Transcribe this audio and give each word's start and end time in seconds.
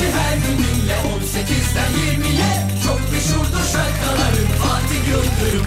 Bahçı 0.00 0.12
her 0.18 0.36
gün 0.36 0.58
dinle 0.58 0.94
18'den 0.94 1.92
20'ye 1.92 2.68
Çok 2.86 3.12
meşhurdur 3.12 3.64
şarkıların 3.72 4.46
Fatih 4.62 5.08
Yıldırım 5.08 5.66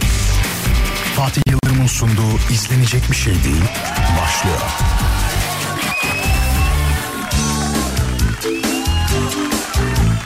Fatih 1.16 1.42
Yıldırım'ın 1.48 1.88
sunduğu 1.88 2.52
izlenecek 2.54 3.12
bir 3.12 3.16
şey 3.16 3.34
değil 3.34 3.64
başlıyor. 4.22 4.62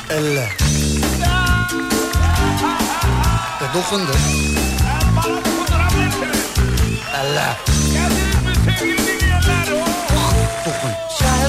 Elle. 0.09 0.49
E 3.61 3.73
dokundu. 3.73 4.11
Elle. 7.15 7.57
Dokun. 8.65 9.06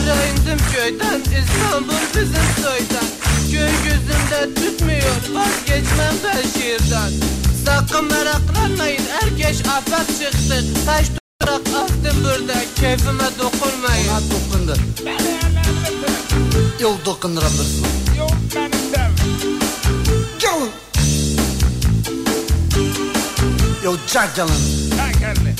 Şehre 0.08 0.30
indim 0.30 0.58
köyden 0.72 1.20
İstanbul 1.20 1.94
bizim 2.14 2.62
soydan 2.62 3.08
Köy 3.50 3.70
gözümde 3.84 4.54
tutmuyor 4.54 5.34
vazgeçmem 5.34 6.14
ben 6.24 6.60
şiirden 6.60 7.12
Sakın 7.66 8.04
meraklanmayın 8.04 9.02
herkes 9.20 9.60
afak 9.68 10.06
çıktı 10.08 10.64
Taş 10.86 11.06
toprak 11.40 11.60
attım 11.60 12.24
burada 12.24 12.54
keyfime 12.80 13.28
dokunmayın 13.38 14.08
Ona 14.08 14.20
dokundu. 14.20 14.76
Yok 16.80 17.06
dokundurabilirsin. 17.06 17.86
Yok 18.18 18.32
beni 18.54 18.74
sev. 18.94 19.10
Yok. 20.46 20.68
Yok 23.84 23.98
çak 24.06 24.36
canını. 24.36 24.56
Şekerli. 24.90 25.54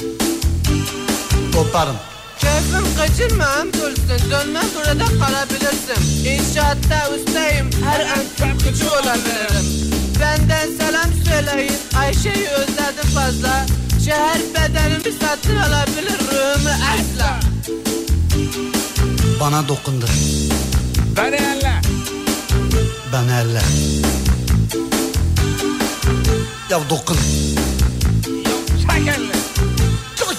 Koparım. 1.55 1.96
Keyfim 2.41 2.97
kaçırmam 2.97 3.73
dursun 3.73 4.30
Dönmem 4.30 4.65
burada 4.74 5.05
kalabilirsin 5.05 6.27
İnşaatta 6.27 7.11
ustayım 7.14 7.70
Her 7.84 8.01
an 8.01 8.24
çarpıcı 8.38 8.91
olabilirim 8.91 9.67
Benden 10.20 10.69
selam 10.78 11.11
söyleyin 11.25 11.78
Ayşe'yi 11.98 12.48
özledim 12.48 13.11
fazla 13.14 13.67
Şehir 14.05 14.55
bedenimi 14.55 15.19
satın 15.20 15.56
alabilir 15.56 16.19
Ruhumu 16.30 16.70
asla 16.70 17.41
Bana 19.41 19.69
dokundu. 19.69 20.06
Beni 21.17 21.36
elle. 21.36 21.73
Ben 23.12 23.28
elle. 23.28 23.62
Ya 26.70 26.80
dokun. 26.91 27.17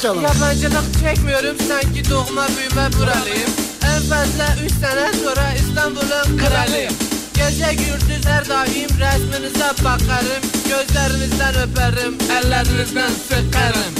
Canım. 0.01 0.23
Yabancılık 0.23 0.99
çekmiyorum 1.01 1.57
sanki 1.67 2.09
doğma 2.09 2.47
büyüme 2.47 2.93
buralıyım 2.93 3.49
En 3.83 4.01
fazla 4.01 4.55
üç 4.65 4.71
sene 4.71 5.13
sonra 5.23 5.53
İstanbul'un 5.53 6.37
kralıyım 6.37 6.93
Gece 7.33 7.73
gündüz 7.73 8.25
her 8.25 8.49
daim 8.49 8.89
resminize 8.89 9.83
bakarım 9.83 10.43
Gözlerinizden 10.69 11.55
öperim, 11.55 12.17
ellerinizden 12.31 13.09
sıkarım 13.29 13.93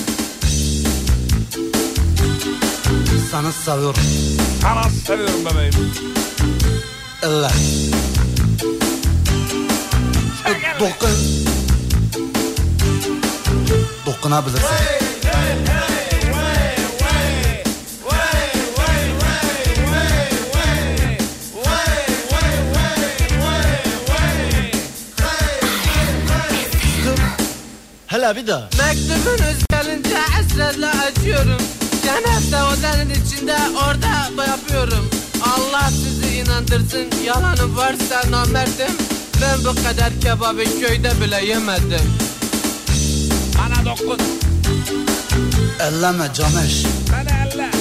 Sana 3.32 3.52
seviyorum. 3.52 4.02
Sana 4.62 4.84
seviyorum 5.08 5.46
bebeğim. 5.46 5.74
Şekerli. 10.44 10.80
dokun. 10.80 11.10
Dokunabilirsin. 14.06 14.99
Hele 28.20 28.36
bir 28.36 28.48
daha. 28.48 28.60
Mektubunuz 28.60 29.64
gelince 29.72 30.18
hasretle 30.18 30.88
açıyorum 30.88 31.62
Cennet 32.04 32.48
odanın 32.48 33.10
içinde 33.10 33.58
orada 33.76 34.44
yapıyorum 34.46 35.10
Allah 35.44 35.90
sizi 35.90 36.36
inandırsın 36.36 37.08
yalanı 37.26 37.78
varsa 37.78 38.32
namerdim 38.32 38.96
Ben 39.42 39.60
bu 39.60 39.84
kadar 39.84 40.20
kebabı 40.22 40.80
köyde 40.80 41.22
bile 41.22 41.46
yemedim 41.46 42.14
Bana 43.58 43.86
dokun. 43.86 44.20
Elleme 45.80 46.34
Cameş. 46.34 46.86
Beni 47.12 47.54
elle. 47.54 47.72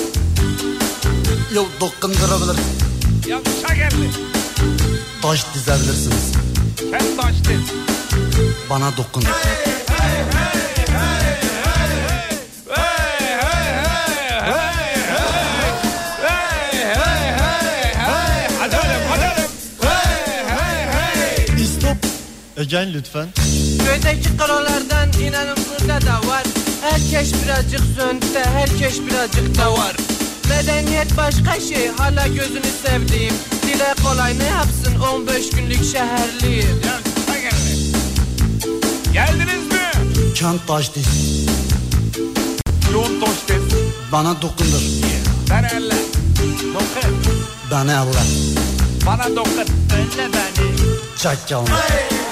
Yok 1.54 1.68
dokundurabilirsin. 1.80 2.62
Yok 3.28 3.42
şekerli. 3.68 4.10
Taş 5.22 5.44
dizebilirsiniz. 5.54 6.32
Sen 6.90 7.16
taştın. 7.16 7.64
Bana 8.70 8.96
dokun. 8.96 9.22
Hadi 9.22 9.87
Again 22.68 22.94
lütfen. 22.94 23.28
Köydeki 23.86 24.36
kalolardan 24.36 25.12
inanın 25.22 25.56
burada 25.56 26.06
da 26.06 26.28
var 26.28 26.42
Herkes 26.82 27.32
birazcık 27.44 27.80
zönte, 27.80 28.44
herkes 28.44 29.00
birazcık 29.06 29.58
da 29.58 29.72
var 29.72 29.96
Medeniyet 30.48 31.16
başka 31.16 31.60
şey, 31.60 31.88
hala 31.88 32.26
gözünü 32.26 32.70
sevdiğim 32.86 33.34
Dile 33.62 33.94
kolay 34.04 34.38
ne 34.38 34.44
yapsın 34.44 35.00
15 35.14 35.50
günlük 35.50 35.84
şekerli. 35.84 36.64
Geldiniz 39.12 39.66
mi? 39.72 40.32
Kent 40.34 40.66
taş 40.66 40.94
diz. 40.94 41.06
Yoğun 42.92 43.20
taştın. 43.20 43.72
Bana 44.12 44.42
dokundur. 44.42 44.82
Beni 45.50 45.66
elle. 45.66 45.96
Dokun. 46.74 47.16
Beni 47.70 47.90
elle. 47.90 48.22
Bana 49.06 49.36
dokun. 49.36 49.66
Elle 49.92 50.28
beni. 50.32 50.68
Çak 51.22 51.48
canını. 51.48 51.66
Stop. 51.66 52.27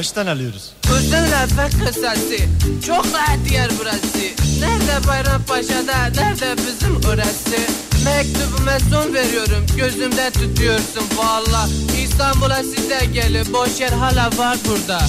Baştan 0.00 0.26
alıyoruz. 0.26 0.72
Uzun 0.92 1.12
lafın 1.12 1.78
kısası, 1.84 2.36
çok 2.86 3.06
rahat 3.14 3.52
yer 3.52 3.70
burası. 3.80 4.18
Nerede 4.60 5.08
Bayrampaşa'da, 5.08 6.22
nerede 6.22 6.56
bizim 6.56 6.96
orası? 6.96 7.56
Mektubuma 8.04 8.78
son 8.90 9.14
veriyorum, 9.14 9.66
gözümde 9.76 10.30
tutuyorsun 10.30 11.04
valla. 11.16 11.68
İstanbul'a 12.04 12.62
size 12.62 13.04
gelin, 13.12 13.52
boş 13.52 13.80
yer 13.80 13.92
hala 13.92 14.30
var 14.38 14.58
burada 14.68 15.00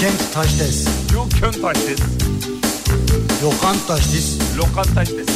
Kent 0.00 0.32
taş 0.34 0.60
diz. 0.60 0.86
Yok 1.14 1.28
kön 1.40 1.62
taştın. 1.62 1.96
Yokan 3.42 3.76
taş 3.88 4.04
diz. 4.12 4.38
Lokan 4.56 4.94
taştın. 4.94 5.26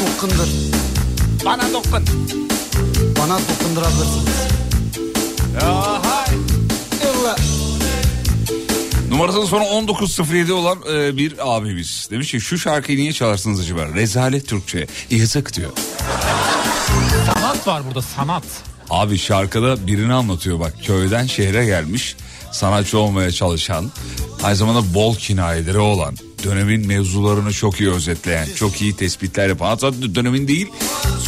Dokundur. 0.00 0.48
Bana 1.44 1.72
dokun. 1.72 2.04
Bana 3.18 3.38
dokundurabilirsiniz. 3.38 4.34
Aha. 5.62 6.24
Elle. 7.02 7.34
Numarasının 9.10 9.44
sonu 9.46 9.82
1907 9.82 10.52
olan 10.52 10.78
e, 10.92 11.16
bir 11.16 11.56
abimiz. 11.56 12.08
Demiş 12.10 12.30
ki 12.30 12.40
şu 12.40 12.58
şarkıyı 12.58 12.98
niye 12.98 13.12
çalarsınız 13.12 13.60
acaba? 13.60 13.86
Rezalet 13.94 14.48
Türkçe. 14.48 14.86
Yazık 15.10 15.54
diyor. 15.54 15.70
Sanat 17.34 17.66
var 17.66 17.82
burada 17.86 18.02
sanat. 18.02 18.44
Abi 18.90 19.18
şarkıda 19.18 19.86
birini 19.86 20.12
anlatıyor 20.12 20.60
bak. 20.60 20.74
Köyden 20.86 21.26
şehre 21.26 21.64
gelmiş. 21.64 22.16
Sanatçı 22.52 22.98
olmaya 22.98 23.30
çalışan. 23.32 23.90
Aynı 24.42 24.56
zamanda 24.56 24.94
bol 24.94 25.16
kinayeleri 25.16 25.78
olan. 25.78 26.14
Dönemin 26.44 26.86
mevzularını 26.86 27.52
çok 27.52 27.80
iyi 27.80 27.90
özetleyen. 27.90 28.48
Çok 28.56 28.82
iyi 28.82 28.96
tespitler 28.96 29.48
yapan. 29.48 29.66
Hatta 29.66 29.92
dönemin 30.14 30.48
değil 30.48 30.66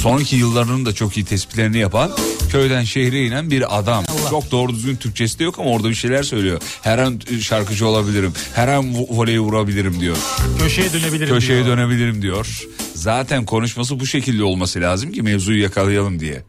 sonraki 0.00 0.36
yıllarının 0.36 0.86
da 0.86 0.92
çok 0.94 1.16
iyi 1.16 1.24
tespitlerini 1.24 1.78
yapan. 1.78 2.10
Köyden 2.52 2.84
şehre 2.84 3.26
inen 3.26 3.50
bir 3.50 3.78
adam. 3.78 4.04
Çok 4.30 4.50
doğru 4.50 4.72
düzgün 4.72 4.96
Türkçesi 4.96 5.38
de 5.38 5.44
yok 5.44 5.58
ama 5.58 5.70
orada 5.70 5.88
bir 5.90 5.94
şeyler 5.94 6.22
söylüyor. 6.22 6.60
Her 6.82 6.98
an 6.98 7.20
şarkıcı 7.40 7.86
olabilirim. 7.86 8.32
Her 8.54 8.68
an 8.68 8.84
vo- 8.84 9.06
voleyi 9.16 9.40
vurabilirim 9.40 10.00
diyor. 10.00 10.16
Köşeye 10.58 10.92
dönebilirim 10.92 11.34
Köşeye 11.34 11.64
diyor. 11.64 11.76
dönebilirim 11.76 12.22
diyor. 12.22 12.62
Zaten 12.94 13.44
konuşması 13.44 14.00
bu 14.00 14.06
şekilde 14.06 14.44
olması 14.44 14.80
lazım 14.80 15.12
ki 15.12 15.22
mevzuyu 15.22 15.62
yakalayalım 15.62 16.20
diye. 16.20 16.42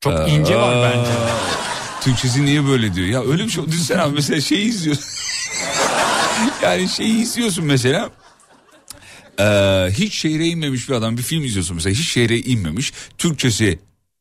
Çok 0.00 0.28
ince 0.30 0.56
var 0.56 0.90
bence. 0.92 1.10
Türkçesi 2.00 2.44
niye 2.44 2.66
böyle 2.66 2.94
diyor? 2.94 3.06
Ya 3.06 3.22
öyle 3.24 3.44
bir 3.44 3.50
şey 3.50 3.66
düşünsene 3.66 4.00
abi 4.02 4.14
mesela 4.14 4.40
şeyi 4.40 4.68
izliyorsun. 4.68 5.04
yani 6.62 6.88
şeyi 6.88 7.22
izliyorsun 7.22 7.64
mesela. 7.64 8.10
Ee, 9.40 9.88
hiç 9.90 10.14
şehre 10.18 10.46
inmemiş 10.46 10.88
bir 10.88 10.94
adam 10.94 11.16
bir 11.16 11.22
film 11.22 11.44
izliyorsun 11.44 11.76
mesela 11.76 11.94
hiç 11.94 12.08
şehre 12.08 12.38
inmemiş. 12.38 12.92
Türkçesi 13.18 13.78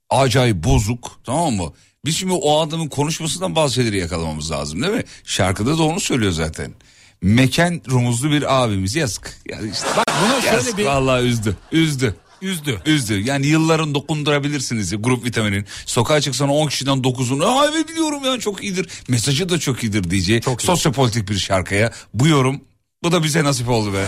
acayip 0.09 0.63
bozuk 0.63 1.19
tamam 1.23 1.53
mı? 1.53 1.73
Biz 2.05 2.17
şimdi 2.17 2.33
o 2.33 2.59
adamın 2.59 2.87
konuşmasından 2.87 3.55
bazı 3.55 3.73
şeyleri 3.73 3.97
yakalamamız 3.97 4.51
lazım 4.51 4.81
değil 4.81 4.93
mi? 4.93 5.03
Şarkıda 5.23 5.77
da 5.77 5.83
onu 5.83 5.99
söylüyor 5.99 6.31
zaten. 6.31 6.73
Meken 7.21 7.81
rumuzlu 7.91 8.31
bir 8.31 8.63
abimiz 8.63 8.95
yazık. 8.95 9.37
Yani 9.49 9.71
işte 9.71 9.87
Bak 9.97 10.05
bunu 10.23 10.41
şöyle 10.41 10.55
yazık 10.55 10.77
bir 10.77 10.85
vallahi 10.85 11.23
üzdü. 11.25 11.57
Üzdü. 11.71 12.15
Üzdü. 12.41 12.81
Üzdü. 12.85 13.19
Yani 13.19 13.47
yılların 13.47 13.95
dokundurabilirsiniz 13.95 14.93
grup 15.01 15.25
vitaminin. 15.25 15.65
Sokağa 15.85 16.21
çıksan 16.21 16.49
10 16.49 16.67
kişiden 16.67 16.97
9'unu 16.97 17.45
aa 17.45 17.65
evet 17.71 17.89
biliyorum 17.89 18.25
ya 18.25 18.39
çok 18.39 18.63
iyidir. 18.63 18.89
Mesajı 19.07 19.49
da 19.49 19.59
çok 19.59 19.83
iyidir 19.83 20.09
diyeceği. 20.09 20.41
Çok 20.41 20.63
iyi. 20.63 20.65
Sosyopolitik 20.65 21.29
bir 21.29 21.37
şarkıya 21.37 21.91
bu 22.13 22.27
yorum 22.27 22.61
bu 23.03 23.11
da 23.11 23.23
bize 23.23 23.43
nasip 23.43 23.69
oldu 23.69 23.93
be. 23.93 24.05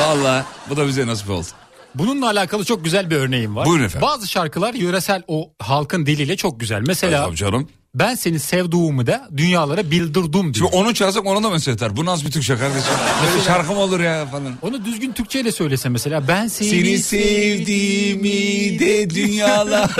Vallahi 0.00 0.44
bu 0.70 0.76
da 0.76 0.86
bize 0.86 1.06
nasip 1.06 1.30
oldu. 1.30 1.46
Bununla 1.94 2.26
alakalı 2.26 2.64
çok 2.64 2.84
güzel 2.84 3.10
bir 3.10 3.16
örneğim 3.16 3.56
var. 3.56 3.66
Buyurun 3.66 3.84
efendim. 3.84 4.08
Bazı 4.08 4.26
şarkılar 4.26 4.74
yöresel 4.74 5.22
o 5.28 5.52
halkın 5.58 6.06
diliyle 6.06 6.36
çok 6.36 6.60
güzel. 6.60 6.82
Mesela 6.86 7.24
Tabii 7.24 7.36
canım. 7.36 7.68
Ben 7.98 8.14
seni 8.14 8.40
sevduğumu 8.40 9.06
da 9.06 9.28
dünyalara 9.36 9.90
bildirdim 9.90 10.32
diyor. 10.32 10.54
Şimdi 10.54 10.76
onu 10.76 10.94
çalsak 10.94 11.26
ona 11.26 11.42
da 11.42 11.50
mesaj 11.50 11.68
yeter. 11.68 11.96
Bu 11.96 12.04
nasıl 12.04 12.26
bir 12.26 12.30
Türkçe 12.30 12.56
kardeşim? 12.56 12.90
Böyle 13.32 13.44
şarkı 13.44 13.72
mı 13.72 13.78
olur 13.78 14.00
ya 14.00 14.26
falan. 14.26 14.52
Onu 14.62 14.84
düzgün 14.84 15.12
Türkçeyle 15.12 15.52
söylese 15.52 15.88
mesela 15.88 16.28
ben 16.28 16.48
seni, 16.48 16.68
Seni 16.68 16.98
sevdiğimi 16.98 18.78
de 18.78 19.10
dünyalar 19.10 19.90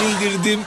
bildirdim. 0.00 0.60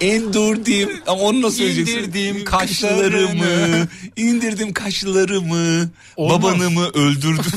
Endurdim 0.00 0.90
ama 1.06 1.22
onu 1.22 1.42
nasıl 1.42 1.56
söyleyeceksin? 1.56 1.98
İndirdim 1.98 2.44
kaşlarımı, 2.44 3.86
indirdim 4.16 4.72
kaşlarımı, 4.72 5.90
Olmaz. 6.16 6.42
babanı 6.42 6.70
mı 6.70 6.88
öldürdüm? 6.88 7.44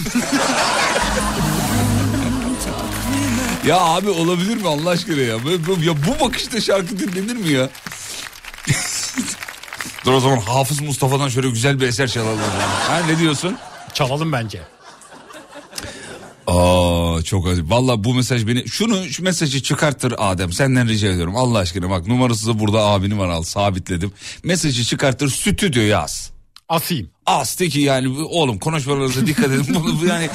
ya 3.68 3.80
abi 3.80 4.10
olabilir 4.10 4.58
mi 4.58 4.68
Allah 4.68 4.90
aşkına 4.90 5.22
ya? 5.22 5.46
Böyle- 5.46 5.68
böyle- 5.68 5.86
ya 5.86 5.94
bu 6.08 6.26
bakışta 6.26 6.62
şarkı 6.62 7.00
dinlenir 7.00 7.36
mi 7.36 7.50
ya? 7.54 7.70
Dur 10.06 10.14
o 10.14 10.20
zaman 10.20 10.38
Hafız 10.38 10.82
Mustafa'dan 10.82 11.30
şöyle 11.30 11.50
güzel 11.50 11.80
bir 11.80 11.88
eser 11.88 12.08
çalalım. 12.08 12.40
Ha 12.88 13.02
ne 13.08 13.20
diyorsun? 13.20 13.58
Çalalım 13.94 14.32
bence. 14.32 14.62
Aa 16.48 17.22
çok 17.24 17.48
acı. 17.48 17.70
Valla 17.70 18.04
bu 18.04 18.14
mesaj 18.14 18.48
beni 18.48 18.68
şunu 18.68 19.10
şu 19.10 19.24
mesajı 19.24 19.64
çıkarttır 19.64 20.14
Adem 20.18 20.54
senden 20.54 20.88
rica 20.88 21.12
ediyorum 21.12 21.36
Allah 21.36 21.58
aşkına 21.60 21.90
bak 21.90 22.08
numarası 22.08 22.48
da 22.48 22.60
burada 22.60 22.80
abinin 22.82 23.20
var 23.20 23.30
al 23.30 23.44
sabitledim. 23.44 24.12
Mesajı 24.44 24.84
çıkarttır 24.84 25.30
stüdyo 25.30 25.84
yaz. 25.84 26.32
Asayım. 26.70 27.10
Az 27.26 27.60
de 27.60 27.70
ki 27.70 27.80
yani 27.80 28.26
oğlum 28.30 28.60
konuşmalarınıza 28.60 29.28
dikkat 29.28 29.46
edin. 29.46 29.66
Bunu, 29.70 30.02
bu 30.02 30.06
yani 30.06 30.30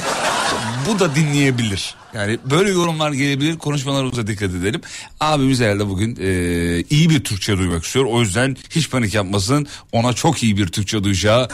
bu 0.87 0.99
da 0.99 1.15
dinleyebilir. 1.15 1.95
Yani 2.15 2.39
böyle 2.45 2.71
yorumlar 2.71 3.13
gelebilir 3.13 3.59
konuşmalarımıza 3.59 4.27
dikkat 4.27 4.51
edelim. 4.51 4.81
Abimiz 5.21 5.61
herhalde 5.61 5.89
bugün 5.89 6.17
e, 6.21 6.29
iyi 6.91 7.11
bir 7.11 7.25
Türkçe 7.25 7.59
duymak 7.59 7.85
istiyor. 7.85 8.05
O 8.05 8.21
yüzden 8.21 8.57
hiç 8.71 8.91
panik 8.91 9.15
yapmasın. 9.15 9.67
Ona 9.93 10.13
çok 10.13 10.43
iyi 10.43 10.57
bir 10.57 10.67
Türkçe 10.67 11.05
duyacağı 11.05 11.49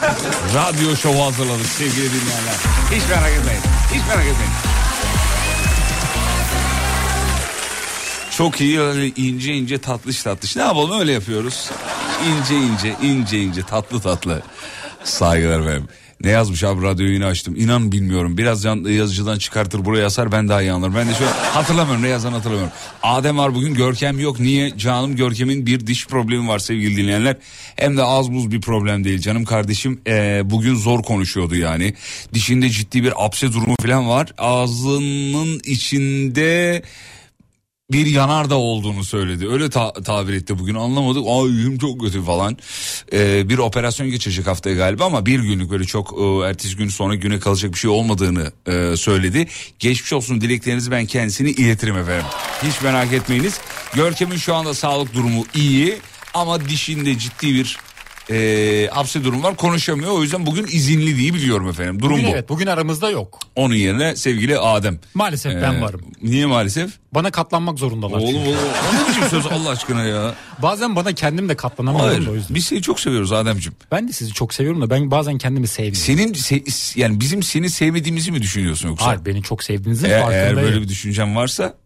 radyo 0.55 0.95
şovu 0.95 1.23
hazırladık 1.23 1.65
sevgili 1.65 1.95
dinleyenler. 1.95 2.55
Hiç 2.91 3.09
merak 3.09 3.31
etmeyin. 3.39 3.61
Hiç 3.93 4.07
merak 4.07 4.25
etmeyin. 4.25 4.53
Çok 8.37 8.61
iyi 8.61 8.79
öyle 8.79 9.07
ince 9.07 9.53
ince 9.53 9.77
tatlış 9.77 10.23
tatlış. 10.23 10.55
Ne 10.55 10.61
yapalım 10.61 10.99
öyle 10.99 11.11
yapıyoruz. 11.11 11.69
İnce 12.27 12.55
ince 12.55 12.95
ince 13.01 13.41
ince 13.41 13.63
tatlı 13.63 14.01
tatlı. 14.01 14.41
Saygılar 15.03 15.59
efendim. 15.59 15.87
Ne 16.23 16.29
yazmış 16.29 16.63
abi 16.63 16.83
radyoyu 16.83 17.13
yine 17.13 17.25
açtım. 17.25 17.55
İnan 17.57 17.91
bilmiyorum. 17.91 18.37
Biraz 18.37 18.65
yazıcıdan 18.65 19.37
çıkartır 19.37 19.85
buraya 19.85 20.05
asar 20.05 20.31
ben 20.31 20.49
daha 20.49 20.61
iyi 20.61 20.71
anlarım. 20.71 20.95
Ben 20.95 21.07
de 21.07 21.11
an 21.11 21.53
hatırlamıyorum 21.53 22.03
ne 22.03 22.07
yazan 22.07 22.33
hatırlamıyorum. 22.33 22.73
Adem 23.03 23.37
var 23.37 23.55
bugün 23.55 23.73
Görkem 23.73 24.19
yok. 24.19 24.39
Niye? 24.39 24.77
Canım 24.77 25.15
Görkem'in 25.15 25.65
bir 25.65 25.87
diş 25.87 26.07
problemi 26.07 26.47
var 26.47 26.59
sevgili 26.59 26.97
dinleyenler. 26.97 27.37
Hem 27.75 27.97
de 27.97 28.03
az 28.03 28.31
buz 28.31 28.51
bir 28.51 28.61
problem 28.61 29.03
değil. 29.03 29.19
Canım 29.19 29.45
kardeşim 29.45 30.01
eee, 30.07 30.41
bugün 30.45 30.75
zor 30.75 31.03
konuşuyordu 31.03 31.55
yani. 31.55 31.93
Dişinde 32.33 32.69
ciddi 32.69 33.03
bir 33.03 33.25
apse 33.25 33.53
durumu 33.53 33.75
falan 33.81 34.09
var. 34.09 34.33
Ağzının 34.37 35.61
içinde 35.65 36.81
bir 37.93 38.05
yanardağ 38.05 38.55
olduğunu 38.55 39.03
söyledi. 39.03 39.49
Öyle 39.49 39.69
ta- 39.69 39.93
tabir 39.93 40.33
etti 40.33 40.59
bugün 40.59 40.75
anlamadık. 40.75 41.23
Ay 41.27 41.49
yüzüm 41.51 41.77
çok 41.77 42.01
kötü 42.01 42.23
falan. 42.23 42.57
Ee, 43.13 43.49
bir 43.49 43.57
operasyon 43.57 44.09
geçirecek 44.09 44.47
haftaya 44.47 44.75
galiba 44.75 45.05
ama 45.05 45.25
bir 45.25 45.39
günlük 45.39 45.71
öyle 45.71 45.83
çok 45.83 46.15
e, 46.21 46.47
ertesi 46.49 46.75
gün 46.75 46.89
sonra 46.89 47.15
güne 47.15 47.39
kalacak 47.39 47.73
bir 47.73 47.77
şey 47.79 47.89
olmadığını 47.89 48.51
e, 48.67 48.97
söyledi. 48.97 49.47
Geçmiş 49.79 50.13
olsun 50.13 50.41
dileklerinizi 50.41 50.91
ben 50.91 51.05
kendisine 51.05 51.49
iletirim 51.49 51.97
efendim. 51.97 52.25
Hiç 52.63 52.81
merak 52.81 53.13
etmeyiniz. 53.13 53.59
Görkem'in 53.95 54.37
şu 54.37 54.55
anda 54.55 54.73
sağlık 54.73 55.13
durumu 55.13 55.45
iyi 55.55 55.97
ama 56.33 56.69
dişinde 56.69 57.17
ciddi 57.17 57.53
bir 57.55 57.77
e, 58.31 58.89
hapse 58.91 59.23
durum 59.23 59.43
var 59.43 59.55
konuşamıyor. 59.55 60.11
O 60.11 60.21
yüzden 60.23 60.45
bugün 60.45 60.63
izinli 60.71 61.17
diye 61.17 61.33
biliyorum 61.33 61.69
efendim. 61.69 61.99
Durum 61.99 62.11
Bugün 62.17 62.27
bu. 62.27 62.31
evet 62.31 62.49
bugün 62.49 62.67
aramızda 62.67 63.09
yok. 63.09 63.39
Onun 63.55 63.75
yerine 63.75 64.15
sevgili 64.15 64.57
Adem. 64.59 64.99
Maalesef 65.13 65.53
ben 65.61 65.73
Ee, 65.73 65.81
varım. 65.81 66.01
Niye 66.21 66.45
maalesef? 66.45 66.91
Bana 67.13 67.31
katlanmak 67.31 67.79
zorundalar. 67.79 68.17
Oğlum 68.17 68.27
çünkü. 68.27 68.49
oğlum 68.49 68.57
o 68.91 68.95
ne 69.03 69.09
biçim 69.09 69.23
söz 69.29 69.45
Allah 69.45 69.69
aşkına 69.69 70.03
ya. 70.05 70.35
Bazen 70.61 70.95
bana 70.95 71.13
kendim 71.13 71.49
de 71.49 71.55
katlanamıyorum 71.55 72.11
Hayır 72.15 72.27
o 72.27 72.35
yüzden. 72.35 72.55
biz 72.55 72.65
seni 72.65 72.81
çok 72.81 72.99
seviyoruz 72.99 73.31
Ademciğim. 73.31 73.75
Ben 73.91 74.07
de 74.07 74.11
sizi 74.13 74.33
çok 74.33 74.53
seviyorum 74.53 74.81
da 74.81 74.89
ben 74.89 75.11
bazen 75.11 75.37
kendimi 75.37 75.67
sevmiyorum. 75.67 75.99
Senin 76.01 76.33
se- 76.33 76.99
yani 76.99 77.19
bizim 77.19 77.43
seni 77.43 77.69
sevmediğimizi 77.69 78.31
mi 78.31 78.41
düşünüyorsun 78.41 78.89
yoksa? 78.89 79.05
Hayır 79.07 79.25
beni 79.25 79.43
çok 79.43 79.63
sevdiğinizin 79.63 80.09
Eğer, 80.09 80.21
farkındayım. 80.21 80.57
eğer 80.57 80.65
böyle 80.65 80.81
bir 80.81 80.87
düşüncen 80.89 81.35
varsa 81.35 81.77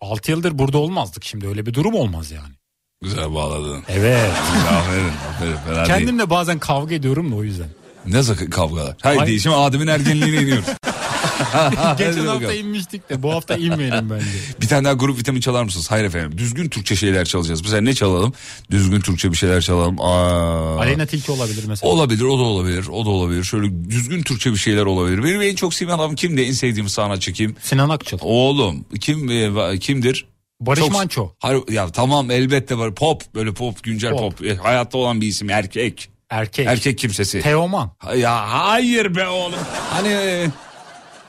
6 0.00 0.30
yıldır 0.30 0.58
burada 0.58 0.78
olmazdık 0.78 1.24
şimdi 1.24 1.48
öyle 1.48 1.66
bir 1.66 1.74
durum 1.74 1.94
olmaz 1.94 2.30
yani. 2.30 2.54
Güzel 3.02 3.34
bağladın. 3.34 3.82
Evet. 3.88 4.30
aferin 4.70 5.08
aferin 5.28 5.56
fena 5.56 5.76
değil. 5.76 5.86
Kendimle 5.86 6.30
bazen 6.30 6.58
kavga 6.58 6.94
ediyorum 6.94 7.32
da 7.32 7.34
o 7.36 7.44
yüzden. 7.44 7.68
Ne 8.06 8.22
sakın 8.22 8.50
kavgalar. 8.50 8.96
Haydi 9.02 9.20
Ay- 9.20 9.38
şimdi 9.38 9.56
Adem'in 9.56 9.86
ergenliğine 9.86 10.42
iniyoruz. 10.42 10.64
Geçen 11.98 12.26
hafta 12.26 12.52
inmiştik 12.52 13.10
de 13.10 13.22
bu 13.22 13.32
hafta 13.32 13.56
inmeyelim 13.56 14.10
bence. 14.10 14.26
Bir 14.60 14.68
tane 14.68 14.84
daha 14.84 14.92
grup 14.92 15.18
vitamin 15.18 15.40
çalar 15.40 15.62
mısınız? 15.64 15.90
Hayır 15.90 16.04
efendim. 16.04 16.38
Düzgün 16.38 16.68
Türkçe 16.68 16.96
şeyler 16.96 17.24
çalacağız. 17.24 17.62
Mesela 17.62 17.80
ne 17.80 17.94
çalalım? 17.94 18.32
Düzgün 18.70 19.00
Türkçe 19.00 19.32
bir 19.32 19.36
şeyler 19.36 19.60
çalalım. 19.60 20.00
Aa. 20.00 20.78
Aleyna 20.78 21.06
Tilki 21.06 21.32
olabilir 21.32 21.64
mesela. 21.68 21.92
Olabilir, 21.92 22.22
o 22.22 22.38
da 22.38 22.42
olabilir, 22.42 22.86
o 22.92 23.06
da 23.06 23.10
olabilir. 23.10 23.44
Şöyle 23.44 23.90
düzgün 23.90 24.22
Türkçe 24.22 24.52
bir 24.52 24.56
şeyler 24.56 24.84
olabilir. 24.84 25.24
Benim 25.24 25.42
en 25.42 25.54
çok 25.54 25.74
sevdiğim 25.74 26.00
adam 26.00 26.14
kimdi? 26.14 26.40
En 26.40 26.52
sevdiğim 26.52 26.88
sanatçı 26.88 27.32
kim? 27.32 27.56
Sinan 27.62 27.88
Akçıl. 27.88 28.18
Oğlum 28.20 28.84
kim 29.00 29.30
e, 29.30 29.78
kimdir? 29.78 30.26
Barış 30.60 30.80
Çok- 30.80 30.92
Manço. 30.92 31.30
Hayır, 31.38 31.62
ya 31.70 31.88
tamam 31.92 32.30
elbette 32.30 32.78
var. 32.78 32.94
Pop 32.94 33.34
böyle 33.34 33.54
pop 33.54 33.82
güncel 33.82 34.10
pop. 34.10 34.38
Pop. 34.38 34.46
E, 34.46 34.56
hayatta 34.56 34.98
olan 34.98 35.20
bir 35.20 35.26
isim 35.26 35.50
erkek. 35.50 36.10
Erkek. 36.30 36.66
Erkek 36.66 36.98
kimsesi. 36.98 37.40
Teoman. 37.40 37.90
Ha- 37.98 38.14
ya 38.14 38.50
hayır 38.52 39.14
be 39.16 39.28
oğlum. 39.28 39.58
Hani 39.92 40.08
e, 40.08 40.46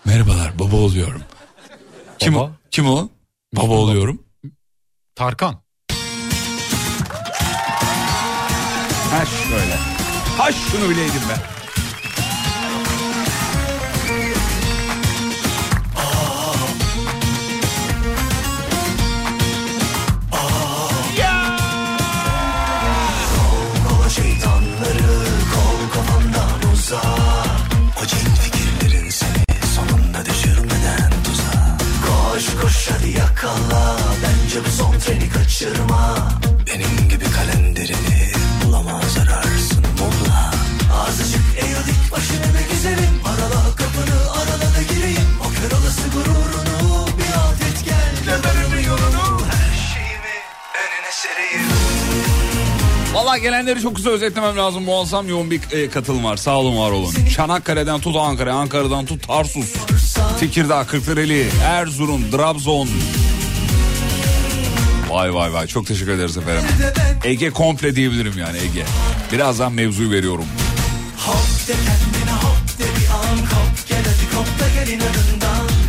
merhabalar 0.05 0.59
baba 0.59 0.75
oluyorum. 0.75 1.21
Kim 2.19 2.35
Baba? 2.35 2.43
o? 2.43 2.51
Kim 2.71 2.87
o? 2.89 2.95
Baba 2.95 3.09
Müslüm 3.63 3.71
oluyorum. 3.71 4.23
Tarkan. 5.15 5.61
Ha 9.11 9.25
şöyle. 9.25 9.75
Ha 10.37 10.51
şunu 10.51 10.89
bileydim 10.89 11.21
ben. 11.29 11.58
Koş 32.61 32.89
hadi 32.91 33.09
yakala 33.09 33.97
Bence 34.23 34.65
bu 34.65 34.71
son 34.71 34.99
treni 34.99 35.29
kaçırma. 35.29 36.17
Benim 36.67 37.09
gibi 37.09 37.25
kalenderini 37.31 38.31
bulamaz 38.65 39.17
ararsın 39.17 39.85
molla 39.99 40.51
Azıcık 41.07 41.41
eğil 41.57 41.75
dik 41.87 42.11
başını 42.11 42.53
be 42.53 42.61
güzelim. 42.71 43.21
Arala 43.25 43.75
kapını 43.75 44.38
Valla 53.19 53.37
gelenleri 53.37 53.81
çok 53.81 53.95
kısa 53.95 54.09
özetlemem 54.09 54.57
lazım. 54.57 54.83
Muazzam 54.83 55.29
yoğun 55.29 55.51
bir 55.51 55.61
e, 55.71 55.89
katılım 55.89 56.23
var. 56.23 56.37
Sağ 56.37 56.57
olun 56.57 56.77
var 56.77 56.91
olun. 56.91 57.13
Çanakkale'den 57.35 57.99
tut 57.99 58.15
Ankara, 58.15 58.53
Ankara'dan 58.53 59.05
tut 59.05 59.27
Tarsus, 59.27 59.73
Tekirdağ, 60.39 60.83
Kırklareli, 60.83 61.47
Erzurum, 61.63 62.31
Trabzon. 62.31 62.89
Vay 65.09 65.33
vay 65.33 65.53
vay 65.53 65.67
çok 65.67 65.87
teşekkür 65.87 66.11
ederiz 66.11 66.37
efendim. 66.37 66.63
Ege 67.23 67.49
komple 67.49 67.95
diyebilirim 67.95 68.33
yani 68.37 68.57
Ege. 68.57 68.85
Birazdan 69.31 69.73
mevzuyu 69.73 70.11
veriyorum. 70.11 70.45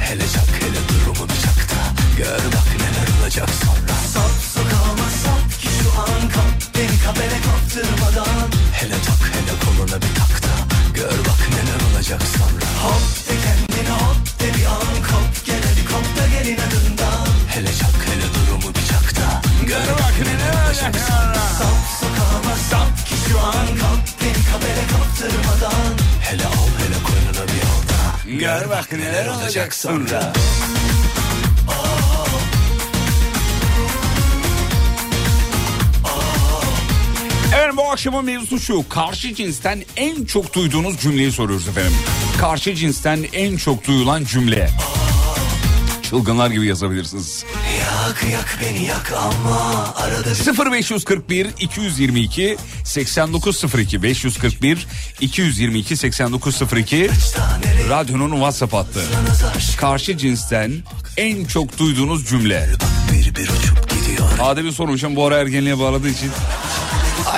Hele 0.00 0.22
çak 0.34 0.48
hele 0.60 0.78
durumu 0.88 1.28
bir 1.28 1.42
çak 1.42 1.68
da 1.70 2.18
Gör 2.18 2.52
bak 2.52 2.69
Gör 28.40 28.70
bak 28.70 28.92
neler 28.92 29.26
olacak 29.26 29.74
sonra 29.74 30.32
Evet 37.54 37.76
bu 37.76 37.90
akşamın 37.90 38.24
mevzusu 38.24 38.60
şu. 38.60 38.88
Karşı 38.88 39.34
cinsten 39.34 39.82
en 39.96 40.24
çok 40.24 40.54
duyduğunuz 40.54 41.00
cümleyi 41.00 41.32
soruyoruz 41.32 41.68
efendim. 41.68 41.92
Karşı 42.38 42.74
cinsten 42.74 43.26
en 43.32 43.56
çok 43.56 43.86
duyulan 43.86 44.24
cümle. 44.24 44.70
Çılgınlar 46.02 46.50
gibi 46.50 46.66
yazabilirsiniz. 46.66 47.44
Yak 48.10 48.32
yak 48.32 48.58
beni 48.62 48.84
yak 48.84 49.12
ama 49.12 49.94
arada 49.94 50.30
bir 50.30 50.72
0541 50.72 51.46
222 51.60 52.56
8902 52.84 54.02
541 54.02 54.86
222 55.20 55.96
8902 55.96 57.10
Radyonun 57.88 58.30
WhatsApp 58.30 58.72
hattı. 58.72 59.02
Karşı 59.76 60.18
cinsten 60.18 60.72
en 61.16 61.44
çok 61.44 61.78
duyduğunuz 61.78 62.28
cümle. 62.28 62.70
Adem'in 64.40 64.70
sormuşum 64.70 65.16
bu 65.16 65.26
ara 65.26 65.36
ergenliğe 65.36 65.78
bağladığı 65.78 66.08
için. 66.08 66.30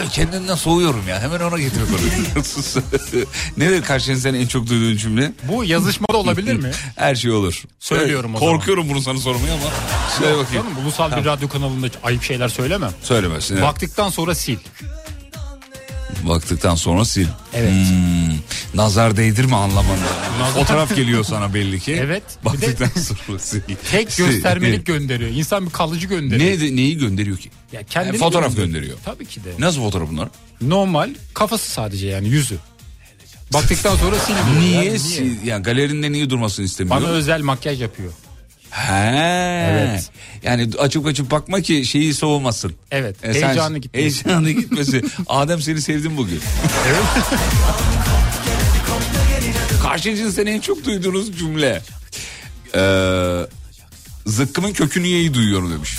Abi 0.03 0.11
kendinden 0.11 0.55
soğuyorum 0.55 1.09
ya 1.09 1.21
hemen 1.23 1.41
ona 1.41 1.59
getiriyor 1.59 1.87
konuyu. 1.89 3.27
Nedir 3.57 3.83
karşı 3.83 4.05
cinsten 4.07 4.35
en 4.35 4.47
çok 4.47 4.67
duyduğun 4.69 4.97
cümle? 4.97 5.33
Bu 5.43 5.65
yazışmada 5.65 6.17
olabilir 6.17 6.57
mi? 6.57 6.71
Her 6.97 7.15
şey 7.15 7.31
olur. 7.31 7.63
Söylüyorum 7.81 8.35
o 8.35 8.39
Korkuyorum 8.39 8.89
bunu 8.89 9.03
sana 9.03 9.19
sormaya 9.19 9.55
ama. 9.55 9.63
Söyle 10.19 10.39
bakayım. 10.39 10.65
Canım 10.65 10.85
ulusal 10.85 11.17
bir 11.17 11.25
radyo 11.25 11.49
kanalında 11.49 11.87
ayıp 12.03 12.23
şeyler 12.23 12.49
söylemem. 12.49 12.91
Söylemesin. 13.03 13.55
evet. 13.55 13.65
Baktıktan 13.65 14.09
sonra 14.09 14.35
sil. 14.43 14.61
Baktıktan 16.23 16.75
sonra 16.75 17.05
sil. 17.13 17.29
Evet. 17.55 17.71
Hmm, 17.71 18.39
nazar 18.75 19.17
değdirme 19.17 19.57
anlamında. 19.57 20.07
Fotoğraf 20.55 20.97
geliyor 20.97 21.25
sana 21.25 21.55
belli 21.55 21.81
ki. 21.81 21.93
Evet. 22.03 22.23
Baktıktan 22.45 23.01
sonra 23.01 23.39
sil. 23.49 23.61
Tek 23.91 24.17
göstermelik 24.17 24.87
gönderiyor. 24.87 25.31
İnsan 25.31 25.67
bir 25.67 25.71
kalıcı 25.71 26.07
gönderiyor. 26.07 26.61
Ne, 26.61 26.77
neyi 26.77 26.99
gönderiyor 26.99 27.39
ki? 27.39 27.51
Ya 27.73 27.83
kendini 27.83 28.09
Yani 28.09 28.19
fotoğraf 28.19 28.57
gönderiyor. 28.57 28.97
Tabii 29.05 29.27
ki 29.27 29.45
de. 29.45 29.49
Nasıl 29.59 29.81
fotoğraf 29.81 30.09
bunlar? 30.11 30.29
Normal 30.61 31.11
kafası 31.35 31.71
sadece 31.71 32.07
yani 32.07 32.29
yüzü. 32.29 32.57
Baktıktan 33.53 33.97
sonra 33.97 34.17
sil. 34.25 34.35
diyor. 34.35 34.61
Niye? 34.61 34.85
Yani 34.85 34.97
sil- 35.09 35.45
Yani 35.47 35.63
galerinde 35.63 36.13
niye 36.13 36.31
durmasını 36.31 36.65
istemiyor? 36.65 36.97
Bana 36.97 37.07
özel 37.09 37.41
makyaj 37.43 37.83
yapıyor. 37.83 38.13
He. 38.73 39.69
Evet. 39.71 40.11
Yani 40.43 40.71
açıp 40.79 41.07
açıp 41.07 41.31
bakma 41.31 41.61
ki 41.61 41.85
şeyi 41.87 42.15
soğumasın. 42.15 42.73
Evet. 42.91 43.17
E 43.23 43.35
sen- 43.35 43.43
heyecanı 43.43 43.79
gitmesin. 43.79 44.25
Heyecanı 44.25 44.51
gitmesi. 44.51 45.03
Adem 45.29 45.61
seni 45.63 45.81
sevdim 45.81 46.17
bugün. 46.17 46.41
Karşı 49.83 50.17
cinsten 50.17 50.47
en 50.47 50.61
çok 50.61 50.85
duyduğunuz 50.85 51.39
cümle. 51.39 51.83
Ee, 52.75 53.47
zıkkımın 54.27 54.73
kökünü 54.73 55.07
yeyi 55.07 55.35
duyuyorum 55.35 55.73
demiş. 55.73 55.99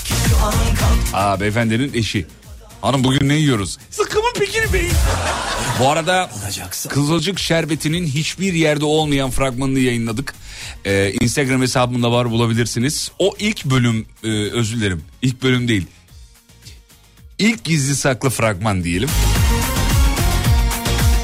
Aa 1.14 1.40
beyefendinin 1.40 1.92
eşi. 1.94 2.26
Hanım 2.84 3.04
bugün 3.04 3.30
ne 3.30 3.36
yiyoruz? 3.36 3.78
Zıkkımın 3.92 4.34
pekini 4.40 4.74
bey. 4.74 4.90
Bu 5.80 5.90
arada 5.90 6.30
Kızılcık 6.90 7.40
Şerbeti'nin 7.40 8.06
hiçbir 8.08 8.54
yerde 8.54 8.86
olmayan 8.86 9.30
fragmanını 9.32 9.80
yayınladık. 9.80 10.34
Ee, 10.86 11.14
Instagram 11.22 11.62
hesabımda 11.62 12.12
var 12.12 12.32
bulabilirsiniz. 12.32 13.12
O 13.20 13.36
ilk 13.40 13.66
bölüm 13.66 14.06
e, 14.24 14.28
özür 14.30 14.78
dilerim. 14.78 15.02
İlk 15.22 15.44
bölüm 15.44 15.68
değil. 15.68 15.88
İlk 17.40 17.64
gizli 17.64 17.96
saklı 17.96 18.30
fragman 18.30 18.84
diyelim. 18.84 19.10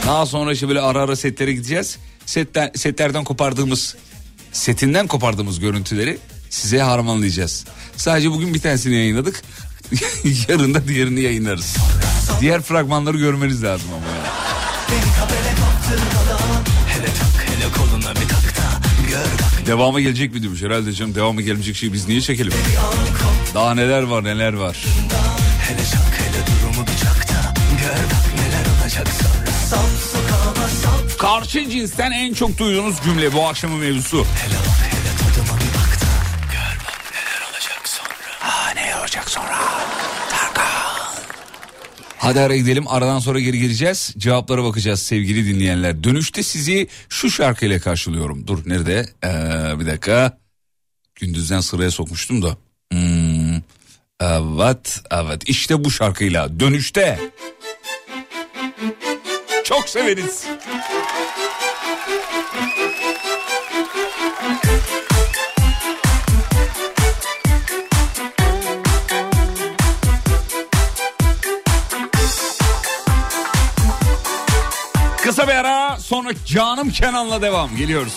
Daha 0.05 0.25
sonra 0.25 0.53
işte 0.53 0.67
böyle 0.67 0.81
ara 0.81 1.01
ara 1.01 1.15
setlere 1.15 1.53
gideceğiz. 1.53 1.97
Setten, 2.25 2.71
setlerden 2.75 3.23
kopardığımız, 3.23 3.95
setinden 4.51 5.07
kopardığımız 5.07 5.59
görüntüleri 5.59 6.17
size 6.49 6.79
harmanlayacağız. 6.79 7.65
Sadece 7.97 8.31
bugün 8.31 8.53
bir 8.53 8.59
tanesini 8.59 8.95
yayınladık. 8.95 9.41
Yarın 10.50 10.74
da 10.74 10.88
diğerini 10.88 11.22
yayınlarız. 11.22 11.77
Diğer 12.41 12.62
fragmanları 12.62 13.17
görmeniz 13.17 13.63
lazım 13.63 13.89
ama 13.93 14.05
yani. 14.05 14.29
Devamı 19.67 20.01
gelecek 20.01 20.34
mi 20.34 20.43
demiş 20.43 20.62
herhalde 20.62 20.93
canım. 20.93 21.15
Devamı 21.15 21.41
gelmeyecek 21.41 21.75
şey 21.75 21.93
biz 21.93 22.08
niye 22.08 22.22
çekelim? 22.22 22.53
Daha 23.53 23.74
neler 23.75 24.03
var 24.03 24.24
neler 24.24 24.53
var. 24.53 24.86
hele 25.67 25.86
çak 25.91 26.19
hele 26.19 26.46
durumu 26.48 26.88
bir 26.88 26.98
çak 27.05 27.29
da 27.29 27.53
Gör 27.81 28.03
bak 28.05 28.25
neler 28.36 28.65
olacak 28.81 29.08
sonra 29.22 29.51
Sap 29.69 29.89
sokağıma 30.12 30.67
sap 30.69 31.19
Karşı 31.19 31.69
cinsten 31.69 32.12
en 32.12 32.34
çok 32.34 32.58
duyduğunuz 32.58 32.96
cümle 33.05 33.34
bu 33.34 33.48
akşamın 33.48 33.79
mevzusu. 33.79 34.17
Hele 34.17 34.68
Hadi 42.19 42.39
ara 42.39 42.55
gidelim 42.55 42.88
aradan 42.88 43.19
sonra 43.19 43.39
geri 43.39 43.59
geleceğiz. 43.59 44.13
Cevaplara 44.17 44.63
bakacağız 44.63 45.01
sevgili 45.01 45.45
dinleyenler. 45.45 46.03
Dönüşte 46.03 46.43
sizi 46.43 46.88
şu 47.09 47.31
şarkıyla 47.31 47.79
karşılıyorum. 47.79 48.47
Dur 48.47 48.59
nerede? 48.65 49.05
Ee, 49.23 49.79
bir 49.79 49.85
dakika. 49.85 50.38
Gündüzden 51.15 51.59
sıraya 51.59 51.91
sokmuştum 51.91 52.41
da. 52.41 52.57
Hmm, 52.91 53.55
evet 54.21 55.01
evet 55.11 55.49
işte 55.49 55.83
bu 55.83 55.91
şarkıyla 55.91 56.59
dönüşte. 56.59 57.19
Çok 59.63 59.89
severiz. 59.89 60.45
Kısa 75.29 75.48
bir 75.48 75.53
ara 75.53 75.98
sonra 76.00 76.29
canım 76.45 76.89
Kenan'la 76.89 77.41
devam. 77.41 77.75
Geliyoruz. 77.75 78.13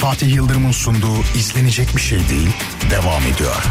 Fatih 0.00 0.34
Yıldırım'ın 0.34 0.72
sunduğu 0.72 1.20
izlenecek 1.36 1.96
bir 1.96 2.00
şey 2.00 2.18
değil 2.18 2.48
devam 2.90 3.22
ediyor. 3.22 3.62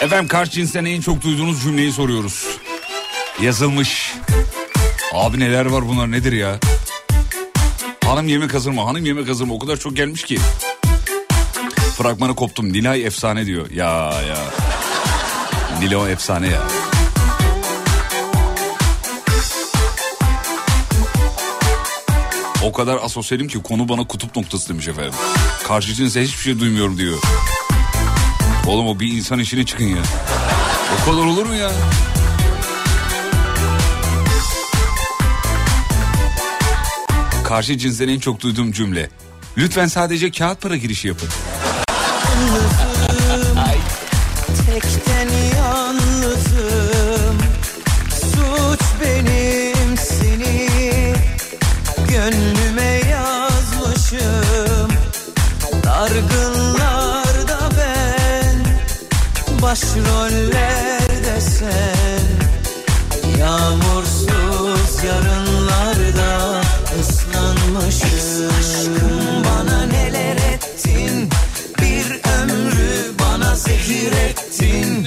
Efendim 0.00 0.28
karşı 0.28 0.50
cinsten 0.50 0.84
en 0.84 1.00
çok 1.00 1.22
duyduğunuz 1.22 1.62
cümleyi 1.62 1.92
soruyoruz. 1.92 2.46
Yazılmış. 3.42 4.14
Abi 5.12 5.40
neler 5.40 5.66
var 5.66 5.88
bunlar 5.88 6.10
nedir 6.10 6.32
ya? 6.32 6.58
Hanım 8.04 8.28
yemek 8.28 8.54
hazır 8.54 8.70
mı? 8.70 8.82
Hanım 8.84 9.04
yemek 9.04 9.28
hazır 9.28 9.44
mı? 9.44 9.54
O 9.54 9.58
kadar 9.58 9.76
çok 9.76 9.96
gelmiş 9.96 10.22
ki. 10.22 10.38
Fragmanı 12.02 12.34
koptum. 12.34 12.72
Nilay 12.72 13.06
efsane 13.06 13.46
diyor. 13.46 13.70
Ya 13.70 14.12
ya. 14.28 14.38
Nilay 15.80 16.12
efsane 16.12 16.48
ya. 16.48 16.62
O 22.62 22.72
kadar 22.72 22.98
asosyalim 23.02 23.48
ki 23.48 23.62
konu 23.62 23.88
bana 23.88 24.06
kutup 24.06 24.36
noktası 24.36 24.68
demiş 24.68 24.88
efendim. 24.88 25.12
Karşı 25.68 25.94
cinse 25.94 26.22
hiçbir 26.22 26.42
şey 26.42 26.60
duymuyorum 26.60 26.98
diyor. 26.98 27.18
Oğlum 28.66 28.86
o 28.86 29.00
bir 29.00 29.12
insan 29.12 29.38
işine 29.38 29.66
çıkın 29.66 29.84
ya. 29.84 30.02
O 31.02 31.10
kadar 31.10 31.24
olur 31.26 31.46
mu 31.46 31.54
ya? 31.54 31.70
Karşı 37.44 37.78
cinsten 37.78 38.08
en 38.08 38.18
çok 38.18 38.40
duyduğum 38.40 38.72
cümle. 38.72 39.10
Lütfen 39.58 39.86
sadece 39.86 40.30
kağıt 40.30 40.60
para 40.60 40.76
girişi 40.76 41.08
yapın. 41.08 41.28
Tekten 44.66 45.28
yalnızım. 45.56 47.38
Suç 48.10 48.80
benim 49.02 49.96
seni 49.96 50.68
Gönlüme 52.08 53.00
yazmışım. 53.10 54.90
Dargınlarda 55.84 57.58
ben 57.78 58.56
Başrollerde 59.62 61.40
sen. 61.40 62.22
Yağmursuz 63.40 65.04
yarınlarda 65.04 65.51
zehir 73.64 74.12
ettin 74.12 75.04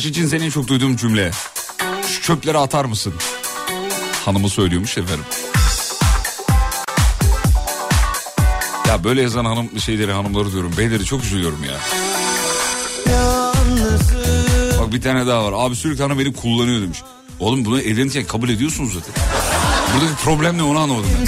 Karşı 0.00 0.12
cinsen 0.12 0.40
en 0.40 0.50
çok 0.50 0.68
duyduğum 0.68 0.96
cümle. 0.96 1.30
Şu 2.08 2.22
çöpleri 2.22 2.58
atar 2.58 2.84
mısın? 2.84 3.14
Hanımı 4.24 4.48
söylüyormuş 4.48 4.98
efendim. 4.98 5.24
Ya 8.88 9.04
böyle 9.04 9.22
yazan 9.22 9.44
hanım 9.44 9.80
şeyleri 9.80 10.12
hanımları 10.12 10.52
diyorum. 10.52 10.72
Beyleri 10.78 11.04
çok 11.04 11.24
üzülüyorum 11.24 11.64
ya. 11.64 11.76
Bak 14.80 14.92
bir 14.92 15.02
tane 15.02 15.26
daha 15.26 15.44
var. 15.44 15.66
Abi 15.66 15.76
sürekli 15.76 16.02
hanım 16.02 16.18
beni 16.18 16.32
kullanıyor 16.32 16.82
demiş. 16.82 17.02
Oğlum 17.40 17.64
bunu 17.64 17.80
evlenirken 17.80 18.24
kabul 18.24 18.48
ediyorsunuz 18.48 18.94
zaten. 18.94 19.14
Buradaki 19.94 20.24
problem 20.24 20.58
ne 20.58 20.62
onu 20.62 20.78
anlamadım 20.78 21.10
ben. 21.20 21.26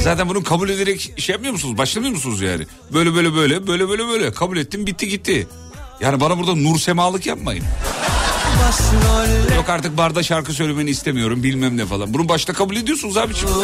Zaten 0.00 0.28
bunu 0.28 0.44
kabul 0.44 0.68
ederek 0.68 1.12
şey 1.16 1.32
yapmıyor 1.32 1.52
musunuz? 1.52 1.78
Başlamıyor 1.78 2.12
musunuz 2.12 2.40
yani? 2.40 2.66
Böyle 2.92 3.14
böyle 3.14 3.34
böyle 3.34 3.66
böyle 3.66 3.88
böyle 3.88 4.08
böyle 4.08 4.32
kabul 4.32 4.56
ettim 4.56 4.86
bitti 4.86 5.08
gitti. 5.08 5.46
Yani 6.00 6.20
bana 6.20 6.38
burada 6.38 6.54
nur 6.54 6.78
semalık 6.78 7.26
yapmayın. 7.26 7.64
Yok 9.56 9.68
artık 9.68 9.96
barda 9.96 10.22
şarkı 10.22 10.52
söylemeni 10.52 10.90
istemiyorum 10.90 11.42
bilmem 11.42 11.76
ne 11.76 11.86
falan. 11.86 12.14
Bunu 12.14 12.28
başta 12.28 12.52
kabul 12.52 12.76
ediyorsunuz 12.76 13.16
abiciğim. 13.16 13.54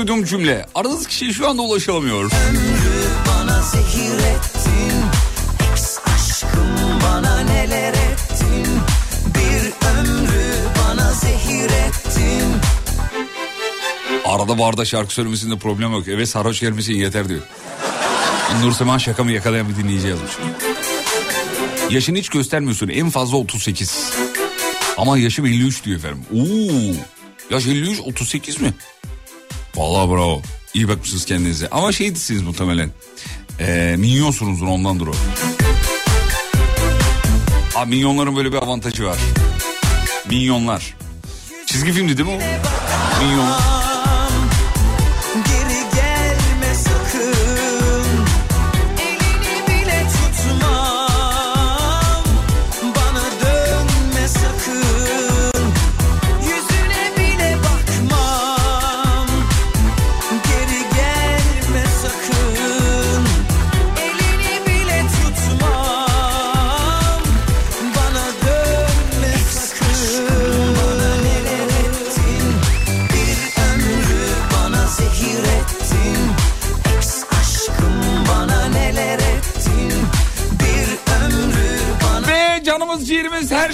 Duyduğum 0.00 0.24
cümle. 0.24 0.66
Aradığınız 0.74 1.06
kişiye 1.06 1.32
şu 1.32 1.48
anda 1.48 1.62
ulaşılamıyor. 1.62 2.30
Bana 3.28 3.62
zehir 3.62 4.18
ettin 4.18 5.02
bana 7.04 7.40
neler 7.40 7.92
ettin 7.92 8.66
Bir 9.34 9.88
ömrü 9.88 10.54
bana 10.78 11.12
zehir 11.12 11.64
ettin 11.64 12.52
Arada 14.24 14.58
barda 14.58 14.84
şarkı 14.84 15.14
söylemesinde 15.14 15.58
problem 15.58 15.92
yok. 15.92 16.08
Eve 16.08 16.26
sarhoş 16.26 16.60
gelmesin 16.60 16.94
yeter 16.94 17.28
diyor. 17.28 17.40
Nur 18.62 18.72
Sema 18.72 18.98
şakamı 18.98 19.32
yakalayan 19.32 19.68
bir 19.68 19.76
dinleyici 19.76 20.08
yazmış. 20.08 20.30
Yaşını 21.90 22.18
hiç 22.18 22.28
göstermiyorsun. 22.28 22.88
En 22.88 23.10
fazla 23.10 23.36
38. 23.36 24.10
Ama 24.96 25.18
yaşım 25.18 25.46
53 25.46 25.84
diyor 25.84 25.98
efendim. 25.98 26.24
Oo, 26.34 26.94
yaş 27.50 27.66
53 27.66 28.00
38 28.00 28.60
mi? 28.60 28.74
Vallahi 29.80 30.10
bravo. 30.10 30.42
İyi 30.74 30.88
bakmışsınız 30.88 31.24
kendinize. 31.24 31.68
Ama 31.70 31.92
şeydisiniz 31.92 32.42
muhtemelen. 32.42 32.90
Ee, 33.60 33.94
minyonsunuzdur 33.98 34.66
ondandır 34.66 35.06
o. 35.06 35.12
Abi 37.74 37.90
minyonların 37.90 38.36
böyle 38.36 38.52
bir 38.52 38.56
avantajı 38.56 39.04
var. 39.04 39.18
Minyonlar. 40.30 40.96
Çizgi 41.66 41.92
filmdi 41.92 42.18
değil 42.18 42.28
mi 42.28 42.34
o? 42.34 43.24
Minyon. 43.24 43.79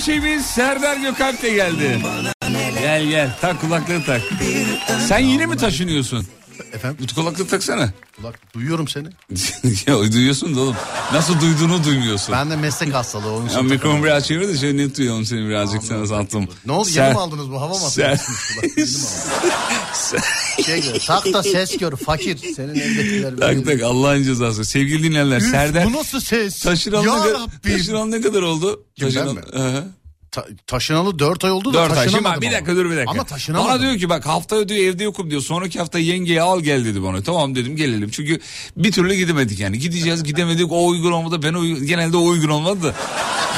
Şeyimiz 0.06 0.46
Serdar 0.46 0.96
Gökalp 0.96 1.42
de 1.42 1.50
geldi. 1.50 2.00
Gel 2.80 3.06
gel 3.06 3.36
tak 3.40 3.60
kulaklığı 3.60 4.04
tak. 4.04 4.22
Sen 5.08 5.18
yine 5.18 5.46
mi 5.46 5.56
taşınıyorsun? 5.56 6.26
Efendim? 6.72 7.06
Bu 7.10 7.14
kulaklığı 7.14 7.46
taksana. 7.46 7.90
Kulak 8.16 8.54
duyuyorum 8.54 8.88
seni. 8.88 9.06
ya 9.86 10.12
duyuyorsun 10.12 10.56
da 10.56 10.60
oğlum. 10.60 10.76
Nasıl 11.12 11.40
duyduğunu 11.40 11.84
duymuyorsun. 11.84 12.32
Ben 12.34 12.50
de 12.50 12.56
meslek 12.56 12.94
hastalığı 12.94 13.32
onun 13.32 13.46
için. 13.48 13.64
mikrofonu 13.64 14.04
biraz 14.04 14.26
çevir 14.26 14.48
de 14.48 14.58
şöyle 14.58 14.76
net 14.76 14.98
duyalım 14.98 15.24
seni 15.24 15.48
birazcık 15.48 15.82
sana 15.84 16.06
sattım. 16.06 16.48
Ne 16.66 16.72
oldu 16.72 16.88
Ser- 16.88 17.02
yeni 17.04 17.14
mi 17.14 17.20
aldınız 17.20 17.50
bu 17.50 17.60
hava 17.60 17.74
mı 17.74 17.80
Ser- 17.86 18.18
aldınız? 18.74 19.06
şey 20.66 20.82
gör, 20.82 21.00
tak 21.06 21.32
da 21.32 21.42
ses 21.42 21.76
gör 21.78 21.96
fakir. 21.96 22.36
Senin 22.56 22.74
eldekiler. 22.74 23.36
Tak 23.36 23.66
tak 23.66 23.82
Allah'ın 23.82 24.22
cezası. 24.22 24.64
Sevgili 24.64 25.02
dinleyenler 25.02 25.36
Üf, 25.40 25.50
Serdar 25.50 25.84
Bu 25.84 25.92
nasıl 25.92 26.20
ses? 26.20 26.60
taşınalı, 26.60 27.06
ya 27.06 27.24
ne, 27.24 27.30
Rabbim. 27.30 27.72
taşınalı 27.78 28.10
ne 28.10 28.20
kadar 28.20 28.42
oldu? 28.42 28.84
Kim, 28.96 29.06
ben 29.08 29.14
Taşınalı- 29.14 29.34
mi? 29.34 29.40
Hı 29.52 29.68
hı. 29.68 29.84
Ta- 30.36 30.46
taşınalı 30.66 31.18
4 31.18 31.44
ay 31.44 31.50
oldu 31.50 31.74
da 31.74 31.78
Dört 31.78 31.98
ay. 31.98 32.08
Şimdi 32.08 32.24
bir 32.24 32.28
ama. 32.28 32.42
dakika 32.42 32.76
dur 32.76 32.90
bir 32.90 32.96
dakika. 32.96 33.10
Ama 33.10 33.24
taşınamadım. 33.24 33.70
Bana 33.70 33.80
diyor 33.80 33.98
ki 33.98 34.08
bak 34.08 34.26
haftaya 34.26 34.68
diyor 34.68 34.80
evde 34.84 35.04
yokum 35.04 35.30
diyor. 35.30 35.40
Sonraki 35.42 35.78
hafta 35.78 35.98
yengeyi 35.98 36.42
al 36.42 36.60
gel 36.60 36.84
dedi 36.84 37.02
bana. 37.02 37.22
Tamam 37.22 37.54
dedim 37.54 37.76
gelelim. 37.76 38.10
Çünkü 38.10 38.40
bir 38.76 38.92
türlü 38.92 39.14
gidemedik 39.14 39.60
yani. 39.60 39.78
Gideceğiz 39.78 40.24
gidemedik 40.24 40.72
o 40.72 40.86
uygun 40.86 41.12
olmadı. 41.12 41.42
Ben 41.42 41.54
uygun, 41.54 41.86
genelde 41.86 42.16
o 42.16 42.24
uygun 42.24 42.48
olmadı 42.48 42.82
da. 42.82 42.94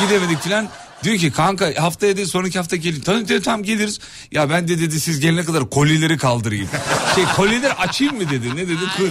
Gidemedik 0.07 0.41
filan. 0.43 0.69
Diyor 1.05 1.17
ki 1.17 1.31
kanka 1.31 1.73
haftaya 1.79 2.17
dedi 2.17 2.27
sonraki 2.27 2.59
hafta 2.59 2.77
gelin. 2.77 3.01
Tamam 3.01 3.29
dedi 3.29 3.43
tamam 3.43 3.63
geliriz. 3.63 3.99
Ya 4.33 4.51
ben 4.51 4.69
de 4.69 4.81
dedi 4.81 5.01
siz 5.01 5.21
gelene 5.21 5.45
kadar 5.45 5.71
kolileri 5.71 6.17
kaldırayım. 6.19 6.69
şey 7.15 7.25
kolileri 7.37 7.73
açayım 7.73 8.17
mı 8.17 8.31
dedi. 8.31 8.57
Ne 8.57 8.69
dedi? 8.69 8.83
Ku- 8.99 9.11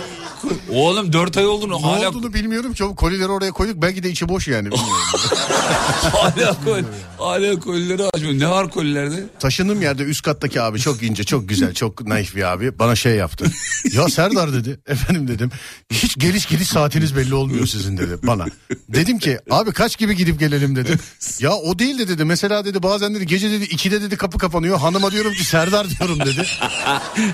Oğlum 0.71 1.13
dört 1.13 1.37
ay 1.37 1.47
oldu. 1.47 1.69
Ne 1.69 1.81
Hala, 1.81 2.09
olduğunu 2.09 2.33
bilmiyorum 2.33 2.73
ki. 2.73 2.83
Kolileri 2.97 3.27
oraya 3.27 3.51
koyduk. 3.51 3.81
Belki 3.81 4.03
de 4.03 4.09
içi 4.09 4.29
boş 4.29 4.47
yani. 4.47 4.65
Bilmiyorum. 4.65 4.93
hala, 6.11 6.55
kol, 6.65 6.81
hala 7.17 7.59
kolileri 7.59 8.03
açmıyor. 8.03 8.39
Ne 8.39 8.49
var 8.49 8.69
kolilerde? 8.69 9.25
Taşındığım 9.39 9.81
yerde 9.81 10.03
üst 10.03 10.21
kattaki 10.21 10.61
abi 10.61 10.79
çok 10.79 11.03
ince, 11.03 11.23
çok 11.23 11.49
güzel, 11.49 11.73
çok 11.73 12.07
naif 12.07 12.35
bir 12.35 12.43
abi. 12.43 12.79
Bana 12.79 12.95
şey 12.95 13.15
yaptı. 13.15 13.45
Ya 13.93 14.09
Serdar 14.09 14.53
dedi. 14.53 14.79
Efendim 14.87 15.27
dedim. 15.27 15.51
Hiç 15.91 16.19
geliş 16.19 16.45
gidiş 16.45 16.67
saatiniz 16.67 17.15
belli 17.15 17.35
olmuyor 17.35 17.67
sizin 17.67 17.97
dedi 17.97 18.17
bana. 18.23 18.45
Dedim 18.89 19.19
ki 19.19 19.39
abi 19.49 19.71
kaç 19.71 19.97
gibi 19.97 20.15
gidip 20.15 20.39
gelelim 20.39 20.75
dedim. 20.75 20.99
Ya 21.39 21.51
o 21.53 21.79
değil 21.79 21.99
de 21.99 22.07
dedi. 22.07 22.25
Mesela 22.25 22.65
dedi 22.65 22.83
bazen 22.83 23.15
dedi 23.15 23.25
gece 23.25 23.51
dedi 23.51 23.63
2'de 23.63 24.01
dedi 24.01 24.17
kapı 24.17 24.37
kapanıyor. 24.37 24.79
Hanıma 24.79 25.11
diyorum 25.11 25.33
ki 25.33 25.43
Serdar 25.43 25.89
diyorum 25.89 26.19
dedi. 26.19 26.45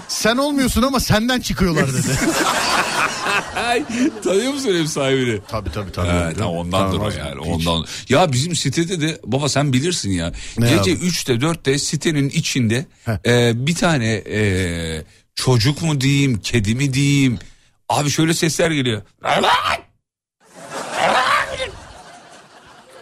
Sen 0.07 0.37
olmuyorsun 0.37 0.81
ama 0.81 0.99
senden 0.99 1.39
çıkıyorlar 1.39 1.93
dedi. 1.93 2.07
Tanıyor 4.23 4.53
musun 4.53 4.69
ev 4.69 4.85
sahibini? 4.85 5.39
tabii 5.47 5.71
tabii 5.71 5.91
tabii. 5.91 6.07
Evet, 6.07 6.39
ha, 6.41 6.47
ondandır 6.47 6.99
o 6.99 7.09
yani. 7.09 7.39
Ondan. 7.39 7.85
Ya 8.09 8.31
bizim 8.31 8.55
sitede 8.55 9.01
de 9.01 9.19
baba 9.25 9.49
sen 9.49 9.73
bilirsin 9.73 10.11
ya. 10.11 10.31
Ne 10.57 10.69
gece 10.69 10.81
abi? 10.81 10.89
3'te 10.91 11.33
4'te 11.33 11.77
sitenin 11.77 12.29
içinde 12.29 12.85
e, 13.25 13.51
bir 13.67 13.75
tane 13.75 14.13
e, 14.13 15.03
çocuk 15.35 15.81
mu 15.81 16.01
diyeyim, 16.01 16.39
kedi 16.39 16.75
mi 16.75 16.93
diyeyim. 16.93 17.39
Abi 17.89 18.09
şöyle 18.09 18.33
sesler 18.33 18.71
geliyor. 18.71 19.01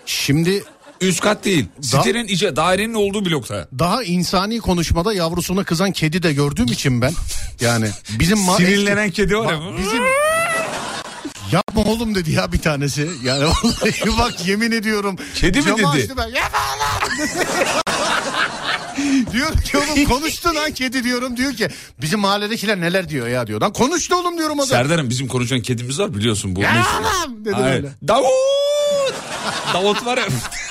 Şimdi 0.06 0.64
Üst 1.02 1.20
kat 1.20 1.46
değil. 1.46 1.66
Da- 1.78 1.84
Sitenin 1.88 2.28
içi 2.28 2.56
dairenin 2.56 2.94
olduğu 2.94 3.26
blokta. 3.26 3.68
daha 3.80 4.04
insani 4.04 4.60
konuşmada 4.60 5.14
yavrusuna 5.14 5.64
kızan 5.64 5.92
kedi 5.92 6.24
de 6.24 6.34
gördüğüm 6.34 6.66
için 6.66 7.02
ben 7.02 7.14
yani 7.62 7.90
bizim 8.20 8.38
ma- 8.38 8.58
Sinirlenen 8.58 9.10
kedi 9.12 9.38
var 9.38 9.54
ya. 9.54 9.60
Bak, 9.60 9.68
bizim 9.80 10.04
Yapma 11.52 11.82
oğlum 11.82 12.16
dedi 12.16 12.32
ya 12.32 12.52
bir 12.52 12.60
tanesi. 12.60 13.10
Yani 13.24 13.44
vallahi 13.64 14.18
bak 14.20 14.48
yemin 14.48 14.72
ediyorum. 14.72 15.16
Kedi 15.36 15.60
mi 15.60 15.66
dedi? 15.66 16.14
ben, 16.18 16.28
"Yapma 16.28 16.60
lan!" 16.60 17.28
diyor 19.32 19.54
ki 19.62 19.78
oğlum 19.78 20.06
konuştu 20.06 20.56
lan 20.56 20.72
kedi 20.72 21.04
diyorum. 21.04 21.38
Diyor 21.38 21.54
ki 21.54 21.68
bizim 22.02 22.20
mahalledekiler 22.20 22.82
neler 22.82 23.10
diyor 23.10 23.28
ya 23.28 23.48
diyor. 23.48 23.62
Lan 23.62 23.74
konuştu 23.74 24.16
oğlum 24.16 24.38
diyorum 24.38 24.60
o 24.60 24.62
da. 24.62 24.66
Serdar'ım 24.68 25.10
bizim 25.10 25.28
konuşan 25.28 25.62
kedimiz 25.62 26.00
var 26.00 26.14
biliyorsun 26.16 26.56
bu. 26.56 26.62
Ya 26.62 26.76
lan 26.76 27.46
dedi 27.46 27.54
Hayır. 27.54 27.84
böyle. 27.84 27.94
Davut! 28.08 28.28
Davut 29.74 30.06
var 30.06 30.18
ya. 30.18 30.26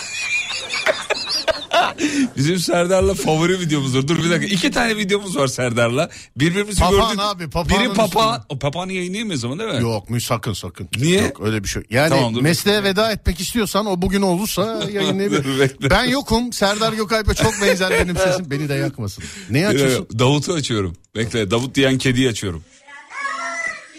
Bizim 2.36 2.58
Serdar'la 2.58 3.14
favori 3.14 3.60
videomuzdur. 3.60 4.08
Dur 4.08 4.24
bir 4.24 4.30
dakika. 4.30 4.54
İki 4.54 4.70
tane 4.70 4.96
videomuz 4.96 5.36
var 5.36 5.46
Serdar'la. 5.46 6.10
Birbirimizi 6.36 6.80
Papağan 6.80 7.08
gördük. 7.08 7.20
abi, 7.24 7.50
papağanın 7.50 7.84
Biri 7.84 7.94
papağan. 7.94 8.44
O 8.48 8.58
papağanı 8.58 8.92
yayınlayamayız 8.92 9.44
ama 9.44 9.58
değil 9.58 9.70
mi? 9.74 9.82
Yok 9.82 10.10
mu 10.10 10.20
sakın 10.20 10.52
sakın. 10.52 10.88
Niye? 10.96 11.20
Yok 11.22 11.40
öyle 11.44 11.64
bir 11.64 11.68
şey. 11.68 11.82
Yani 11.90 12.08
Tamam, 12.08 12.34
dur. 12.34 12.42
mesleğe 12.42 12.82
veda 12.84 13.12
etmek 13.12 13.40
istiyorsan 13.40 13.86
o 13.86 14.02
bugün 14.02 14.22
olursa 14.22 14.82
yayınlayabilir. 14.92 15.90
ben 15.90 16.04
yokum. 16.04 16.52
Serdar 16.52 16.92
Gökalp'e 16.92 17.34
çok 17.34 17.52
benzer 17.62 17.90
benim 17.90 18.16
sesim. 18.16 18.50
Beni 18.50 18.68
de 18.68 18.74
yakmasın. 18.74 19.24
Neyi 19.50 19.66
açıyorsun? 19.68 20.08
Davut'u 20.18 20.52
açıyorum. 20.52 20.96
Bekle 21.16 21.50
Davut 21.50 21.74
diyen 21.74 21.98
kediyi 21.98 22.28
açıyorum. 22.28 22.64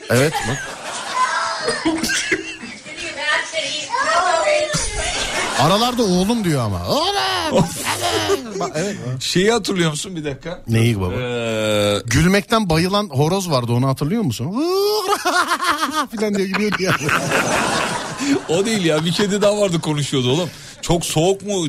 Evet 0.09 0.33
bak. 0.49 0.77
Aralarda 5.61 6.03
oğlum 6.03 6.43
diyor 6.43 6.61
ama. 6.61 6.87
Oğlum. 6.87 7.65
Bak, 8.59 8.71
evet. 8.75 8.97
Şeyi 9.19 9.51
hatırlıyor 9.51 9.91
musun 9.91 10.15
bir 10.15 10.25
dakika? 10.25 10.63
Neyi 10.67 11.01
baba? 11.01 11.13
Ee, 11.13 11.97
Gülmekten 12.05 12.69
bayılan 12.69 13.09
horoz 13.09 13.49
vardı 13.49 13.71
onu 13.71 13.87
hatırlıyor 13.87 14.21
musun? 14.21 14.47
Filan 16.11 16.35
diye 16.35 16.47
gülüyordu 16.47 16.83
ya. 16.83 16.95
o 18.49 18.65
değil 18.65 18.85
ya 18.85 19.05
bir 19.05 19.11
kedi 19.11 19.41
daha 19.41 19.57
vardı 19.61 19.81
konuşuyordu 19.81 20.31
oğlum. 20.31 20.49
Çok 20.81 21.05
soğuk 21.05 21.41
mu? 21.41 21.65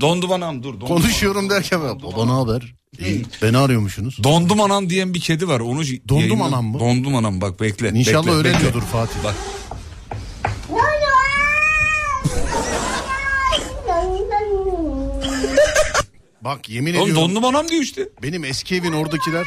Dondum 0.00 0.32
anam 0.32 0.62
dur. 0.62 0.74
Dondum 0.74 0.86
Konuşuyorum 0.88 1.50
derken 1.50 1.80
baba 2.02 2.24
ne 2.24 2.32
haber? 2.32 2.74
İyi. 2.98 3.26
Beni 3.42 3.58
arıyormuşsunuz. 3.58 4.24
Dondum 4.24 4.60
anam 4.60 4.90
diyen 4.90 5.14
bir 5.14 5.20
kedi 5.20 5.48
var. 5.48 5.60
Onu 5.60 5.82
Dondum 6.08 6.20
yayınla- 6.20 6.44
anam 6.44 6.64
mı? 6.66 6.80
Dondum 6.80 7.14
anam 7.16 7.40
bak 7.40 7.60
bekle. 7.60 7.88
İnşallah 7.88 8.26
bekle, 8.26 8.32
öğreniyordur 8.36 8.74
bekle. 8.74 8.80
Fatih. 8.80 9.24
Bak 9.24 9.34
Bak 16.40 16.68
yemin 16.68 16.94
oğlum 16.94 17.10
ediyorum. 17.10 17.34
dondum 17.34 17.44
anam 17.44 17.68
diyor 17.68 17.82
işte. 17.82 18.08
Benim 18.22 18.44
eski 18.44 18.76
evin 18.76 18.92
oradakiler. 18.92 19.46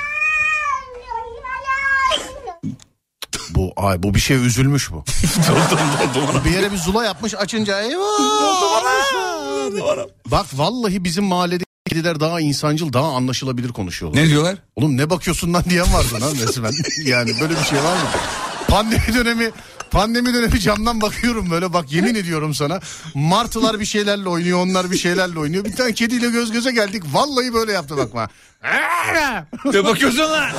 Bu 3.49 3.73
ay 3.75 4.03
bu 4.03 4.13
bir 4.15 4.19
şey 4.19 4.37
üzülmüş 4.45 4.91
bu. 4.91 5.03
bir 6.45 6.51
yere 6.51 6.71
bir 6.71 6.77
zula 6.77 7.05
yapmış 7.05 7.35
açınca 7.35 7.81
eyvah. 7.81 8.03
Bak 10.25 10.45
vallahi 10.53 11.03
bizim 11.03 11.23
mahallede 11.23 11.63
kediler 11.89 12.19
daha 12.19 12.41
insancıl 12.41 12.93
daha 12.93 13.07
anlaşılabilir 13.15 13.69
konuşuyorlar. 13.69 14.21
Ne 14.23 14.27
diyorlar? 14.29 14.55
Oğlum 14.75 14.97
ne 14.97 15.09
bakıyorsun 15.09 15.53
lan 15.53 15.63
diyen 15.69 15.93
vardı 15.93 16.21
lan 16.21 16.35
resmen. 16.35 16.73
yani 17.05 17.31
böyle 17.41 17.53
bir 17.59 17.63
şey 17.63 17.77
var 17.83 17.93
mı? 17.95 18.09
Pandemi 18.73 19.13
dönemi 19.15 19.51
pandemi 19.91 20.33
dönemi 20.33 20.59
camdan 20.59 21.01
bakıyorum 21.01 21.51
böyle 21.51 21.73
bak 21.73 21.91
yemin 21.91 22.15
ediyorum 22.15 22.53
sana. 22.53 22.79
Martılar 23.13 23.79
bir 23.79 23.85
şeylerle 23.85 24.29
oynuyor 24.29 24.59
onlar 24.59 24.91
bir 24.91 24.97
şeylerle 24.97 25.39
oynuyor. 25.39 25.65
Bir 25.65 25.75
tane 25.75 25.93
kediyle 25.93 26.29
göz 26.29 26.51
göze 26.51 26.71
geldik. 26.71 27.03
Vallahi 27.13 27.53
böyle 27.53 27.71
yaptı 27.71 27.97
bakma. 27.97 28.29
ne 29.65 29.85
bakıyorsun 29.85 30.19
lan? 30.19 30.49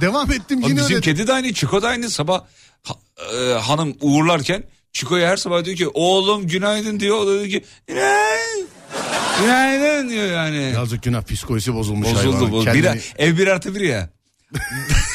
Devam 0.00 0.32
ettim 0.32 0.60
yine 0.60 0.76
bizim 0.76 0.96
öyle. 0.96 1.00
kedi 1.00 1.26
de 1.26 1.32
aynı 1.32 1.52
Çiko 1.54 1.82
da 1.82 1.88
aynı 1.88 2.10
sabah 2.10 2.44
ha- 2.82 2.94
e, 3.36 3.52
hanım 3.52 3.94
uğurlarken 4.00 4.64
Çiko'ya 4.92 5.28
her 5.28 5.36
sabah 5.36 5.64
diyor 5.64 5.76
ki 5.76 5.88
oğlum 5.94 6.46
günaydın 6.48 7.00
diyor. 7.00 7.18
O 7.18 7.26
da 7.26 7.32
diyor 7.32 7.50
ki 7.50 7.64
günaydın. 7.86 8.68
Günaydın 9.40 10.08
diyor 10.08 10.26
yani. 10.26 10.72
Yazık 10.74 11.02
günah 11.02 11.22
psikolojisi 11.22 11.74
bozulmuş 11.74 12.08
Bozuldu 12.08 12.34
hayvanın. 12.34 12.52
bu. 12.52 12.64
Kendini- 12.64 12.94
Bir, 12.94 13.14
ev 13.18 13.38
bir 13.38 13.46
artı 13.46 13.74
bir 13.74 13.80
ya. 13.80 14.10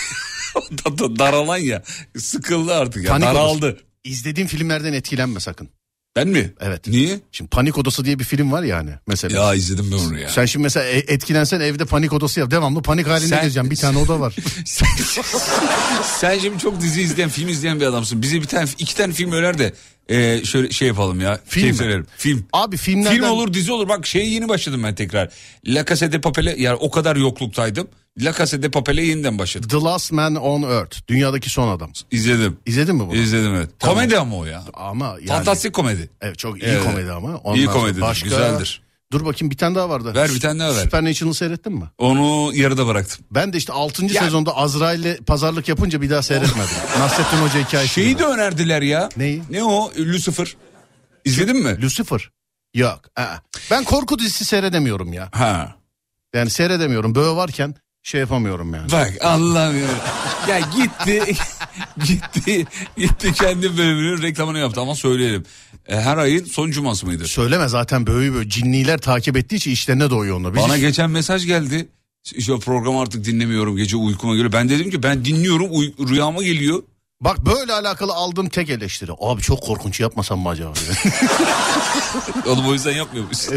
Da- 0.85 0.97
da- 0.97 1.19
Daralan 1.19 1.57
ya. 1.57 1.83
Sıkıldı 2.17 2.73
artık 2.73 3.03
ya. 3.03 3.09
Panik 3.09 3.27
Daraldı. 3.27 3.57
odası. 3.67 3.77
İzlediğin 4.03 4.47
filmlerden 4.47 4.93
etkilenme 4.93 5.39
sakın. 5.39 5.69
Ben 6.15 6.27
mi? 6.27 6.53
Evet. 6.59 6.87
Niye? 6.87 7.19
Şimdi 7.31 7.49
Panik 7.49 7.77
Odası 7.77 8.05
diye 8.05 8.19
bir 8.19 8.23
film 8.23 8.51
var 8.51 8.63
yani 8.63 8.89
mesela. 9.07 9.43
Ya 9.45 9.53
izledim 9.53 9.91
ben 9.91 9.97
onu 9.97 10.19
ya. 10.19 10.29
Sen 10.29 10.45
şimdi 10.45 10.63
mesela 10.63 10.85
e- 10.85 10.97
etkilensen 11.13 11.59
evde 11.59 11.85
panik 11.85 12.13
odası 12.13 12.39
yap. 12.39 12.51
Devamlı 12.51 12.81
panik 12.81 13.07
halinde 13.07 13.27
Sen- 13.27 13.41
gezeceğim. 13.41 13.71
Bir 13.71 13.75
tane 13.75 13.97
oda 13.97 14.19
var. 14.19 14.35
sen, 14.65 14.87
sen 16.19 16.39
şimdi 16.39 16.59
çok 16.59 16.81
dizi 16.81 17.01
izleyen, 17.01 17.29
film 17.29 17.49
izleyen 17.49 17.79
bir 17.79 17.85
adamsın. 17.85 18.21
Bize 18.21 18.41
bir 18.41 18.45
tane, 18.47 18.69
iki 18.79 18.95
tane 18.95 19.13
film 19.13 19.31
öner 19.31 19.57
de 19.57 19.73
e, 20.09 20.45
şöyle 20.45 20.71
şey 20.71 20.87
yapalım 20.87 21.19
ya. 21.21 21.39
Film 21.45 21.87
mi? 21.87 22.03
Film. 22.17 22.45
Abi 22.53 22.77
filmlerden... 22.77 23.15
Film 23.17 23.29
olur, 23.29 23.53
dizi 23.53 23.71
olur. 23.71 23.89
Bak 23.89 24.07
şeye 24.07 24.25
yeni 24.29 24.49
başladım 24.49 24.83
ben 24.83 24.95
tekrar. 24.95 25.29
La 25.67 25.85
Casa 25.85 26.11
de 26.11 26.21
Papel'e 26.21 26.55
yani 26.61 26.75
o 26.75 26.91
kadar 26.91 27.15
yokluktaydım. 27.15 27.87
La 28.21 28.33
Casa 28.33 28.61
de 28.61 28.69
Papel'e 28.71 29.01
yeniden 29.05 29.39
başladım. 29.39 29.69
The 29.69 29.77
Last 29.77 30.11
Man 30.11 30.35
on 30.35 30.61
Earth. 30.63 30.97
Dünyadaki 31.07 31.49
son 31.49 31.67
adam. 31.67 31.91
İzledim. 32.11 32.57
İzledin 32.65 32.95
mi 32.95 33.07
bunu? 33.07 33.15
İzledim 33.15 33.55
evet. 33.55 33.69
Tamam. 33.79 33.95
Komedi 33.95 34.17
ama 34.17 34.35
o 34.37 34.45
ya. 34.45 34.63
Ama 34.73 35.05
yani... 35.05 35.27
Fantastik 35.27 35.73
komedi. 35.73 36.09
Evet 36.21 36.37
çok 36.37 36.57
iyi 36.61 36.65
Evet. 36.65 36.83
komedi 36.83 37.11
ama. 37.11 37.35
Ondan 37.37 37.59
İyi 37.59 37.65
sonra 37.65 37.79
komedidir, 37.79 38.23
güzeldir. 38.23 38.81
Dur 39.11 39.25
bakayım 39.25 39.51
bir 39.51 39.57
tane 39.57 39.75
daha 39.75 39.89
vardı. 39.89 40.15
Ver 40.15 40.29
bir 40.29 40.39
tane 40.39 40.59
daha 40.59 40.75
ver. 40.75 40.83
Supernatural'ı 40.83 41.33
seyrettin 41.33 41.73
mi? 41.73 41.85
Onu 41.97 42.51
yarıda 42.55 42.87
bıraktım. 42.87 43.25
Ben 43.31 43.53
de 43.53 43.57
işte 43.57 43.73
6. 43.73 44.05
Ya- 44.05 44.23
sezonda 44.23 44.55
Azrail'le 44.57 45.17
pazarlık 45.25 45.67
yapınca 45.69 46.01
bir 46.01 46.09
daha 46.09 46.21
seyretmedim. 46.21 46.69
Nasrettin 46.99 47.37
Hoca 47.37 47.59
hikayesi. 47.67 47.93
Şeyi 47.93 48.19
de 48.19 48.25
önerdiler 48.25 48.81
ya. 48.81 49.09
Neyi? 49.17 49.43
Ne 49.49 49.63
o? 49.63 49.91
Lucifer. 49.97 50.55
İzledin 51.25 51.57
mi? 51.57 51.81
Lucifer. 51.81 52.29
Yok. 52.73 53.01
aa. 53.15 53.35
Ben 53.71 53.83
korku 53.83 54.19
dizisi 54.19 54.45
seyredemiyorum 54.45 55.13
ya. 55.13 55.29
Ha. 55.31 55.75
Yani 56.35 56.49
seyredemiyorum. 56.49 57.15
Böyle 57.15 57.35
varken 57.35 57.75
şey 58.07 58.21
yapamıyorum 58.21 58.73
yani. 58.73 58.91
Bak 58.91 59.13
Allah'ım 59.21 59.77
ya. 60.49 60.59
gitti 60.59 61.35
gitti 62.05 62.65
gitti 62.97 63.33
kendi 63.33 63.77
bölümünün 63.77 64.21
reklamını 64.21 64.59
yaptı 64.59 64.81
ama 64.81 64.95
söyleyelim. 64.95 65.43
E, 65.87 65.95
her 65.95 66.17
ayın 66.17 66.45
son 66.45 66.71
cuması 66.71 67.05
mıydı? 67.05 67.27
Söyleme 67.27 67.67
zaten 67.67 68.07
böyle 68.07 68.33
böyle 68.33 68.49
cinniler 68.49 68.97
takip 68.97 69.37
ettiği 69.37 69.55
için 69.55 69.71
işlerine 69.71 70.09
doyuyor 70.09 70.37
onlar. 70.39 70.55
Biz 70.55 70.63
Bana 70.63 70.75
hiç- 70.75 70.81
geçen 70.81 71.09
mesaj 71.11 71.45
geldi. 71.45 71.87
İşte 72.35 72.53
o 72.53 72.59
programı 72.59 73.01
artık 73.01 73.25
dinlemiyorum 73.25 73.77
gece 73.77 73.97
uykuma 73.97 74.35
göre. 74.35 74.51
Ben 74.53 74.69
dedim 74.69 74.89
ki 74.91 75.03
ben 75.03 75.25
dinliyorum 75.25 75.67
uy- 75.69 75.93
rüyama 76.09 76.43
geliyor. 76.43 76.83
Bak 77.21 77.45
böyle 77.45 77.73
alakalı 77.73 78.13
aldığım 78.13 78.49
tek 78.49 78.69
eleştiri. 78.69 79.11
Abi 79.19 79.41
çok 79.41 79.61
korkunç 79.63 79.99
yapmasam 79.99 80.39
mı 80.39 80.49
acaba? 80.49 80.73
Oğlum 82.45 82.67
o 82.67 82.73
yüzden 82.73 82.91
yapmıyormuş. 82.91 83.37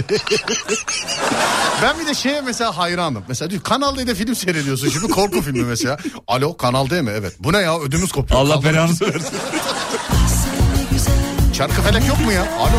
ben 1.83 2.01
bir 2.01 2.07
de 2.07 2.15
şeye 2.15 2.41
mesela 2.41 2.77
hayranım. 2.79 3.25
Mesela 3.29 3.51
diyor 3.51 3.63
Kanal 3.63 3.97
D'de 3.97 4.15
film 4.15 4.35
seyrediyorsun 4.35 4.89
şimdi 4.89 5.09
korku 5.09 5.43
filmi 5.43 5.63
mesela. 5.63 5.99
Alo 6.27 6.57
Kanal 6.57 6.91
D 6.91 7.03
mi? 7.03 7.11
Evet. 7.15 7.33
Bu 7.39 7.53
ne 7.53 7.59
ya 7.59 7.79
ödümüz 7.81 8.13
kopuyor. 8.13 8.41
Allah 8.41 8.65
belanızı 8.65 9.05
versin. 9.05 9.35
Çarkı 11.55 11.83
felek 11.83 12.07
yok 12.09 12.21
mu 12.21 12.33
ya? 12.33 12.43
Alo. 12.59 12.77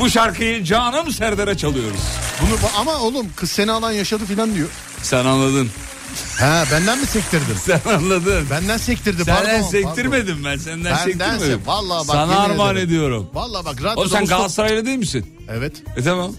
Bu 0.00 0.10
şarkıyı 0.10 0.64
canım 0.64 1.12
Serdar'a 1.12 1.56
çalıyoruz. 1.56 2.00
Bunu 2.42 2.58
ama 2.78 2.96
oğlum 2.96 3.26
kız 3.36 3.50
seni 3.50 3.72
alan 3.72 3.92
yaşadı 3.92 4.24
filan 4.24 4.54
diyor. 4.54 4.68
Sen 5.02 5.24
anladın. 5.24 5.70
Ha 6.40 6.64
benden 6.72 6.98
mi 7.00 7.06
sektirdin? 7.06 7.54
Sen 7.66 7.80
anladın. 7.94 8.46
Benden 8.50 8.76
sektirdi 8.76 9.24
Senden 9.24 9.44
pardon. 9.44 9.68
sektirmedim 9.70 10.44
ben 10.44 10.56
senden 10.56 10.84
Benden 10.84 11.04
sektirmedim. 11.04 11.60
se- 11.60 11.66
vallahi 11.66 12.08
bak, 12.08 12.16
Sana 12.16 12.32
yemin 12.32 12.44
armağan 12.50 12.74
ederim. 12.76 12.88
ediyorum. 12.88 13.30
Pardon. 13.34 13.50
Valla 13.50 13.64
bak 13.64 13.74
radyoda 13.78 14.00
Oğlum 14.00 14.10
sen 14.10 14.18
son- 14.18 14.26
Galatasaraylı 14.26 14.86
değil 14.86 14.98
misin? 14.98 15.34
Evet. 15.50 15.72
E 15.96 16.02
tamam. 16.02 16.32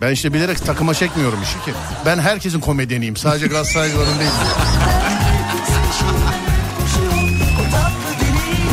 Ben 0.00 0.12
işte 0.12 0.32
bilerek 0.34 0.66
takıma 0.66 0.94
çekmiyorum 0.94 1.42
işi 1.42 1.64
ki. 1.64 1.76
Ben 2.06 2.18
herkesin 2.18 2.60
komedyeniyim. 2.60 3.16
Sadece 3.16 3.46
Galatasaraylıların 3.46 4.18
değil. 4.18 4.30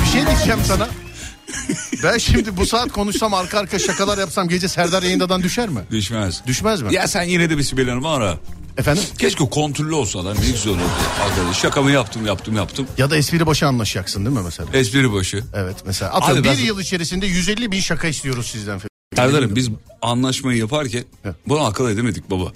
Bir 0.05 0.12
şey 0.12 0.25
diyeceğim 0.27 0.59
sana. 0.67 0.88
Ben 2.03 2.17
şimdi 2.17 2.57
bu 2.57 2.65
saat 2.65 2.91
konuşsam 2.91 3.33
arka 3.33 3.59
arka 3.59 3.79
şakalar 3.79 4.17
yapsam 4.17 4.47
gece 4.49 4.67
Serdar 4.67 5.03
yayındadan 5.03 5.43
düşer 5.43 5.69
mi? 5.69 5.79
Düşmez. 5.91 6.41
Düşmez 6.47 6.81
mi? 6.81 6.93
Ya 6.93 7.07
sen 7.07 7.23
yine 7.23 7.49
de 7.49 7.57
bir 7.57 7.63
Sibel 7.63 7.89
Hanım'ı 7.89 8.09
ara. 8.09 8.38
Efendim? 8.77 9.03
Keşke 9.17 9.49
kontrollü 9.49 9.93
olsalar 9.93 10.35
ne 10.35 10.45
güzel 10.51 10.71
olurdu. 10.73 10.83
Arkadaş 11.23 11.59
şakamı 11.59 11.91
yaptım 11.91 12.25
yaptım 12.25 12.55
yaptım. 12.55 12.88
Ya 12.97 13.09
da 13.09 13.17
espri 13.17 13.45
başı 13.45 13.67
anlaşacaksın 13.67 14.25
değil 14.25 14.38
mi 14.38 14.43
mesela? 14.45 14.69
Espri 14.73 15.13
başı. 15.13 15.43
Evet 15.53 15.75
mesela. 15.85 16.12
Atıyorum 16.12 16.41
Abi 16.43 16.47
ben- 16.49 16.57
bir 16.57 16.63
yıl 16.63 16.79
içerisinde 16.79 17.25
150 17.25 17.71
bin 17.71 17.79
şaka 17.79 18.07
istiyoruz 18.07 18.47
sizden. 18.47 18.79
Serdar'ım 19.15 19.55
biz 19.55 19.69
anlaşmayı 20.01 20.57
yaparken 20.57 21.03
bunu 21.47 21.65
akıl 21.65 21.89
edemedik 21.89 22.29
baba. 22.31 22.51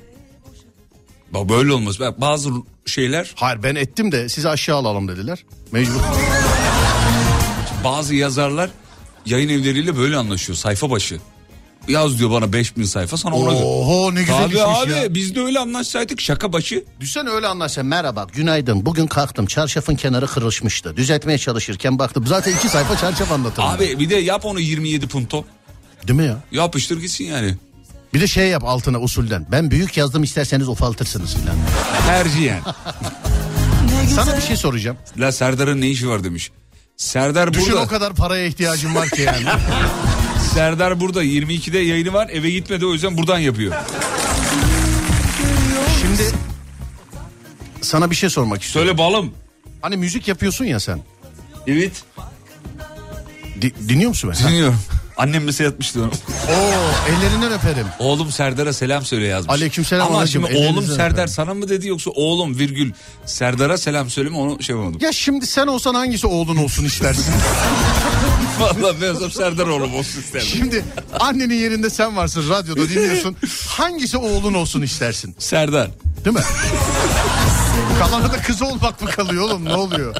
Bak 1.32 1.50
böyle 1.50 1.74
olmaz. 1.74 2.00
Bak 2.00 2.22
bazı 2.22 2.50
şeyler 2.86 3.32
Hayır 3.36 3.64
ben 3.64 3.76
ettim 3.76 4.12
de 4.12 4.30
sizi 4.30 4.50
aşağı 4.50 4.78
alalım 4.78 5.08
dediler. 5.08 5.46
Mecbur. 5.72 6.00
bazı 7.84 8.16
yazarlar 8.16 8.70
yayın 9.26 9.50
evleriyle 9.50 9.98
böyle 9.98 10.18
anlaşıyor 10.18 10.58
sayfa 10.58 10.90
başı. 10.90 11.20
Yaz 11.88 12.20
diyor 12.20 12.32
bana 12.32 12.54
5000 12.54 12.84
sayfa 12.84 13.18
sana 13.18 13.36
ona. 13.36 13.50
Oho 13.50 14.16
ne 14.16 14.20
güzel 14.20 14.38
Tabii 14.38 14.56
işmiş 14.56 14.78
abi 14.84 14.92
ya. 14.92 15.14
biz 15.14 15.36
de 15.36 15.42
öyle 15.42 15.60
anlaşsaydık 15.60 16.22
şaka 16.22 16.54
başı. 16.54 16.84
Düşsene 17.00 17.30
öyle 17.30 17.48
anlaşsa 17.48 17.84
merhaba 17.84 18.28
günaydın 18.34 18.86
bugün 18.86 19.08
kalktım 19.08 19.46
çarşafın 19.46 19.96
kenarı 19.96 20.28
kırılmıştı. 20.28 20.98
Düzeltmeye 20.98 21.38
çalışırken 21.38 22.00
baktım 22.00 22.28
zaten 22.28 22.56
iki 22.56 22.70
sayfa 22.70 22.98
çarşaf 22.98 23.32
anlatırım. 23.32 23.68
Abi 23.70 24.00
bir 24.00 24.10
de 24.10 24.16
yap 24.16 24.46
onu 24.46 24.60
27 24.60 25.08
punto. 25.08 25.46
Değil 26.08 26.20
mi 26.20 26.26
ya? 26.26 26.38
Yapıştır 26.52 27.02
gitsin 27.02 27.26
yani. 27.26 27.56
Bir 28.14 28.22
de 28.22 28.28
şey 28.28 28.48
yap 28.50 28.64
altına 28.66 29.00
usulden. 29.00 29.48
Ben 29.52 29.72
büyük 29.72 29.98
yazdım 29.98 30.24
isterseniz 30.24 30.68
ufaltırsınız 30.68 31.36
filan. 31.36 31.56
Tercihen. 32.08 32.62
Sana 34.16 34.38
bir 34.38 34.42
şey 34.42 34.56
soracağım. 34.56 34.98
La 35.18 35.32
Serdar'ın 35.32 35.82
ne 35.82 35.90
işi 35.90 36.10
var 36.10 36.24
demiş. 36.24 36.52
Serdar 37.04 37.54
Düşün 37.54 37.72
burada. 37.74 37.84
o 37.84 37.88
kadar 37.88 38.14
paraya 38.14 38.46
ihtiyacım 38.46 38.96
var 38.96 39.10
ki 39.10 39.22
yani. 39.22 39.46
Serdar 40.54 41.00
burada 41.00 41.24
22'de 41.24 41.80
yayını 41.80 42.14
var 42.14 42.30
eve 42.32 42.50
gitmedi 42.50 42.86
o 42.86 42.94
yüzden 42.94 43.18
buradan 43.18 43.40
yapıyor. 43.40 43.74
Şimdi 46.02 46.24
sana 47.82 48.12
bir 48.12 48.16
şey 48.16 48.30
sormak 48.30 48.62
istiyorum. 48.64 48.88
Söyle 48.88 48.98
balım. 48.98 49.34
Hani 49.82 49.98
müzik 49.98 50.28
yapıyorsun 50.28 50.66
ya 50.66 50.80
sen. 50.80 51.00
Evet. 51.68 52.04
Di- 53.62 53.90
dinliyor 53.90 54.10
musun 54.10 54.30
mesela? 54.30 54.50
Dinliyorum. 54.50 54.80
Annem 55.18 55.44
mesaj 55.44 55.68
atmıştı 55.68 56.00
onu. 56.04 56.08
Oo, 56.50 57.10
ellerinden 57.10 57.52
öperim. 57.52 57.88
Oğlum 58.00 58.32
Serdar'a 58.32 58.74
selam 58.74 59.06
söyle 59.06 59.28
yazmış. 59.28 59.54
Aleykümselam 59.56 60.08
Ama 60.08 60.18
anacığım, 60.20 60.48
şimdi 60.48 60.66
oğlum 60.68 60.86
Serdar 60.88 61.12
öperim. 61.12 61.28
sana 61.28 61.54
mı 61.54 61.70
dedi 61.70 61.88
yoksa 61.88 62.12
oğlum 62.12 62.60
virgül 62.60 62.92
Serdar'a 63.26 63.78
selam 63.78 64.10
söyleme 64.10 64.38
onu 64.38 64.64
şey 64.64 64.76
yapamadım. 64.76 65.02
Ya 65.04 65.12
şimdi 65.12 65.48
sen 65.48 65.68
olsan 65.68 65.96
hangisi 65.96 66.28
oğlun 66.28 66.58
olsun 66.58 66.86
istersin? 66.86 67.34
Vallahi 68.60 69.02
ben 69.02 69.10
olsam 69.16 69.32
Serdar 69.32 69.68
oğlum 69.68 69.96
olsun 69.96 70.20
isterdim. 70.20 70.48
şimdi 70.48 70.86
annenin 71.20 71.56
yerinde 71.56 71.90
sen 71.90 72.18
varsın 72.18 72.50
radyoda 72.50 72.90
dinliyorsun. 72.90 73.36
Hangisi 73.68 74.18
oğlun 74.18 74.54
olsun 74.54 74.82
istersin? 74.82 75.36
Serdar. 75.40 75.90
Değil 76.26 76.36
mi? 76.36 76.44
Kalanı 78.00 78.32
da 78.32 78.38
kız 78.42 78.62
olmak 78.62 79.02
mı 79.02 79.10
kalıyor 79.10 79.44
oğlum 79.44 79.66
ne 79.66 79.76
oluyor? 79.76 80.16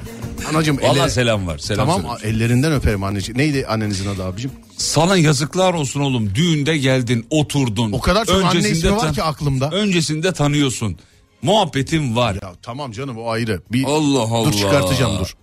Anacığım 0.50 0.78
Vallahi 0.82 1.00
elle- 1.00 1.10
selam 1.10 1.48
var. 1.48 1.58
Selam 1.58 1.88
Tamam 1.88 2.18
söyle. 2.20 2.36
ellerinden 2.38 2.74
öperim 2.74 3.04
anneciğim. 3.04 3.38
Neydi 3.38 3.66
annenizin 3.68 4.10
adı 4.10 4.24
abicim? 4.24 4.52
Sana 4.78 5.18
yazıklar 5.18 5.74
olsun 5.74 6.00
oğlum. 6.02 6.36
Düğünde 6.36 6.78
geldin, 6.78 7.26
oturdun. 7.30 7.92
O 7.92 8.00
kadar 8.00 8.26
çok 8.26 8.44
anne 8.46 8.70
ismi 8.70 8.96
var 8.96 9.14
ki 9.14 9.24
aklımda. 9.24 9.70
Öncesinde 9.72 10.34
tanıyorsun. 10.34 10.98
Muhabbetin 11.42 12.16
var. 12.16 12.34
Ya 12.34 12.54
tamam 12.62 12.92
canım 12.92 13.18
o 13.18 13.30
ayrı. 13.30 13.62
Bir 13.72 13.84
Allah 13.84 14.22
Allah. 14.22 14.46
dur 14.46 14.54
çıkartacağım 14.58 15.20
dur. 15.20 15.36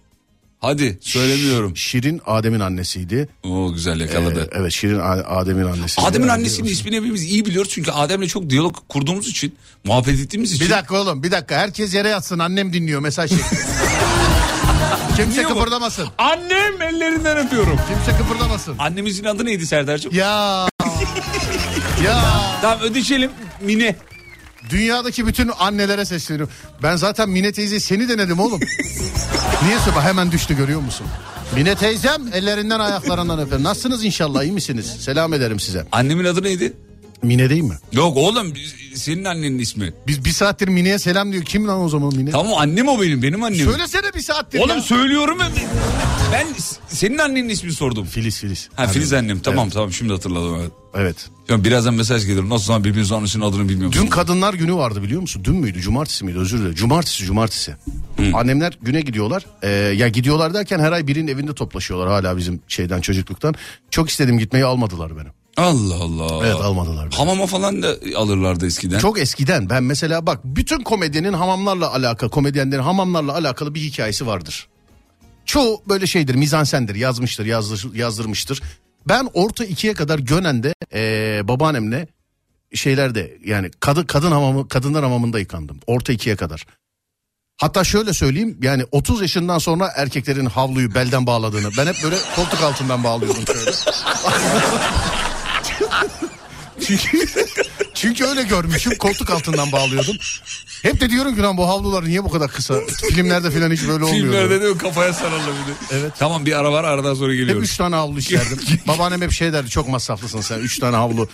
Hadi 0.60 0.98
söylemiyorum. 1.00 1.76
Şirin 1.76 2.20
Adem'in 2.26 2.60
annesiydi. 2.60 3.28
O 3.44 3.72
güzel 3.72 4.00
Ee, 4.00 4.02
yakaladı. 4.02 4.48
evet 4.52 4.72
Şirin 4.72 4.98
Adem'in 5.28 5.64
annesi. 5.64 6.00
Adem'in 6.00 6.28
annesinin 6.28 6.68
ismini 6.68 6.96
hepimiz 6.96 7.22
iyi 7.24 7.46
biliyoruz 7.46 7.70
çünkü 7.74 7.90
Adem'le 7.90 8.26
çok 8.26 8.50
diyalog 8.50 8.76
kurduğumuz 8.88 9.28
için, 9.28 9.54
muhabbet 9.84 10.20
ettiğimiz 10.20 10.52
için. 10.52 10.66
Bir 10.66 10.70
dakika 10.70 10.96
oğlum 10.96 11.22
bir 11.22 11.30
dakika 11.30 11.54
herkes 11.56 11.94
yere 11.94 12.08
yatsın 12.08 12.38
annem 12.38 12.72
dinliyor 12.72 13.00
mesaj 13.00 13.30
çekti. 13.30 13.56
Kimse 15.16 15.42
kıpırdamasın. 15.42 16.08
Annem 16.18 16.82
ellerinden 16.82 17.36
öpüyorum. 17.46 17.80
Kimse 17.88 18.18
kıpırdamasın. 18.18 18.74
Annemizin 18.78 19.24
adı 19.24 19.44
neydi 19.44 19.66
Serdar'cığım? 19.66 20.14
Ya. 20.14 20.68
ya. 22.04 22.20
Tamam 22.62 22.80
ödeşelim 22.80 23.30
Mine. 23.60 23.96
Dünyadaki 24.70 25.26
bütün 25.26 25.50
annelere 25.58 26.04
sesleniyorum. 26.04 26.54
Ben 26.82 26.96
zaten 26.96 27.28
Mine 27.28 27.52
teyze 27.52 27.80
seni 27.80 28.08
denedim 28.08 28.40
oğlum. 28.40 28.60
Niye 29.64 29.78
söyle 29.78 30.00
hemen 30.00 30.32
düştü 30.32 30.56
görüyor 30.56 30.80
musun? 30.80 31.06
Mine 31.54 31.74
teyzem 31.74 32.22
ellerinden 32.32 32.80
ayaklarından 32.80 33.38
öperim. 33.38 33.64
Nasılsınız 33.64 34.04
inşallah 34.04 34.42
iyi 34.42 34.52
misiniz? 34.52 34.86
Selam 35.00 35.32
ederim 35.34 35.60
size. 35.60 35.86
Annemin 35.92 36.24
adı 36.24 36.42
neydi? 36.42 36.72
Mine 37.22 37.50
değil 37.50 37.62
mi? 37.62 37.74
Yok 37.92 38.16
oğlum 38.16 38.52
senin 38.94 39.24
annenin 39.24 39.58
ismi. 39.58 39.92
Biz 40.06 40.24
bir 40.24 40.30
saattir 40.30 40.68
Mine'ye 40.68 40.98
selam 40.98 41.32
diyor. 41.32 41.44
Kim 41.44 41.68
lan 41.68 41.80
o 41.80 41.88
zaman 41.88 42.16
Mine? 42.16 42.30
Tamam 42.30 42.52
annem 42.58 42.88
o 42.88 43.00
benim 43.02 43.22
benim 43.22 43.42
annem. 43.42 43.70
Söylesene 43.70 44.14
bir 44.14 44.20
saattir 44.20 44.58
Oğlum 44.58 44.68
ya. 44.76 44.80
söylüyorum 44.82 45.38
ya. 45.40 45.48
Ben 46.32 46.46
senin 46.88 47.18
annenin 47.18 47.48
ismini 47.48 47.72
sordum. 47.74 48.04
Filiz 48.06 48.38
Filiz. 48.40 48.68
Ha 48.74 48.86
Filiz 48.86 49.12
Annem. 49.12 49.24
annem 49.24 49.40
tamam 49.40 49.64
Evet. 49.64 49.74
tamam 49.74 49.92
şimdi 49.92 50.12
hatırladım 50.12 50.56
evet. 50.60 50.70
Evet. 50.94 51.28
Şimdi 51.48 51.64
birazdan 51.68 51.94
mesaj 51.94 52.26
gelir. 52.26 52.48
Nasıl 52.48 52.64
zaman 52.66 52.84
birbirinizin 52.84 53.14
annesinin 53.14 53.44
adını 53.44 53.68
bilmiyor 53.68 53.92
Dün 53.92 54.06
kadınlar 54.06 54.54
günü 54.54 54.74
vardı 54.74 55.02
biliyor 55.02 55.20
musun? 55.20 55.42
Dün 55.44 55.54
müydü? 55.56 55.80
Cumartesi 55.80 56.24
miydi? 56.24 56.38
Özür 56.38 56.58
dilerim. 56.58 56.74
Cumartesi, 56.74 57.24
cumartesi. 57.24 57.76
Annemler 58.34 58.78
güne 58.82 59.00
gidiyorlar. 59.00 59.46
Ee, 59.62 59.68
ya 59.68 60.08
gidiyorlar 60.08 60.54
derken 60.54 60.78
her 60.78 60.92
ay 60.92 61.06
birinin 61.06 61.28
evinde 61.28 61.54
toplaşıyorlar 61.54 62.08
hala 62.08 62.36
bizim 62.36 62.60
şeyden 62.68 63.00
çocukluktan. 63.00 63.54
Çok 63.90 64.10
istedim 64.10 64.38
gitmeyi 64.38 64.64
almadılar 64.64 65.16
beni. 65.16 65.28
Allah 65.56 65.94
Allah. 65.94 66.46
Evet 66.46 66.54
almadılar 66.56 67.06
beni. 67.06 67.14
Hamama 67.14 67.46
falan 67.46 67.82
da 67.82 67.96
alırlardı 68.16 68.66
eskiden. 68.66 68.98
Çok 68.98 69.18
eskiden 69.20 69.70
ben 69.70 69.82
mesela 69.82 70.26
bak 70.26 70.40
bütün 70.44 70.80
komedyenin 70.80 71.32
hamamlarla 71.32 71.94
alakalı 71.94 72.30
komedyenlerin 72.30 72.82
hamamlarla 72.82 73.34
alakalı 73.34 73.74
bir 73.74 73.80
hikayesi 73.80 74.26
vardır. 74.26 74.68
Çoğu 75.46 75.82
böyle 75.88 76.06
şeydir 76.06 76.34
mizansendir 76.34 76.94
yazmıştır 76.94 77.46
yazdır, 77.46 77.94
yazdırmıştır. 77.94 78.62
Ben 79.08 79.28
orta 79.34 79.64
ikiye 79.64 79.94
kadar 79.94 80.18
Gönen'de 80.18 80.74
eee 80.94 81.40
babaannemle 81.48 82.08
şeylerde 82.74 83.38
yani 83.44 83.70
kadın 83.80 84.04
kadın 84.04 84.30
hamamı 84.32 84.68
kadınlar 84.68 85.02
hamamında 85.04 85.38
yıkandım 85.38 85.80
orta 85.86 86.12
ikiye 86.12 86.36
kadar. 86.36 86.66
Hatta 87.56 87.84
şöyle 87.84 88.12
söyleyeyim 88.12 88.58
yani 88.62 88.84
30 88.92 89.20
yaşından 89.22 89.58
sonra 89.58 89.92
erkeklerin 89.96 90.46
havluyu 90.46 90.94
belden 90.94 91.26
bağladığını 91.26 91.70
ben 91.78 91.86
hep 91.86 91.96
böyle 92.04 92.16
koltuk 92.36 92.62
altından 92.62 93.04
bağlıyordum 93.04 93.44
şöyle. 93.46 93.70
çünkü, 96.86 97.26
çünkü 97.94 98.24
öyle 98.24 98.42
görmüşüm 98.42 98.98
koltuk 98.98 99.30
altından 99.30 99.72
bağlıyordum. 99.72 100.16
Hep 100.82 101.00
de 101.00 101.10
diyorum 101.10 101.34
ki 101.34 101.42
lan 101.42 101.56
bu 101.56 101.68
havlular 101.68 102.04
niye 102.04 102.24
bu 102.24 102.30
kadar 102.30 102.50
kısa? 102.50 102.74
Filmlerde 103.08 103.50
falan 103.50 103.70
hiç 103.70 103.82
böyle 103.88 104.04
olmuyor. 104.04 104.32
Filmlerde 104.32 104.62
de 104.62 104.78
kafaya 104.78 105.12
sararlar 105.12 105.40
bir 105.40 105.72
de. 105.72 106.00
Evet. 106.00 106.12
Tamam 106.18 106.46
bir 106.46 106.58
ara 106.58 106.72
var 106.72 106.84
aradan 106.84 107.14
sonra 107.14 107.32
Hep 107.32 107.38
geliyoruz. 107.38 107.64
üç 107.64 107.76
tane 107.76 107.96
havlu 107.96 108.18
isterdim. 108.18 108.58
Babaannem 108.86 109.20
hep 109.22 109.32
şey 109.32 109.52
derdi 109.52 109.70
çok 109.70 109.88
masraflısın 109.88 110.40
sen. 110.40 110.58
Üç 110.58 110.78
tane 110.78 110.96
havlu. 110.96 111.28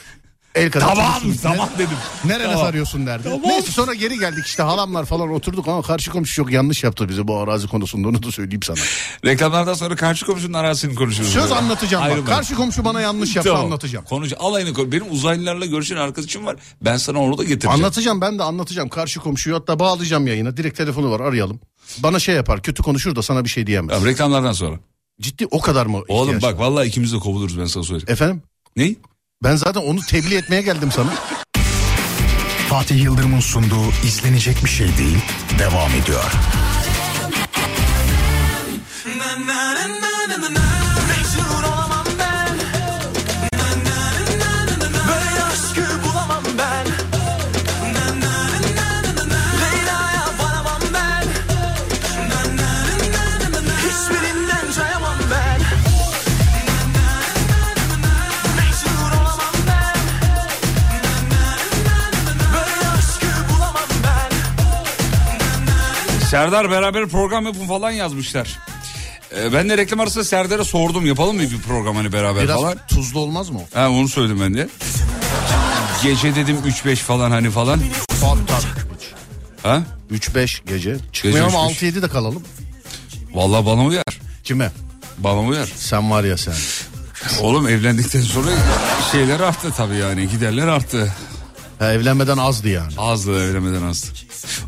El 0.56 0.70
kadar 0.70 0.86
Tamam 0.86 1.12
tamam 1.42 1.68
dedim. 1.78 1.96
Nerene 2.24 2.42
Tamam. 2.52 2.58
sarıyorsun 2.66 3.06
derdi. 3.06 3.28
Neyse 3.44 3.72
sonra 3.72 3.94
geri 3.94 4.18
geldik 4.18 4.46
işte 4.46 4.62
halamlar 4.62 5.04
falan 5.04 5.30
oturduk 5.30 5.68
ama 5.68 5.82
karşı 5.82 6.10
komşu 6.10 6.34
çok 6.34 6.52
yanlış 6.52 6.84
yaptı 6.84 7.08
bize 7.08 7.28
bu 7.28 7.38
arazi 7.38 7.68
konusunda 7.68 8.08
onu 8.08 8.22
da 8.22 8.32
söyleyeyim 8.32 8.62
sana. 8.62 8.76
Reklamlardan 9.24 9.74
sonra 9.74 9.96
karşı 9.96 10.26
komşunun 10.26 10.52
arasını 10.52 10.94
konuşuruz. 10.94 11.28
Söz 11.28 11.42
Böyle. 11.42 11.54
anlatacağım 11.54 12.04
bak. 12.04 12.10
Ayrılmayın. 12.10 12.36
Karşı 12.36 12.54
komşu 12.54 12.84
bana 12.84 13.00
yanlış 13.00 13.36
yaptı 13.36 13.50
Tamam. 13.50 13.66
anlatacağım. 13.66 14.04
Konuş, 14.04 14.32
alayını 14.38 14.74
konuş. 14.74 14.92
Benim 14.92 15.10
uzaylılarla 15.10 15.66
görüşen 15.66 15.96
arkadaşım 15.96 16.46
var. 16.46 16.56
Ben 16.82 16.96
sana 16.96 17.18
onu 17.22 17.38
da 17.38 17.42
getireceğim. 17.42 17.76
Anlatacağım 17.76 18.20
ben 18.20 18.38
de 18.38 18.42
anlatacağım. 18.42 18.88
Karşı 18.88 19.20
komşuyu 19.20 19.56
hatta 19.56 19.78
bağlayacağım 19.78 20.26
yayına. 20.26 20.56
Direkt 20.56 20.76
telefonu 20.76 21.10
var 21.10 21.20
arayalım. 21.20 21.60
Bana 21.98 22.18
şey 22.18 22.34
yapar 22.34 22.62
kötü 22.62 22.82
konuşur 22.82 23.16
da 23.16 23.22
sana 23.22 23.44
bir 23.44 23.48
şey 23.48 23.66
diyemez. 23.66 24.02
Ya, 24.02 24.06
reklamlardan 24.08 24.52
sonra. 24.52 24.76
Ciddi 25.20 25.46
o 25.50 25.60
kadar 25.60 25.86
mı? 25.86 26.02
Oğlum 26.08 26.34
ihtiyaç 26.36 26.42
bak 26.42 26.60
var? 26.60 26.66
vallahi 26.66 26.88
ikimiz 26.88 27.12
de 27.12 27.18
kovuluruz 27.18 27.58
ben 27.60 27.64
sana 27.66 27.84
söyleyeyim. 27.84 28.12
Efendim? 28.12 28.42
Ne? 28.76 28.94
Ben 29.42 29.56
zaten 29.56 29.80
onu 29.80 30.00
tebliğ 30.00 30.36
etmeye 30.36 30.62
geldim 30.62 30.92
sana. 30.92 31.14
Fatih 32.68 33.02
Yıldırım'ın 33.04 33.40
sunduğu 33.40 33.90
izlenecek 34.04 34.64
bir 34.64 34.70
şey 34.70 34.98
değil 34.98 35.18
devam 35.58 35.90
ediyor. 35.90 36.32
Mecbur 39.06 40.85
Serdar 66.30 66.70
beraber 66.70 67.08
program 67.08 67.46
yapın 67.46 67.66
falan 67.66 67.90
yazmışlar. 67.90 68.58
Ee, 69.36 69.52
ben 69.52 69.68
de 69.68 69.76
reklam 69.78 70.00
arasında 70.00 70.24
Serdar'a 70.24 70.64
sordum 70.64 71.06
yapalım 71.06 71.36
mı 71.36 71.42
bir 71.42 71.58
program 71.60 71.96
hani 71.96 72.12
beraber 72.12 72.44
Biraz 72.44 72.60
falan. 72.60 72.78
tuzlu 72.88 73.20
olmaz 73.20 73.50
mı 73.50 73.58
o? 73.58 73.78
Ha 73.78 73.90
onu 73.90 74.08
söyledim 74.08 74.40
ben 74.40 74.54
de. 74.54 74.68
Gece 76.02 76.34
dedim 76.34 76.56
3-5 76.66 76.96
falan 76.96 77.30
hani 77.30 77.50
falan. 77.50 77.80
Ha? 79.62 79.82
3-5 80.12 80.60
gece. 80.66 80.96
Çıkmayalım 81.12 81.68
Gece 81.68 81.86
6-7 81.98 82.02
de 82.02 82.08
kalalım. 82.08 82.42
Vallahi 83.34 83.66
bana 83.66 83.84
uyar. 83.84 84.04
Kime? 84.44 84.70
Bana 85.18 85.40
uyar. 85.40 85.68
Sen 85.76 86.10
var 86.10 86.24
ya 86.24 86.36
sen. 86.38 86.54
Oğlum 87.40 87.68
evlendikten 87.68 88.20
sonra 88.20 88.50
şeyler 89.12 89.40
arttı 89.40 89.72
tabii 89.76 89.96
yani 89.96 90.28
giderler 90.28 90.66
arttı. 90.66 91.12
Ha, 91.78 91.92
evlenmeden 91.92 92.38
azdı 92.38 92.68
yani. 92.68 92.92
Azdı 92.98 93.50
evlenmeden 93.50 93.82
azdı. 93.82 94.08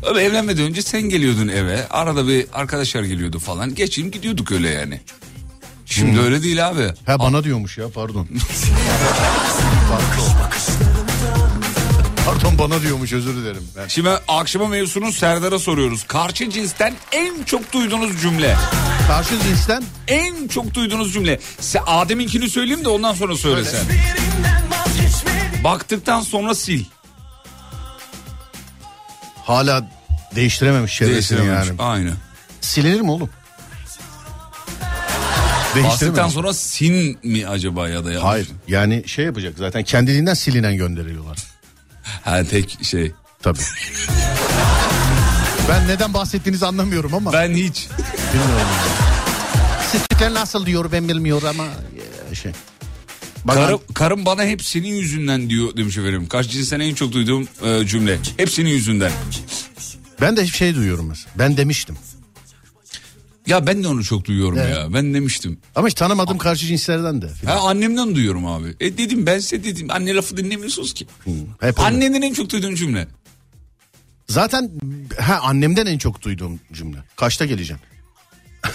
Ama 0.09 0.21
evlenmeden 0.21 0.65
önce 0.65 0.81
sen 0.81 1.01
geliyordun 1.01 1.47
eve. 1.47 1.87
Arada 1.89 2.27
bir 2.27 2.45
arkadaşlar 2.53 3.03
geliyordu 3.03 3.39
falan. 3.39 3.75
Geçeyim 3.75 4.11
gidiyorduk 4.11 4.51
öyle 4.51 4.69
yani. 4.69 5.01
Şimdi 5.85 6.19
öyle 6.19 6.43
değil 6.43 6.67
abi. 6.67 6.93
Ha 7.05 7.19
bana 7.19 7.43
diyormuş 7.43 7.77
ya 7.77 7.89
pardon. 7.89 8.27
pardon 12.25 12.57
bana 12.59 12.81
diyormuş 12.81 13.13
özür 13.13 13.35
dilerim. 13.35 13.63
Ben... 13.77 13.87
Şimdi 13.87 14.09
akşama 14.27 14.67
mevzunu 14.67 15.11
Serdar'a 15.11 15.59
soruyoruz. 15.59 16.03
Karşı 16.03 16.49
cinsten 16.49 16.93
en 17.11 17.43
çok 17.43 17.73
duyduğunuz 17.73 18.21
cümle. 18.21 18.55
Karşı 19.07 19.39
cinsten 19.47 19.83
En 20.07 20.47
çok 20.47 20.73
duyduğunuz 20.73 21.13
cümle. 21.13 21.39
Se 21.59 21.81
Adem'inkini 21.81 22.49
söyleyeyim 22.49 22.85
de 22.85 22.89
ondan 22.89 23.13
sonra 23.13 23.37
söyle 23.37 23.65
sen. 23.65 23.81
Birinden 23.89 24.63
vazgeçmedim 24.71 25.63
Baktıktan 25.63 26.21
sonra 26.21 26.55
sil. 26.63 26.83
Hala 29.49 29.89
değiştirememiş 30.35 30.95
çevresini 30.95 31.13
Değiştirememiş. 31.13 31.67
yani. 31.67 31.81
Aynen. 31.81 32.13
Silinir 32.61 33.01
mi 33.01 33.11
oğlum? 33.11 33.29
Bastıktan 35.75 35.83
Değiştiremez. 35.83 36.33
sonra 36.33 36.53
sin 36.53 37.19
mi 37.23 37.47
acaba 37.47 37.89
ya 37.89 38.05
da 38.05 38.11
yanlış? 38.11 38.23
Hayır 38.27 38.47
yani 38.67 39.03
şey 39.07 39.25
yapacak 39.25 39.53
zaten 39.57 39.83
kendiliğinden 39.83 40.33
silinen 40.33 40.75
gönderiyorlar. 40.77 41.37
Ha 42.21 42.43
tek 42.43 42.77
şey. 42.85 43.11
Tabii. 43.41 43.59
ben 45.69 45.87
neden 45.87 46.13
bahsettiğinizi 46.13 46.65
anlamıyorum 46.65 47.13
ama. 47.13 47.33
Ben 47.33 47.49
hiç. 47.53 47.87
Bilmiyorum. 48.33 48.67
Sütükler 49.91 50.33
nasıl 50.33 50.65
diyor 50.65 50.91
ben 50.91 51.09
bilmiyorum 51.09 51.47
ama 51.49 51.65
e, 52.31 52.35
şey. 52.35 52.51
Bak, 53.45 53.55
Karım, 53.55 53.79
karım 53.93 54.25
bana 54.25 54.43
hep 54.45 54.63
senin 54.65 54.87
yüzünden 54.95 55.49
diyor 55.49 55.77
demiş 55.77 55.97
efendim. 55.97 56.27
Kaç 56.27 56.49
cinsten 56.49 56.79
en 56.79 56.93
çok 56.93 57.11
duyduğum 57.11 57.47
e, 57.65 57.87
cümle. 57.87 58.19
Hep 58.37 58.49
senin 58.51 58.69
yüzünden. 58.69 59.11
ben 60.21 60.37
de 60.37 60.41
hep 60.45 60.53
şey 60.53 60.75
duyuyorum 60.75 61.07
mesela. 61.07 61.31
Ben 61.39 61.57
demiştim. 61.57 61.97
Ya 63.47 63.67
ben 63.67 63.83
de 63.83 63.87
onu 63.87 64.03
çok 64.03 64.25
duyuyorum 64.25 64.57
Evet. 64.57 64.75
ya. 64.77 64.93
Ben 64.93 65.13
demiştim. 65.13 65.59
Ama 65.75 65.87
hiç 65.87 65.93
tanımadığım 65.93 66.37
karşı 66.37 66.65
cinslerden 66.65 67.21
de. 67.21 67.27
filan. 67.27 67.57
Ha 67.57 67.69
annemden 67.69 68.15
duyuyorum 68.15 68.45
abi. 68.45 68.75
E 68.79 68.97
dedim 68.97 69.25
ben 69.25 69.39
size 69.39 69.63
dedim. 69.63 69.87
Anne 69.91 70.15
lafı 70.15 70.37
dinlemiyorsunuz 70.37 70.93
ki. 70.93 71.07
Hep 71.59 71.79
öyle. 71.79 71.87
Annenden 71.87 72.21
en 72.21 72.33
çok 72.33 72.49
duyduğum 72.49 72.75
cümle. 72.75 73.07
Zaten 74.27 74.71
ha 75.19 75.39
annemden 75.43 75.85
en 75.85 75.97
çok 75.97 76.21
duyduğum 76.21 76.59
cümle. 76.73 76.97
Kaçta 77.15 77.45
geleceğim? 77.45 77.81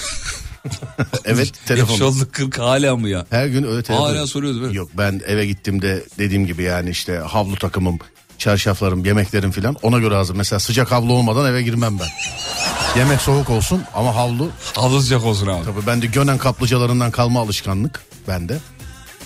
evet 1.24 1.52
telefon. 1.66 1.92
Yaş 1.92 2.00
olduk 2.02 2.32
40 2.32 2.58
hala 2.58 2.96
mı 2.96 3.08
ya? 3.08 3.26
Her 3.30 3.46
gün 3.46 3.64
öyle 3.64 3.82
telefon. 3.82 4.04
Hala 4.04 4.26
soruyordu 4.26 4.60
değil 4.60 4.70
mi? 4.70 4.76
Yok 4.76 4.90
ben 4.98 5.20
eve 5.26 5.46
gittiğimde 5.46 6.04
dediğim 6.18 6.46
gibi 6.46 6.62
yani 6.62 6.90
işte 6.90 7.16
havlu 7.16 7.56
takımım, 7.56 7.98
çarşaflarım, 8.38 9.04
yemeklerim 9.04 9.50
filan 9.50 9.76
ona 9.82 9.98
göre 9.98 10.14
hazır. 10.14 10.34
Mesela 10.34 10.60
sıcak 10.60 10.92
havlu 10.92 11.12
olmadan 11.12 11.46
eve 11.50 11.62
girmem 11.62 11.98
ben. 11.98 12.08
Yemek 12.98 13.20
soğuk 13.20 13.50
olsun 13.50 13.82
ama 13.94 14.16
havlu 14.16 14.50
Hava 14.74 15.00
sıcak 15.00 15.24
olsun 15.24 15.46
abi. 15.46 15.64
tabii 15.64 15.86
bende 15.86 16.06
Gönen 16.06 16.38
kaplıcalarından 16.38 17.10
kalma 17.10 17.40
alışkanlık 17.40 18.02
bende. 18.28 18.58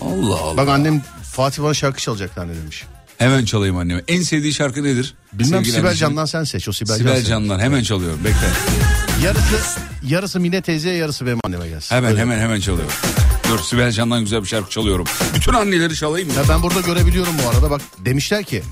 Allah 0.00 0.40
Allah. 0.40 0.56
Bak 0.56 0.68
annem 0.68 1.02
Fatih 1.22 1.62
bana 1.62 1.74
şarkı 1.74 2.00
çalacak 2.00 2.36
demiş. 2.36 2.84
Hemen 3.18 3.44
çalayım 3.44 3.76
anneme. 3.76 4.02
En 4.08 4.22
sevdiği 4.22 4.54
şarkı 4.54 4.84
nedir? 4.84 5.14
Bilmem 5.32 5.64
Sevgili 5.64 5.76
Sibel. 5.76 5.94
Can'dan 5.94 6.24
sen 6.24 6.44
seç 6.44 6.68
o 6.68 6.72
Sibel, 6.72 6.96
Sibel. 6.98 7.24
Can'dan 7.24 7.58
hemen 7.58 7.82
çalıyorum. 7.82 8.20
Bekle. 8.24 8.48
Yarısı, 9.24 9.80
yarısı 10.02 10.40
Mine 10.40 10.62
teyzeye 10.62 10.96
yarısı 10.96 11.26
benim 11.26 11.38
anneme 11.44 11.68
gelsin. 11.68 11.94
Hemen 11.94 12.10
Öyle. 12.10 12.20
hemen 12.20 12.38
hemen 12.38 12.60
çalıyorum. 12.60 12.92
Dur 13.48 13.58
Sibel 13.58 13.92
Can'dan 13.92 14.20
güzel 14.20 14.42
bir 14.42 14.48
şarkı 14.48 14.70
çalıyorum. 14.70 15.06
Bütün 15.34 15.52
anneleri 15.52 15.94
çalayım 15.94 16.28
mı? 16.28 16.34
Ya 16.34 16.42
ben 16.48 16.62
burada 16.62 16.80
görebiliyorum 16.80 17.32
bu 17.44 17.48
arada 17.48 17.70
bak 17.70 17.80
demişler 17.98 18.44
ki 18.44 18.62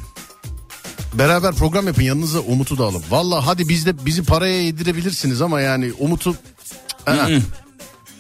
beraber 1.14 1.54
program 1.54 1.86
yapın 1.86 2.02
yanınıza 2.02 2.40
Umut'u 2.40 2.78
da 2.78 2.84
alın. 2.84 3.02
Valla 3.10 3.46
hadi 3.46 3.68
biz 3.68 3.86
de 3.86 4.06
bizi 4.06 4.22
paraya 4.24 4.62
yedirebilirsiniz 4.62 5.42
ama 5.42 5.60
yani 5.60 5.92
Umut'u 5.98 6.36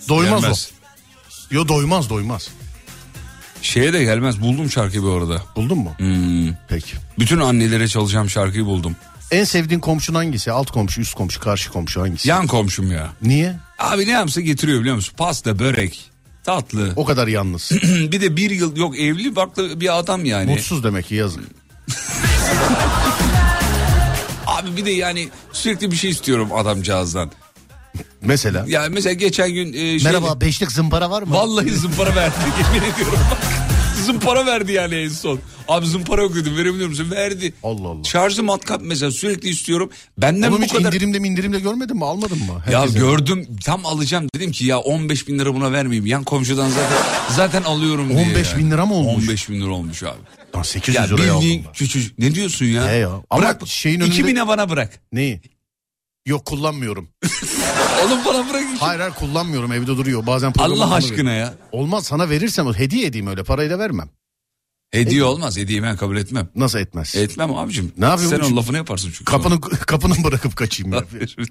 doymaz 0.08 0.42
Gelmez. 0.42 0.70
o. 0.72 1.54
Yo 1.54 1.68
doymaz 1.68 2.10
doymaz. 2.10 2.48
Şeye 3.62 3.92
de 3.92 4.04
gelmez. 4.04 4.40
Buldum 4.40 4.70
şarkıyı 4.70 5.02
bu 5.02 5.12
arada. 5.12 5.42
Buldun 5.56 5.78
mu? 5.78 5.94
Hmm. 5.98 6.48
Peki. 6.68 6.96
Bütün 7.18 7.40
annelere 7.40 7.88
çalacağım 7.88 8.30
şarkıyı 8.30 8.64
buldum. 8.64 8.96
En 9.30 9.44
sevdiğin 9.44 9.80
komşun 9.80 10.14
hangisi? 10.14 10.52
Alt 10.52 10.70
komşu, 10.70 11.00
üst 11.00 11.14
komşu, 11.14 11.40
karşı 11.40 11.70
komşu 11.70 12.00
hangisi? 12.00 12.28
Yan 12.28 12.46
komşum 12.46 12.92
ya. 12.92 13.08
Niye? 13.22 13.56
Abi 13.78 14.06
ne 14.06 14.10
yapsa 14.10 14.40
getiriyor 14.40 14.80
biliyor 14.80 14.96
musun? 14.96 15.14
Pasta, 15.16 15.58
börek, 15.58 16.10
tatlı. 16.44 16.92
O 16.96 17.04
kadar 17.04 17.28
yalnız. 17.28 17.72
bir 17.82 18.20
de 18.20 18.36
bir 18.36 18.50
yıl 18.50 18.76
yok 18.76 18.98
evli 18.98 19.36
baklı 19.36 19.80
bir 19.80 19.98
adam 19.98 20.24
yani. 20.24 20.50
Mutsuz 20.50 20.84
demek 20.84 21.06
ki 21.06 21.14
yazık. 21.14 21.44
Abi 24.46 24.76
bir 24.76 24.84
de 24.84 24.90
yani 24.90 25.28
sürekli 25.52 25.90
bir 25.90 25.96
şey 25.96 26.10
istiyorum 26.10 26.48
adamcağızdan. 26.54 27.30
Mesela. 28.22 28.64
Yani 28.68 28.94
mesela 28.94 29.12
geçen 29.12 29.52
gün... 29.52 29.72
e, 29.72 29.76
şey- 29.76 30.02
Merhaba 30.04 30.40
beşlik 30.40 30.72
zımpara 30.72 31.10
var 31.10 31.22
mı? 31.22 31.34
Vallahi 31.34 31.70
zımpara 31.70 32.16
verdi 32.16 32.34
yemin 32.74 32.92
ediyorum 32.94 33.18
bak. 33.30 33.38
Zımpara 34.04 34.46
verdi 34.46 34.72
yani 34.72 34.94
en 34.94 35.08
son. 35.08 35.38
Abi 35.68 35.86
zımpara 35.86 36.22
yok 36.22 36.34
dedim 36.34 36.56
verebiliyor 36.56 36.88
musun? 36.88 37.10
Verdi. 37.10 37.52
Allah 37.62 37.88
Allah. 37.88 38.04
Şarjlı 38.04 38.42
matkap 38.42 38.80
mesela 38.84 39.10
sürekli 39.12 39.48
istiyorum. 39.48 39.90
Benden 40.18 40.50
Oğlum 40.50 40.60
bu 40.60 40.64
hiç 40.64 40.72
kadar... 40.72 40.92
indirimde 40.92 41.18
mi 41.18 41.28
indirimde 41.28 41.60
görmedin 41.60 41.96
mi? 41.96 42.04
Almadın 42.04 42.38
mı? 42.38 42.62
Ya 42.72 42.80
Herkese. 42.80 42.98
gördüm 42.98 43.46
tam 43.64 43.86
alacağım 43.86 44.28
dedim 44.34 44.52
ki 44.52 44.64
ya 44.66 44.78
15 44.78 45.28
bin 45.28 45.38
lira 45.38 45.54
buna 45.54 45.72
vermeyeyim. 45.72 46.06
Yan 46.06 46.24
komşudan 46.24 46.68
zaten 46.68 46.96
zaten 47.36 47.62
alıyorum 47.62 48.08
diye. 48.08 48.18
15 48.18 48.52
yani. 48.52 48.58
bin 48.64 48.70
lira 48.70 48.86
mı 48.86 48.94
olmuş? 48.94 49.24
15 49.24 49.48
bin 49.48 49.60
lira 49.60 49.70
olmuş 49.70 50.02
abi. 50.02 50.18
Lan 50.56 50.62
800 50.62 50.96
Ya 50.96 51.02
liraya 51.02 51.30
aldım 51.32 51.40
bildiğin 51.40 51.64
ben. 51.66 51.72
küçücük. 51.72 52.18
Ne 52.18 52.34
diyorsun 52.34 52.66
ya? 52.66 52.88
He 52.92 52.96
ya. 52.96 53.10
Ama 53.30 53.42
Bırak 53.42 53.60
şeyin 53.66 54.00
önünde- 54.00 54.14
2000'e 54.14 54.48
bana 54.48 54.68
bırak. 54.70 55.00
Neyi? 55.12 55.40
Yok 56.26 56.44
kullanmıyorum. 56.44 57.08
Oğlum 58.06 58.18
bana 58.26 58.48
bırak. 58.50 58.62
hayır 58.80 59.00
hayır 59.00 59.14
kullanmıyorum 59.14 59.72
evde 59.72 59.86
duruyor. 59.86 60.26
Bazen 60.26 60.52
Allah 60.58 60.94
aşkına 60.94 61.32
ya. 61.32 61.54
Olmaz 61.72 62.06
sana 62.06 62.30
verirsem 62.30 62.74
hediye 62.74 63.06
edeyim 63.06 63.26
öyle 63.26 63.44
parayla 63.44 63.78
vermem. 63.78 64.08
Hediye 64.90 65.24
olmaz. 65.24 65.56
Hediye 65.56 65.82
ben 65.82 65.96
kabul 65.96 66.16
etmem. 66.16 66.48
Nasıl 66.54 66.78
etmez? 66.78 67.16
Etmem 67.16 67.54
abicim. 67.56 67.92
Ne 67.98 68.04
yapayım 68.04 68.30
Sen 68.30 68.40
onun 68.40 68.56
lafını 68.56 68.76
yaparsın 68.76 69.08
çünkü. 69.10 69.24
Kapını 69.24 69.60
kapını 69.86 70.24
bırakıp 70.24 70.56
kaçayım 70.56 70.92
ya. 70.92 71.04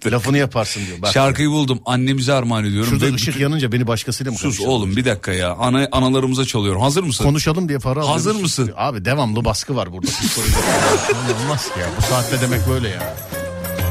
Lafını 0.06 0.38
yaparsın 0.38 0.86
diyor. 0.88 1.02
Bak. 1.02 1.14
Şarkıyı 1.14 1.50
buldum. 1.50 1.80
Annemize 1.86 2.34
armağan 2.34 2.66
ediyorum. 2.66 2.90
Şurada 2.90 3.06
Ve 3.06 3.14
ışık 3.14 3.28
bütün- 3.28 3.42
yanınca 3.42 3.72
beni 3.72 3.88
başkasıyla 3.88 4.32
mı 4.32 4.38
Sus 4.38 4.44
konuşalım? 4.58 4.70
oğlum 4.70 4.96
bir 4.96 5.06
dakika 5.06 5.34
ya. 5.34 5.54
Ana, 5.54 5.88
analarımıza 5.92 6.46
çalıyorum. 6.46 6.82
Hazır 6.82 7.04
mısın? 7.04 7.24
Konuşalım 7.24 7.70
diye 7.70 7.80
para 7.80 8.00
alıyoruz. 8.00 8.16
Hazır 8.16 8.36
mısın? 8.42 8.72
Abi 8.78 9.06
devamlı 9.06 9.46
baskı 9.46 9.76
var 9.76 9.94
burada. 9.94 10.08
Olmaz 11.46 11.74
ki 11.74 11.80
ya. 11.80 11.88
Bu 11.98 12.02
saatte 12.02 12.42
demek 12.42 12.70
böyle 12.70 12.90
ya. 12.90 13.16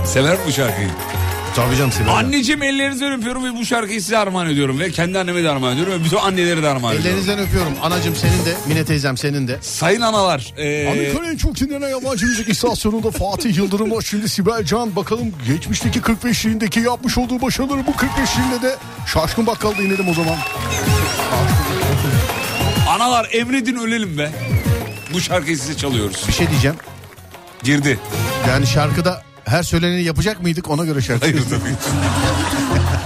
Sever 0.06 0.36
bu 0.46 0.52
şarkıyı. 0.52 0.88
Tabii 1.56 1.76
canım 1.76 1.92
Sibel. 1.92 2.08
Anneciğim 2.14 2.62
ellerinizden 2.62 3.12
öpüyorum 3.12 3.44
ve 3.44 3.58
bu 3.58 3.64
şarkıyı 3.64 4.02
size 4.02 4.18
armağan 4.18 4.46
ediyorum. 4.50 4.80
Ve 4.80 4.90
kendi 4.90 5.18
anneme 5.18 5.42
de 5.44 5.50
armağan 5.50 5.74
ediyorum 5.74 5.92
ve 6.00 6.04
bütün 6.04 6.16
anneleri 6.16 6.62
de 6.62 6.68
armağan 6.68 6.92
ediyorum. 6.96 7.10
Ellerinizden 7.10 7.38
öpüyorum. 7.38 7.72
Anacım 7.82 8.16
senin 8.16 8.44
de, 8.44 8.54
Mine 8.66 8.84
teyzem 8.84 9.16
senin 9.16 9.48
de. 9.48 9.58
Sayın 9.60 10.00
analar. 10.00 10.52
e, 10.56 10.88
Amerika'nın 10.88 11.28
en 11.32 11.36
çok 11.36 11.56
dinlenen 11.60 11.88
yabancı 11.88 12.26
müzik 12.26 12.48
istasyonunda 12.48 13.10
Fatih 13.10 13.56
Yıldırım 13.56 13.90
var. 13.90 14.02
Şimdi 14.02 14.28
Sibel 14.28 14.64
Can 14.64 14.96
bakalım 14.96 15.32
geçmişteki 15.46 16.00
45'liğindeki 16.00 16.80
yapmış 16.80 17.18
olduğu 17.18 17.40
başarıları 17.42 17.86
bu 17.86 17.90
45'liğinde 17.90 18.62
de 18.62 18.76
Şaşkın 19.06 19.46
Bakkal'da 19.46 19.82
inelim 19.82 20.08
o 20.08 20.14
zaman. 20.14 20.36
analar 22.88 23.28
emredin 23.32 23.76
ölelim 23.76 24.18
be. 24.18 24.30
Bu 25.14 25.20
şarkıyı 25.20 25.58
size 25.58 25.76
çalıyoruz. 25.76 26.24
Bir 26.28 26.32
şey 26.32 26.50
diyeceğim. 26.50 26.76
Girdi. 27.62 27.98
Yani 28.48 28.66
şarkıda 28.66 29.13
her 29.44 29.62
söyleneni 29.62 30.02
yapacak 30.02 30.42
mıydık 30.42 30.70
ona 30.70 30.84
göre 30.84 31.02
şarkı. 31.02 31.24
Hayır 31.26 31.42
tabii. 31.50 31.74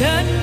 hiç 0.00 0.37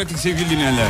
armağan 0.00 0.06
ettik 0.06 0.18
sevgili 0.18 0.50
dinleyenler. 0.50 0.88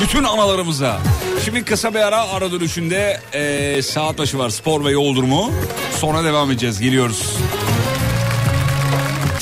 Bütün 0.00 0.24
analarımıza. 0.24 1.00
Şimdi 1.44 1.64
kısa 1.64 1.94
bir 1.94 1.98
ara 1.98 2.28
ara 2.28 2.52
dönüşünde 2.52 3.20
eee, 3.34 3.82
saat 3.82 4.18
başı 4.18 4.38
var 4.38 4.50
spor 4.50 4.84
ve 4.84 4.90
yol 4.90 5.16
durumu. 5.16 5.52
Sonra 6.00 6.24
devam 6.24 6.50
edeceğiz 6.50 6.80
geliyoruz. 6.80 7.36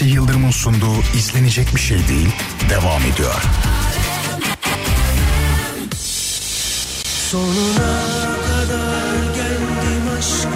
Yıldırım'ın 0.00 0.50
sunduğu 0.50 1.00
izlenecek 1.18 1.74
bir 1.74 1.80
şey 1.80 1.98
değil 2.08 2.28
devam 2.70 3.02
ediyor. 3.02 3.42
Sonuna 7.30 7.94
kadar 8.48 9.34
geldim 9.34 10.18
aşkım 10.18 10.52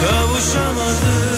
Kavuşamadım 0.00 1.35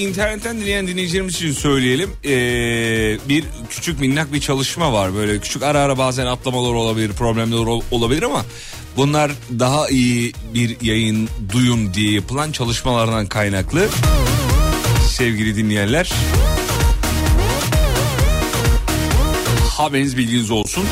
internetten 0.00 0.60
dinleyen 0.60 0.86
dinleyicilerimiz 0.86 1.34
için 1.34 1.52
söyleyelim. 1.52 2.10
Ee, 2.24 2.30
bir 3.28 3.44
küçük 3.70 4.00
minnak 4.00 4.32
bir 4.32 4.40
çalışma 4.40 4.92
var. 4.92 5.14
Böyle 5.14 5.38
küçük 5.40 5.62
ara 5.62 5.78
ara 5.80 5.98
bazen 5.98 6.26
atlamalar 6.26 6.72
olabilir, 6.74 7.12
problemler 7.12 7.56
ol- 7.56 7.82
olabilir 7.90 8.22
ama 8.22 8.44
bunlar 8.96 9.32
daha 9.58 9.88
iyi 9.88 10.32
bir 10.54 10.76
yayın 10.82 11.28
duyun 11.52 11.94
diye 11.94 12.12
yapılan 12.12 12.52
çalışmalardan 12.52 13.26
kaynaklı. 13.26 13.88
Sevgili 15.08 15.56
dinleyenler. 15.56 16.12
Haberiniz 19.76 20.16
bilginiz 20.16 20.50
olsun. 20.50 20.84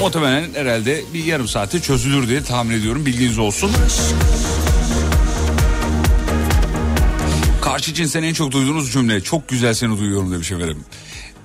Muhtemelen 0.00 0.54
herhalde 0.54 1.02
bir 1.14 1.24
yarım 1.24 1.48
saate 1.48 1.80
çözülür 1.80 2.28
diye 2.28 2.42
tahmin 2.42 2.74
ediyorum. 2.80 3.06
Bilginiz 3.06 3.38
olsun. 3.38 3.70
Karşı 7.78 7.94
cinsten 7.94 8.22
en 8.22 8.32
çok 8.32 8.52
duyduğunuz 8.52 8.92
cümle 8.92 9.20
çok 9.20 9.48
güzel 9.48 9.74
seni 9.74 9.98
duyuyorum 9.98 10.32
demiş 10.32 10.52
efendim. 10.52 10.84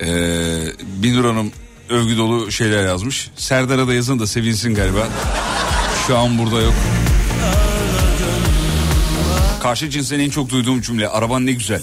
Ee, 0.00 0.06
Binur 1.02 1.24
Hanım 1.24 1.52
övgü 1.88 2.16
dolu 2.16 2.52
şeyler 2.52 2.86
yazmış. 2.86 3.30
Serdar'a 3.36 3.88
da 3.88 3.94
yazın 3.94 4.18
da 4.18 4.26
sevinsin 4.26 4.74
galiba. 4.74 5.08
Şu 6.06 6.18
an 6.18 6.38
burada 6.38 6.60
yok. 6.60 6.74
Karşı 9.62 9.90
cinsten 9.90 10.18
en 10.18 10.30
çok 10.30 10.50
duyduğum 10.50 10.80
cümle 10.80 11.08
araban 11.08 11.46
ne 11.46 11.52
güzel. 11.52 11.82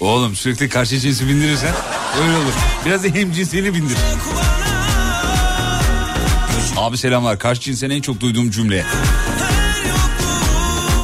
Oğlum 0.00 0.36
sürekli 0.36 0.68
karşı 0.68 0.98
cinsi 0.98 1.28
bindirirsen 1.28 1.74
öyle 2.22 2.36
olur. 2.36 2.52
Biraz 2.86 3.04
da 3.04 3.08
hem 3.08 3.32
cinsini 3.32 3.74
bindir. 3.74 3.98
Abi 6.76 6.98
selamlar. 6.98 7.38
Karşı 7.38 7.60
cinsten 7.60 7.90
en 7.90 8.00
çok 8.00 8.20
duyduğum 8.20 8.50
cümle. 8.50 8.86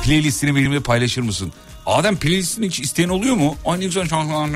Playlistini 0.04 0.56
benimle 0.56 0.80
paylaşır 0.80 1.22
mısın? 1.22 1.52
Adem 1.86 2.16
playlistini 2.16 2.66
hiç 2.66 2.80
isteyen 2.80 3.08
oluyor 3.08 3.36
mu? 3.36 3.56
Ay 3.66 3.80
ne 3.80 3.84
güzel 3.84 4.08
şarkılar. 4.08 4.50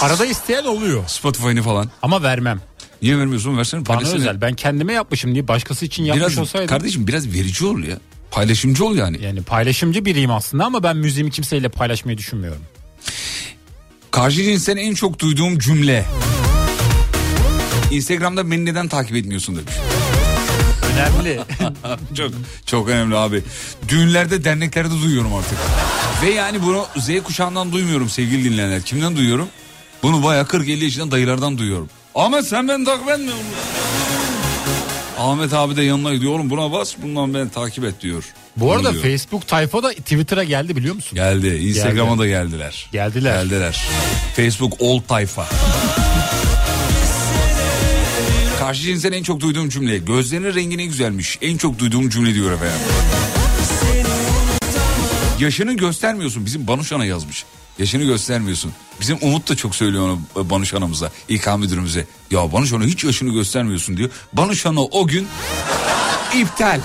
Arada 0.00 0.26
isteyen 0.26 0.64
oluyor. 0.64 1.04
Spotify'ını 1.08 1.62
falan. 1.62 1.90
Ama 2.02 2.22
vermem. 2.22 2.60
Niye 3.02 3.18
vermiyorsun? 3.18 3.58
Versene 3.58 3.80
Bana 3.80 3.96
paylaşsana. 3.96 4.20
özel. 4.20 4.40
Ben 4.40 4.54
kendime 4.54 4.92
yapmışım 4.92 5.34
diye 5.34 5.48
başkası 5.48 5.84
için 5.86 6.04
yapmış 6.04 6.26
Biraz, 6.26 6.38
olsaydım. 6.38 6.68
kardeşim 6.68 7.06
biraz 7.06 7.26
verici 7.34 7.66
ol 7.66 7.78
ya. 7.78 7.98
Paylaşımcı 8.30 8.84
ol 8.84 8.96
yani. 8.96 9.24
Yani 9.24 9.42
paylaşımcı 9.42 10.04
biriyim 10.04 10.30
aslında 10.30 10.64
ama 10.64 10.82
ben 10.82 10.96
müziğimi 10.96 11.30
kimseyle 11.30 11.68
paylaşmayı 11.68 12.18
düşünmüyorum. 12.18 12.62
Karşı 14.10 14.36
cinsten 14.42 14.76
en 14.76 14.94
çok 14.94 15.18
duyduğum 15.18 15.58
cümle. 15.58 16.04
Instagram'da 17.90 18.50
beni 18.50 18.64
neden 18.64 18.88
takip 18.88 19.16
etmiyorsun 19.16 19.56
demiş. 19.56 19.72
Önemli. 20.98 21.40
çok 22.16 22.30
çok 22.66 22.88
önemli 22.88 23.16
abi. 23.16 23.42
Düğünlerde 23.88 24.44
derneklerde 24.44 24.94
duyuyorum 25.02 25.34
artık. 25.34 25.58
Ve 26.22 26.30
yani 26.30 26.62
bunu 26.62 26.86
Z 26.96 27.22
kuşağından 27.24 27.72
duymuyorum 27.72 28.08
sevgili 28.08 28.44
dinleyenler. 28.52 28.82
Kimden 28.82 29.16
duyuyorum? 29.16 29.48
Bunu 30.02 30.22
bayağı 30.24 30.44
40-50 30.44 30.84
yaşından 30.84 31.10
dayılardan 31.10 31.58
duyuyorum. 31.58 31.90
Ahmet 32.14 32.46
sen 32.46 32.68
beni 32.68 32.84
takip 32.84 33.08
etmiyor 33.08 33.36
musun? 33.36 33.52
Ahmet 35.18 35.52
abi 35.52 35.76
de 35.76 35.82
yanına 35.82 36.14
gidiyor. 36.14 36.32
Oğlum 36.32 36.50
buna 36.50 36.72
bas 36.72 36.94
bundan 37.02 37.34
beni 37.34 37.50
takip 37.50 37.84
et 37.84 38.00
diyor. 38.00 38.24
Bu 38.56 38.72
arada 38.72 38.92
Diyor. 38.92 39.02
Facebook 39.04 39.48
tayfa 39.48 39.82
da 39.82 39.92
Twitter'a 39.92 40.44
geldi 40.44 40.76
biliyor 40.76 40.94
musun? 40.94 41.14
Geldi. 41.14 41.46
Instagram'a 41.48 42.10
Geldi. 42.10 42.18
da 42.18 42.26
geldiler. 42.26 42.88
Geldiler. 42.92 43.42
Geldiler. 43.42 43.84
Facebook 44.36 44.72
old 44.78 45.02
tayfa. 45.08 45.46
Karşı 48.68 48.82
cinsten 48.82 49.12
en 49.12 49.22
çok 49.22 49.40
duyduğum 49.40 49.68
cümle. 49.68 49.98
Gözlerinin 49.98 50.54
rengi 50.54 50.78
ne 50.78 50.84
güzelmiş. 50.84 51.38
En 51.42 51.56
çok 51.56 51.78
duyduğum 51.78 52.08
cümle 52.10 52.34
diyor 52.34 52.52
efendim. 52.52 52.78
Yaşını 55.40 55.72
göstermiyorsun. 55.72 56.46
Bizim 56.46 56.66
Banuşan'a 56.66 57.04
yazmış. 57.04 57.44
Yaşını 57.78 58.04
göstermiyorsun. 58.04 58.72
Bizim 59.00 59.18
Umut 59.20 59.48
da 59.48 59.56
çok 59.56 59.74
söylüyor 59.74 60.04
onu 60.08 60.50
Banuşan'ımıza. 60.50 61.12
İK 61.28 61.58
müdürümüze. 61.58 62.06
Ya 62.30 62.52
Banuşan'a 62.52 62.84
hiç 62.84 63.04
yaşını 63.04 63.32
göstermiyorsun 63.32 63.96
diyor. 63.96 64.10
Banuşan'a 64.32 64.80
o 64.80 65.06
gün 65.06 65.28
iptal. 66.34 66.80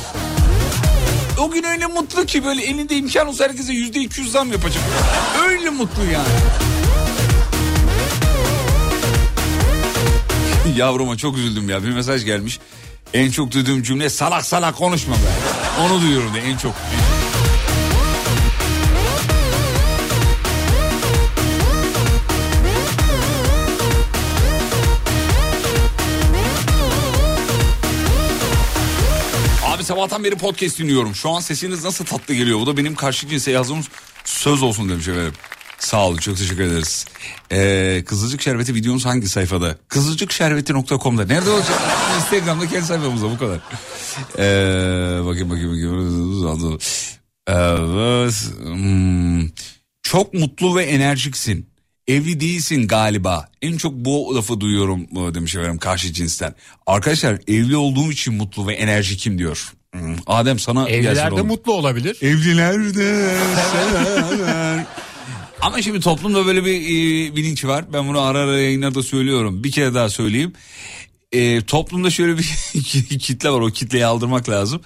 O 1.40 1.52
gün 1.52 1.64
öyle 1.64 1.86
mutlu 1.86 2.26
ki 2.26 2.46
böyle 2.46 2.64
elinde 2.64 2.96
imkan 2.96 3.28
olsa 3.28 3.44
herkese 3.44 3.74
yüzde 3.74 4.02
iki 4.02 4.22
yüz 4.22 4.32
zam 4.32 4.52
yapacak. 4.52 4.84
Öyle 5.48 5.70
mutlu 5.70 6.04
yani. 6.04 6.73
Yavruma 10.78 11.18
çok 11.18 11.38
üzüldüm 11.38 11.70
ya. 11.70 11.84
Bir 11.84 11.90
mesaj 11.90 12.26
gelmiş. 12.26 12.60
En 13.14 13.32
çok 13.32 13.52
duyduğum 13.52 13.84
cümle 13.84 14.10
salak 14.10 14.46
salak 14.46 14.78
konuşma 14.78 15.16
be. 15.16 15.20
Onu 15.82 16.02
duyuyorum 16.02 16.34
de 16.34 16.40
en 16.40 16.58
çok. 16.58 16.76
Abi 29.66 29.84
sabahtan 29.84 30.24
beri 30.24 30.36
podcast 30.36 30.80
dinliyorum. 30.80 31.16
Şu 31.16 31.30
an 31.30 31.40
sesiniz 31.40 31.84
nasıl 31.84 32.06
tatlı 32.06 32.34
geliyor. 32.34 32.60
Bu 32.60 32.68
da 32.68 32.78
benim 32.78 32.96
karşı 32.96 33.28
cinse 33.28 33.52
yazdığım 33.52 33.82
söz 34.26 34.64
olsun 34.64 34.90
demiş 34.90 35.08
efendim. 35.08 35.34
Sağ 35.84 36.08
olun 36.08 36.18
çok 36.18 36.38
teşekkür 36.38 36.64
ederiz. 36.64 37.06
Ee, 37.52 38.04
Kızılcık 38.06 38.42
Şerbeti 38.42 38.76
videonuz 38.76 39.06
hangi 39.06 39.30
sayfada? 39.30 39.78
Kızılcıkşerbeti.com'da. 39.88 41.26
Nerede 41.26 41.50
olacak? 41.50 41.82
Instagram'da 42.18 42.68
kendi 42.68 42.86
sayfamızda 42.86 43.30
bu 43.30 43.38
kadar. 43.38 43.60
Ee, 44.38 45.26
bakayım 45.26 45.50
bakayım 45.50 45.72
bakayım. 45.72 46.80
Evet. 47.48 48.34
hmm. 48.64 49.50
Çok 50.04 50.34
mutlu 50.34 50.76
ve 50.76 50.84
enerjiksin. 50.84 51.70
Evli 52.08 52.40
değilsin 52.40 52.88
galiba. 52.88 53.50
En 53.62 53.78
çok 53.78 53.94
bu 53.94 54.36
lafı 54.36 54.60
duyuyorum 54.60 55.08
demiş 55.36 55.56
efendim 55.56 55.78
karşı 55.78 56.14
cinsten. 56.14 56.56
Arkadaşlar 56.88 57.40
evli 57.48 57.78
olduğum 57.78 58.12
için 58.12 58.34
mutlu 58.34 58.68
ve 58.68 58.74
enerjikim 58.74 59.40
diyor. 59.40 59.74
Hmm, 59.94 60.16
Adem 60.28 60.60
sana 60.60 60.90
Evlilerde 60.90 61.36
oğlum. 61.36 61.48
mutlu 61.48 61.74
olabilir. 61.74 62.18
Evlilerde 62.22 63.38
sever. 63.72 64.86
Ama 65.62 65.82
şimdi 65.82 66.00
toplumda 66.00 66.46
böyle 66.46 66.66
bir 66.66 66.76
e, 66.82 67.36
bilinç 67.36 67.66
var. 67.66 67.86
Ben 67.94 68.08
bunu 68.08 68.22
ara 68.22 68.40
ara 68.40 68.60
yayınlarda 68.60 69.04
söylüyorum. 69.04 69.64
Bir 69.64 69.72
kere 69.72 69.94
daha 69.94 70.10
söyleyeyim. 70.10 70.54
E, 71.32 71.62
toplumda 71.62 72.10
şöyle 72.10 72.38
bir 72.38 72.44
kitle 73.20 73.50
var. 73.50 73.62
O 73.62 73.68
kitleyi 73.68 74.06
aldırmak 74.06 74.50
lazım. 74.50 74.82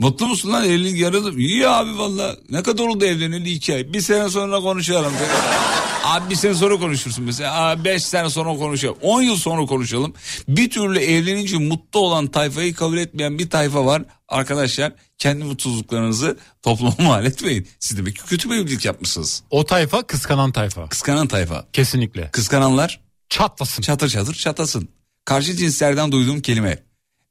Mutlu 0.00 0.26
musun 0.26 0.52
lan 0.52 0.64
evlilik 0.64 1.00
yarılı? 1.00 1.38
İyi 1.40 1.68
abi 1.68 1.98
valla. 1.98 2.36
Ne 2.50 2.62
kadar 2.62 2.84
oldu 2.84 3.04
evleneli 3.04 3.50
iki 3.50 3.74
ay. 3.74 3.92
Bir 3.92 4.00
sene 4.00 4.28
sonra 4.28 4.60
konuşalım. 4.60 5.12
Abi 6.04 6.30
bir 6.30 6.34
sene 6.34 6.54
sonra 6.54 6.78
konuşursun 6.78 7.24
mesela. 7.24 7.54
Abi 7.54 7.84
beş 7.84 8.04
sene 8.04 8.30
sonra 8.30 8.56
konuşalım. 8.56 8.96
On 9.02 9.22
yıl 9.22 9.36
sonra 9.36 9.66
konuşalım. 9.66 10.14
Bir 10.48 10.70
türlü 10.70 10.98
evlenince 10.98 11.58
mutlu 11.58 12.00
olan 12.00 12.26
tayfayı 12.26 12.74
kabul 12.74 12.98
etmeyen 12.98 13.38
bir 13.38 13.50
tayfa 13.50 13.86
var. 13.86 14.02
Arkadaşlar 14.28 14.92
kendi 15.18 15.44
mutsuzluklarınızı 15.44 16.38
topluma 16.62 16.94
mal 16.98 17.26
etmeyin. 17.26 17.68
Siz 17.80 17.98
demek 17.98 18.16
ki 18.16 18.22
kötü 18.26 18.50
bir 18.50 18.54
evlilik 18.54 18.84
yapmışsınız. 18.84 19.42
O 19.50 19.66
tayfa 19.66 20.02
kıskanan 20.02 20.52
tayfa. 20.52 20.88
Kıskanan 20.88 21.26
tayfa. 21.26 21.66
Kesinlikle. 21.72 22.30
Kıskananlar 22.30 23.00
Çatlasın. 23.28 23.82
çatır 23.82 24.08
çatır 24.08 24.34
çatasın. 24.34 24.88
Karşı 25.24 25.56
cinslerden 25.56 26.12
duyduğum 26.12 26.40
kelime 26.40 26.82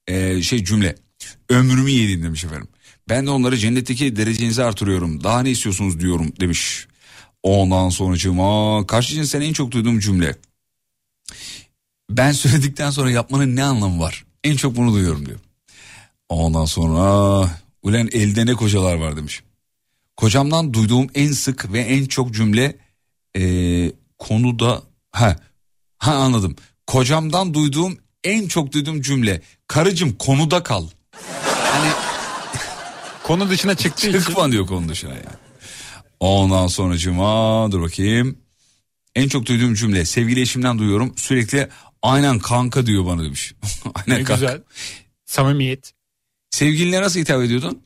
ee, 0.08 0.42
şey 0.42 0.64
cümle 0.66 0.96
ömrümü 1.50 1.92
yedin 1.92 2.24
demiş 2.24 2.44
efendim. 2.44 2.68
Ben 3.10 3.26
de 3.26 3.30
onları 3.30 3.58
cennetteki 3.58 4.16
derecenizi 4.16 4.64
artırıyorum. 4.64 5.24
Daha 5.24 5.42
ne 5.42 5.52
istiyorsunuz 5.52 6.00
diyorum 6.00 6.34
demiş. 6.40 6.88
Ondan 7.44 7.90
sonracığıma 7.90 8.88
karşı 8.88 9.14
cinsten 9.14 9.42
en 9.42 9.54
çok 9.54 9.72
duyduğum 9.72 10.00
cümle. 10.00 10.36
Ben 12.10 12.32
söyledikten 12.32 12.90
sonra 12.90 13.12
yapmanın 13.12 13.56
ne 13.56 13.64
anlamı 13.64 14.00
var? 14.00 14.26
En 14.44 14.56
çok 14.56 14.76
bunu 14.76 14.94
duyuyorum 14.94 15.26
diyor. 15.26 15.40
Ondan 16.30 16.66
sonra 16.66 17.50
ulen 17.84 18.10
elde 18.12 18.46
ne 18.46 18.54
kocalar 18.54 18.96
var 18.96 19.18
demiş. 19.18 19.44
Kocamdan 20.18 20.74
duyduğum 20.74 21.08
en 21.16 21.32
sık 21.32 21.74
ve 21.74 21.80
en 21.80 22.06
çok 22.06 22.34
cümle 22.34 22.76
ee, 23.38 23.92
konuda 24.18 24.84
ha 25.12 25.36
ha 25.98 26.14
anladım. 26.14 26.56
Kocamdan 26.88 27.54
duyduğum 27.54 27.98
en 28.24 28.48
çok 28.48 28.72
duyduğum 28.72 29.02
cümle 29.02 29.42
karıcım 29.68 30.16
konuda 30.18 30.64
kal. 30.64 30.88
Hani 31.72 31.92
Konu 33.24 33.50
dışına 33.50 33.76
çıktığı 33.76 34.10
için. 34.10 34.20
çıkma 34.22 34.52
diyor 34.52 34.68
konu 34.68 34.90
dışına 34.90 35.10
yani. 35.14 35.24
Ondan 36.20 36.68
sonra 36.68 36.98
cuma 36.98 37.72
dur 37.72 37.82
bakayım. 37.82 38.38
En 39.16 39.28
çok 39.30 39.46
duyduğum 39.46 39.74
cümle 39.74 40.06
sevgili 40.06 40.42
eşimden 40.42 40.80
duyuyorum 40.80 41.14
sürekli 41.18 41.70
aynen 42.02 42.40
kanka 42.40 42.86
diyor 42.86 43.06
bana 43.06 43.24
demiş. 43.24 43.54
aynen 43.96 44.20
Ne 44.20 44.24
kanka. 44.24 44.34
güzel. 44.34 44.62
Samimiyet. 45.26 45.94
Sevgiline 46.52 47.02
nasıl 47.02 47.20
hitap 47.20 47.42
ediyordun? 47.42 47.84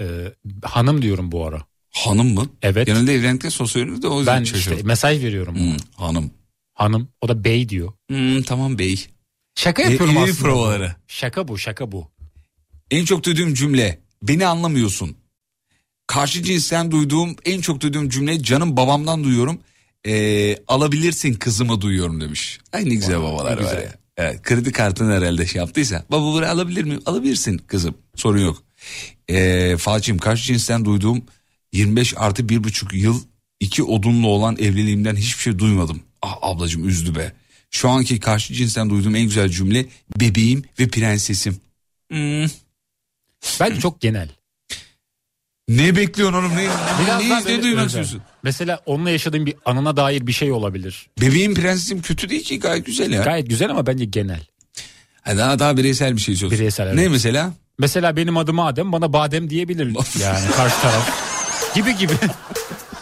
Ee, 0.00 0.34
hanım 0.64 1.02
diyorum 1.02 1.32
bu 1.32 1.46
ara. 1.46 1.62
Hanım 1.90 2.34
mı? 2.34 2.46
Evet. 2.62 2.86
Genelde 2.86 3.14
evlendikten 3.14 3.48
sonra 3.48 3.68
söylüyoruz 3.68 4.02
da 4.02 4.08
o 4.08 4.18
yüzden 4.18 4.36
Ben 4.38 4.42
işte 4.42 4.56
şaşırdım. 4.58 4.86
mesaj 4.86 5.24
veriyorum. 5.24 5.54
Hmm, 5.56 5.76
hanım. 5.96 6.30
Hanım. 6.74 7.08
O 7.20 7.28
da 7.28 7.44
bey 7.44 7.68
diyor. 7.68 7.92
Hmm, 8.08 8.42
tamam 8.42 8.78
bey. 8.78 9.06
Şaka 9.54 9.82
E, 9.82 9.84
yapıyorum 9.90 10.16
iyi 10.16 10.18
aslında. 10.18 10.38
provaları. 10.48 10.96
Şaka 11.08 11.48
bu 11.48 11.58
şaka 11.58 11.92
bu. 11.92 12.08
En 12.90 13.04
çok 13.04 13.24
duyduğum 13.24 13.54
cümle 13.54 13.98
beni 14.22 14.46
anlamıyorsun. 14.46 15.16
Karşı 16.06 16.42
cinsten 16.42 16.90
duyduğum 16.90 17.36
en 17.44 17.60
çok 17.60 17.80
duyduğum 17.80 18.08
cümle 18.08 18.42
canım 18.42 18.76
babamdan 18.76 19.24
duyuyorum. 19.24 19.58
Ee, 20.06 20.56
alabilirsin 20.68 21.34
kızımı 21.34 21.80
duyuyorum 21.80 22.20
demiş. 22.20 22.58
Ay 22.72 22.84
ne 22.84 22.94
güzel 22.94 23.20
babalar 23.20 23.52
ne 23.52 23.56
var 23.56 23.70
güzel. 23.70 23.82
ya. 23.82 23.92
Evet, 24.16 24.42
kredi 24.42 24.72
kartını 24.72 25.12
herhalde 25.16 25.46
şey 25.46 25.58
yaptıysa. 25.58 26.04
Baba 26.10 26.32
buraya 26.32 26.52
alabilir 26.52 26.84
miyim? 26.84 27.02
Alabilirsin 27.06 27.58
kızım. 27.58 27.94
Sorun 28.16 28.38
yok. 28.40 28.62
Ee, 29.30 29.76
Fatih'im 29.78 30.18
karşı 30.18 30.44
cinsten 30.44 30.84
duyduğum 30.84 31.22
25 31.72 32.14
artı 32.16 32.48
bir 32.48 32.64
buçuk 32.64 32.94
yıl 32.94 33.22
iki 33.60 33.82
odunlu 33.82 34.26
olan 34.28 34.56
evliliğimden 34.56 35.16
hiçbir 35.16 35.42
şey 35.42 35.58
duymadım. 35.58 36.02
Ah 36.22 36.36
ablacığım 36.42 36.88
üzdü 36.88 37.14
be. 37.14 37.32
Şu 37.72 37.88
anki 37.88 38.20
karşı 38.20 38.54
cinsten 38.54 38.90
duyduğum 38.90 39.14
en 39.16 39.22
güzel 39.24 39.48
cümle 39.48 39.86
bebeğim 40.20 40.64
ve 40.80 40.88
prensesim. 40.88 41.60
Hmm. 42.10 42.46
Bence 43.60 43.80
çok 43.80 44.00
genel. 44.00 44.28
Ne 45.68 45.96
bekliyorsun 45.96 46.38
oğlum? 46.38 46.56
Ne, 46.56 46.68
Biraz 47.06 47.46
ne, 47.46 47.58
ne, 47.58 47.62
duymak 47.62 47.86
istiyorsun? 47.86 48.22
Mesela 48.42 48.80
onunla 48.86 49.10
yaşadığın 49.10 49.46
bir 49.46 49.54
anına 49.64 49.96
dair 49.96 50.26
bir 50.26 50.32
şey 50.32 50.52
olabilir. 50.52 51.06
Bebeğin 51.20 51.54
prensesim 51.54 52.02
kötü 52.02 52.28
değil 52.28 52.44
ki 52.44 52.58
gayet 52.60 52.86
güzel 52.86 53.12
ya. 53.12 53.22
Gayet 53.22 53.48
güzel 53.50 53.70
ama 53.70 53.86
bence 53.86 54.04
genel. 54.04 54.46
Ha, 55.22 55.36
daha 55.36 55.58
daha 55.58 55.76
bireysel 55.76 56.16
bir 56.16 56.20
şey 56.20 56.34
istiyorsun. 56.34 56.58
Bireysel, 56.58 56.86
evet. 56.86 56.94
Ne 56.94 57.08
mesela? 57.08 57.52
Mesela 57.78 58.16
benim 58.16 58.36
adım 58.36 58.60
Adem 58.60 58.92
bana 58.92 59.12
badem 59.12 59.50
diyebilir 59.50 59.86
yani 60.20 60.50
karşı 60.50 60.80
taraf. 60.80 61.10
Gibi 61.74 61.96
gibi. 61.96 62.12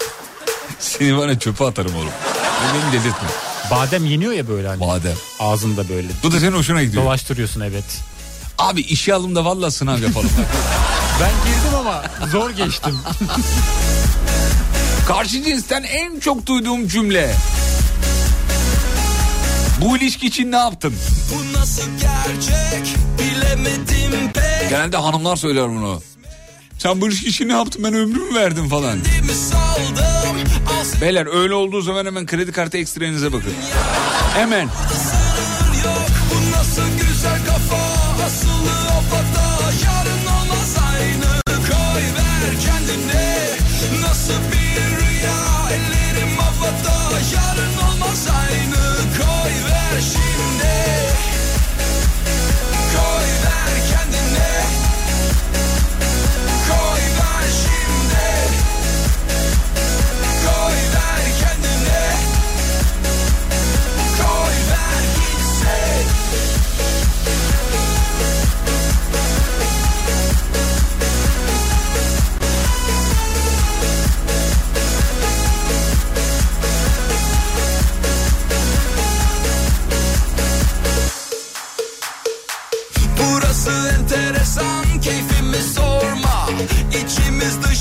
Seni 0.79 1.17
bana 1.17 1.39
çöpe 1.39 1.65
atarım 1.65 1.95
oğlum. 1.95 2.13
Beni 2.75 2.93
delirtme. 2.93 3.50
Badem 3.71 4.07
yeniyor 4.07 4.33
ya 4.33 4.49
böyle 4.49 4.69
hani. 4.69 4.81
Badem. 4.81 5.17
Ağzında 5.39 5.89
böyle. 5.89 6.09
Bu 6.23 6.33
da 6.33 6.41
senin 6.41 6.53
hoşuna 6.53 6.83
gidiyor. 6.83 7.05
Dolaştırıyorsun 7.05 7.61
evet. 7.61 7.85
Abi 8.59 8.81
işe 8.81 9.15
alımda 9.15 9.45
valla 9.45 9.71
sınav 9.71 10.03
yapalım. 10.03 10.31
Ben 11.21 11.31
girdim 11.31 11.75
ama 11.79 12.03
zor 12.33 12.51
geçtim. 12.51 12.99
Karşı 15.09 15.43
cinsten 15.45 15.83
en 15.83 16.21
çok 16.21 16.47
duyduğum 16.47 16.89
cümle. 16.89 17.35
Bu 19.81 19.97
ilişki 19.97 20.27
için 20.27 20.53
ne 20.53 20.57
yaptın? 20.57 20.95
Bu 21.35 21.59
nasıl 21.59 21.83
gerçek 22.01 22.97
bilemedim 23.19 24.33
pek 24.35 24.71
Genelde 24.71 24.97
hanımlar 24.97 25.37
söyler 25.37 25.69
bunu. 25.69 26.03
Sen 26.79 27.01
bu 27.01 27.09
ilişki 27.09 27.29
için 27.29 27.49
ne 27.49 27.53
yaptın 27.53 27.85
ben 27.85 27.95
ömrümü 27.95 28.35
verdim 28.35 28.69
falan. 28.69 28.99
mi 28.99 29.05
saldım 29.51 30.05
Al 30.05 30.20
Beyler 31.01 31.43
öyle 31.43 31.55
olduğu 31.55 31.81
zaman 31.81 32.07
hemen 32.07 32.27
kredi 32.27 32.53
kartı 32.53 32.79
ekstrenize 32.79 33.33
bakın. 33.33 33.53
Hemen. 34.35 34.69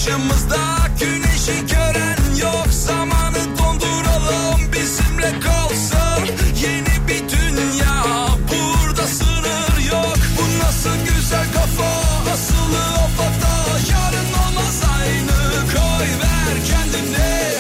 Başımızda 0.09 0.57
güneşi 0.99 1.65
gören 1.73 2.35
yok. 2.41 2.67
Zamanı 2.71 3.57
donduralım 3.57 4.61
bizimle 4.73 5.39
kalsın. 5.39 6.35
Yeni 6.61 7.07
bir 7.07 7.29
dünya 7.29 8.27
burada 8.49 9.07
sınır 9.07 9.91
yok. 9.91 10.17
Bu 10.37 10.65
nasıl 10.65 11.05
güzel 11.05 11.45
kafa 11.53 11.89
asılı 12.33 12.83
afakta 12.83 13.77
Yarın 13.91 14.33
olmaz 14.33 14.81
aynı 14.99 15.65
koy 15.73 16.07
ver 16.21 16.55
kendine. 16.67 17.53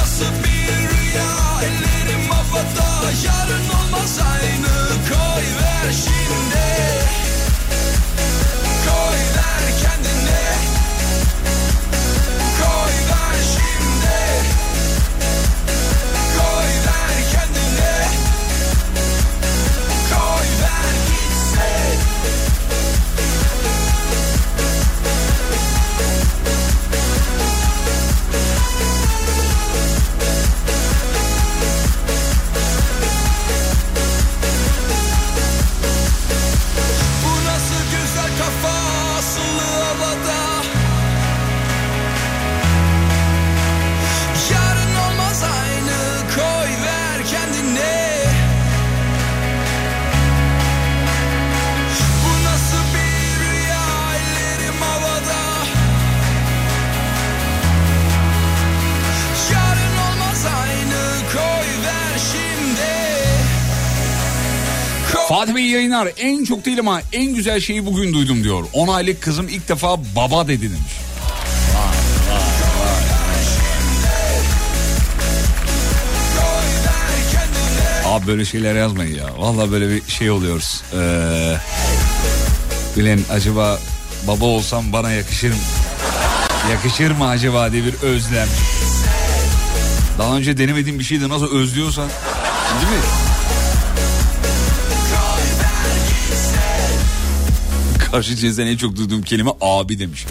Nasıl 0.00 0.32
bir 0.44 0.68
rüya 0.68 1.60
ellerim 1.62 2.30
havada 2.30 3.10
Yarın 3.24 3.68
olmaz 3.68 4.18
aynı 4.18 4.88
koy 5.08 5.44
ver 5.62 5.92
şimdi. 5.92 6.15
Yayınlar 65.96 66.14
en 66.18 66.44
çok 66.44 66.64
değil 66.64 66.78
ama 66.80 67.00
en 67.12 67.34
güzel 67.34 67.60
şeyi 67.60 67.86
bugün 67.86 68.12
duydum 68.12 68.44
diyor. 68.44 68.64
10 68.72 68.88
aylık 68.88 69.22
kızım 69.22 69.48
ilk 69.48 69.68
defa 69.68 69.98
baba 70.16 70.48
dedi 70.48 70.62
demiş. 70.62 70.92
Abi 78.06 78.26
böyle 78.26 78.44
şeyler 78.44 78.74
yazmayın 78.74 79.16
ya. 79.16 79.26
Vallahi 79.38 79.72
böyle 79.72 79.88
bir 79.88 80.10
şey 80.10 80.30
oluyoruz. 80.30 80.82
Ee, 80.94 81.56
bilen 82.96 83.20
acaba 83.30 83.78
baba 84.28 84.44
olsam 84.44 84.92
bana 84.92 85.12
yakışır 85.12 85.50
mı? 85.50 85.56
Yakışır 86.70 87.10
mı 87.10 87.28
acaba 87.28 87.72
diye 87.72 87.84
bir 87.84 87.94
özlem. 87.94 88.48
Daha 90.18 90.36
önce 90.36 90.58
denemediğim 90.58 90.98
bir 90.98 91.04
şeydi 91.04 91.28
nasıl 91.28 91.56
özlüyorsan. 91.56 92.08
Değil 92.80 92.92
mi? 92.92 93.25
Karşı 98.10 98.36
cinsten 98.36 98.66
en 98.66 98.76
çok 98.76 98.96
duyduğum 98.96 99.22
kelime 99.22 99.50
abi 99.60 99.98
demiş. 99.98 100.26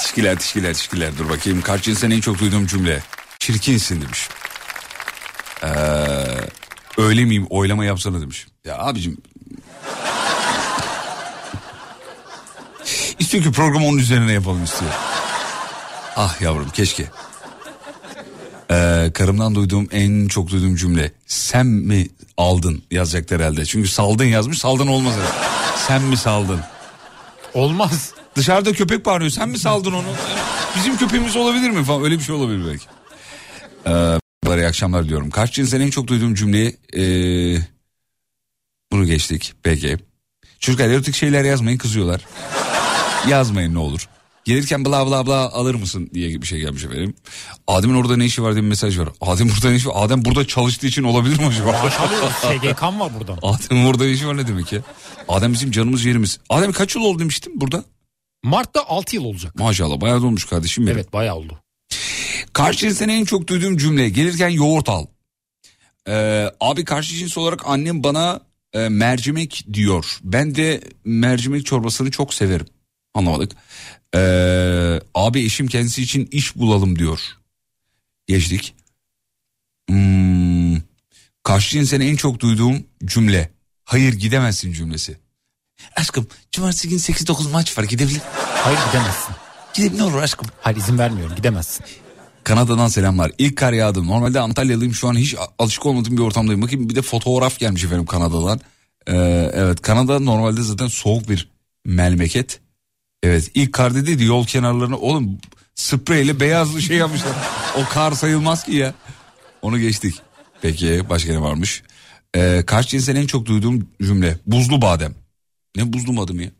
Teşkiler 0.00 0.38
teşkiler 0.38 0.74
teşkiler 0.74 1.18
dur 1.18 1.28
bakayım. 1.28 1.62
Karşı 1.62 1.82
cinsten 1.82 2.10
en 2.10 2.20
çok 2.20 2.38
duyduğum 2.38 2.66
cümle. 2.66 3.02
Çirkinsin 3.38 4.02
demiş. 4.02 4.28
Ee, 5.62 5.68
öyle 6.98 7.24
miyim 7.24 7.46
oylama 7.50 7.84
yapsana 7.84 8.20
demiş. 8.20 8.46
Ya 8.64 8.78
abicim. 8.78 9.16
İstiyor 13.18 13.44
ki 13.44 13.52
programı 13.52 13.86
onun 13.86 13.98
üzerine 13.98 14.32
yapalım 14.32 14.64
istiyor. 14.64 14.92
Ah 16.16 16.40
yavrum 16.40 16.70
keşke. 16.70 17.10
Ee, 18.70 19.10
karımdan 19.14 19.54
duyduğum 19.54 19.88
en 19.92 20.28
çok 20.28 20.50
duyduğum 20.50 20.76
cümle. 20.76 21.12
Sen 21.26 21.66
mi 21.66 22.08
aldın 22.36 22.82
yazacaktır 22.90 23.40
herhalde. 23.40 23.64
Çünkü 23.64 23.88
saldın 23.88 24.24
yazmış 24.24 24.58
saldın 24.58 24.86
olmaz 24.86 25.14
herhalde. 25.14 25.46
Sen 25.86 26.02
mi 26.02 26.16
saldın? 26.16 26.60
Olmaz. 27.54 28.12
Dışarıda 28.36 28.72
köpek 28.72 29.06
bağırıyor. 29.06 29.30
Sen 29.30 29.48
mi 29.48 29.58
saldın 29.58 29.92
onu? 29.92 30.08
Bizim 30.76 30.96
köpeğimiz 30.96 31.36
olabilir 31.36 31.70
mi 31.70 31.84
falan. 31.84 32.04
Öyle 32.04 32.18
bir 32.18 32.24
şey 32.24 32.34
olabilir 32.34 32.66
belki. 32.66 32.86
Ee, 33.86 34.18
iyi 34.56 34.66
akşamlar 34.66 35.08
diyorum. 35.08 35.30
Kaç 35.30 35.52
cinsten 35.52 35.80
en 35.80 35.90
çok 35.90 36.06
duyduğum 36.06 36.34
cümleyi 36.34 36.76
ee, 36.96 37.58
bunu 38.92 39.04
geçtik. 39.04 39.52
Peki. 39.62 39.96
Çocuklar 40.60 40.88
erotik 40.88 41.14
şeyler 41.14 41.44
yazmayın 41.44 41.78
kızıyorlar. 41.78 42.20
Yazmayın 43.28 43.74
ne 43.74 43.78
olur. 43.78 44.08
Gelirken 44.44 44.84
bla 44.84 45.06
bla 45.06 45.26
bla 45.26 45.50
alır 45.52 45.74
mısın 45.74 46.10
diye 46.14 46.42
bir 46.42 46.46
şey 46.46 46.60
gelmiş 46.60 46.84
efendim. 46.84 47.14
Adem'in 47.66 47.94
orada 47.94 48.16
ne 48.16 48.24
işi 48.24 48.42
var 48.42 48.52
diye 48.52 48.62
bir 48.62 48.68
mesaj 48.68 48.98
var. 48.98 49.08
Adem 49.20 49.48
burada 49.48 49.70
ne 49.70 49.76
işi 49.76 49.88
var? 49.88 49.94
Adem 49.96 50.24
burada 50.24 50.46
çalıştığı 50.46 50.86
için 50.86 51.02
olabilir 51.02 51.38
mi 51.38 51.46
acaba? 51.46 51.90
SGK'm 52.42 53.00
var 53.00 53.12
buradan. 53.18 53.38
Adem'in 53.42 53.84
orada 53.84 54.04
ne 54.04 54.10
işi 54.10 54.28
var 54.28 54.36
ne 54.36 54.46
demek 54.46 54.72
ya? 54.72 54.80
Adem 55.28 55.52
bizim 55.52 55.70
canımız 55.70 56.04
yerimiz. 56.04 56.38
Adem 56.48 56.72
kaç 56.72 56.94
yıl 56.94 57.02
oldu 57.02 57.18
demiştim 57.18 57.52
burada? 57.60 57.84
Mart'ta 58.42 58.84
6 58.88 59.16
yıl 59.16 59.24
olacak. 59.24 59.54
Maşallah 59.56 60.00
bayağı 60.00 60.22
da 60.22 60.26
olmuş 60.26 60.44
kardeşim 60.44 60.86
benim. 60.86 60.96
Evet 60.96 61.12
bayağı 61.12 61.36
oldu. 61.36 61.58
Karşı 62.52 62.78
cinsten 62.78 63.08
en 63.08 63.24
çok 63.24 63.48
duyduğum 63.48 63.76
cümle 63.76 64.08
gelirken 64.08 64.48
yoğurt 64.48 64.88
al. 64.88 65.06
Ee, 66.08 66.50
abi 66.60 66.84
karşı 66.84 67.14
cins 67.14 67.38
olarak 67.38 67.62
annem 67.66 68.04
bana 68.04 68.40
e, 68.72 68.88
mercimek 68.88 69.64
diyor. 69.72 70.18
Ben 70.22 70.54
de 70.54 70.80
mercimek 71.04 71.66
çorbasını 71.66 72.10
çok 72.10 72.34
severim. 72.34 72.66
Anlamadık. 73.14 73.52
Ee, 74.14 75.00
abi 75.14 75.44
eşim 75.44 75.66
kendisi 75.66 76.02
için 76.02 76.28
iş 76.32 76.56
bulalım 76.56 76.98
diyor. 76.98 77.20
Geçtik. 78.26 78.74
Hmm, 79.88 80.76
karşı 81.42 81.70
cinsten 81.70 82.00
en 82.00 82.16
çok 82.16 82.40
duyduğum 82.40 82.86
cümle. 83.04 83.50
Hayır 83.84 84.12
gidemezsin 84.12 84.72
cümlesi. 84.72 85.18
Aşkım 85.96 86.26
cumartesi 86.52 86.88
gün 86.88 86.98
8-9 86.98 87.50
maç 87.50 87.78
var 87.78 87.84
gidebilir. 87.84 88.20
Hayır 88.36 88.78
gidemezsin. 88.86 89.34
Gidelim 89.74 89.98
ne 89.98 90.02
olur 90.02 90.22
aşkım. 90.22 90.48
Hayır 90.60 90.76
izin 90.76 90.98
vermiyorum 90.98 91.36
gidemezsin. 91.36 91.86
Kanada'dan 92.44 92.88
selamlar. 92.88 93.32
İlk 93.38 93.56
kar 93.56 93.72
yağdı. 93.72 94.06
Normalde 94.06 94.40
Antalyalıyım 94.40 94.94
şu 94.94 95.08
an 95.08 95.14
hiç 95.14 95.34
alışık 95.58 95.86
olmadığım 95.86 96.16
bir 96.16 96.22
ortamdayım. 96.22 96.62
Bakayım 96.62 96.88
bir 96.88 96.94
de 96.94 97.02
fotoğraf 97.02 97.58
gelmiş 97.58 97.84
efendim 97.84 98.06
Kanada'dan. 98.06 98.60
Ee, 99.06 99.12
evet 99.54 99.82
Kanada 99.82 100.20
normalde 100.20 100.62
zaten 100.62 100.86
soğuk 100.86 101.28
bir 101.28 101.50
memleket. 101.84 102.60
Evet 103.24 103.50
ilk 103.54 103.72
kar 103.72 103.94
dedi 103.94 104.24
yol 104.24 104.46
kenarlarını 104.46 104.98
oğlum 104.98 105.38
spreyle 105.74 106.40
beyaz 106.40 106.80
şey 106.80 106.96
yapmışlar. 106.96 107.32
o 107.76 107.84
kar 107.92 108.12
sayılmaz 108.12 108.64
ki 108.64 108.72
ya. 108.72 108.94
Onu 109.62 109.78
geçtik. 109.78 110.14
Peki 110.62 111.02
başka 111.10 111.32
ne 111.32 111.40
varmış? 111.40 111.82
Ee, 112.36 112.62
karşı 112.66 112.88
cinsten 112.88 113.16
en 113.16 113.26
çok 113.26 113.46
duyduğum 113.46 113.88
cümle 114.02 114.38
buzlu 114.46 114.82
badem. 114.82 115.14
Ne 115.76 115.92
buzlu 115.92 116.16
badem 116.16 116.40
ya? 116.40 116.50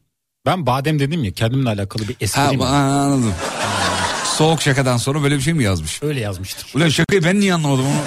Ben 0.47 0.67
badem 0.67 0.99
dedim 0.99 1.25
ya 1.25 1.33
kendimle 1.33 1.69
alakalı 1.69 2.03
bir 2.09 2.15
Ha 2.15 2.19
esprim. 2.21 2.43
ba- 2.61 2.67
anladım. 2.67 3.35
Soğuk 4.37 4.63
şakadan 4.63 4.97
sonra 4.97 5.23
böyle 5.23 5.37
bir 5.37 5.41
şey 5.41 5.55
mi 5.55 5.65
yazmış? 5.65 6.03
Öyle 6.03 6.21
yazmıştır. 6.21 6.67
Ulan 6.75 6.89
şakayı 6.89 7.25
ben 7.25 7.41
niye 7.41 7.55
anlamadım 7.55 7.87
onu? 7.87 7.95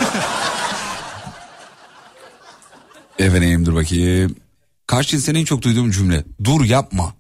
Efendim 3.20 3.66
dur 3.66 3.76
bakayım. 3.76 4.36
Karşı 4.88 5.10
cinsten 5.10 5.36
en 5.36 5.46
çok 5.46 5.62
duyduğum 5.62 5.92
cümle. 5.92 6.24
Dur 6.44 6.66
yapma. 6.66 7.14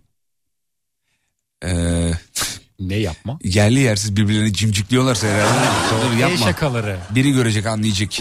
Ee, 1.65 2.11
Ne 2.79 2.95
yapma? 2.95 3.39
yerli 3.43 3.79
yersiz 3.79 4.15
birbirlerini 4.15 4.53
cimcikliyorlarsa 4.53 5.27
herhalde. 5.27 6.13
El 6.15 6.19
yapma. 6.19 6.37
şakaları. 6.45 6.97
Biri 7.15 7.31
görecek 7.31 7.65
anlayacak. 7.65 8.11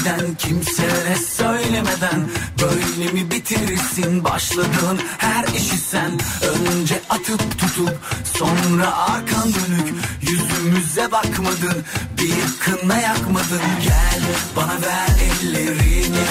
Giden 0.00 0.34
kimselere 0.34 1.16
söylemeden 1.16 2.28
Böyle 2.62 3.12
mi 3.12 3.30
bitirirsin? 3.30 4.24
Başladığın 4.24 5.00
her 5.18 5.44
işi 5.44 5.78
sen 5.78 6.10
Önce 6.42 7.00
atıp 7.10 7.58
tutup 7.58 7.98
sonra 8.38 8.96
arkan 8.96 9.44
dönük 9.44 9.94
Yüzümüze 10.22 11.12
bakmadın 11.12 11.84
bir 12.18 12.58
kına 12.60 13.00
yakmadın. 13.00 13.60
Gel 13.82 14.22
bana 14.56 14.72
ver 14.72 15.16
ellerini 15.26 16.26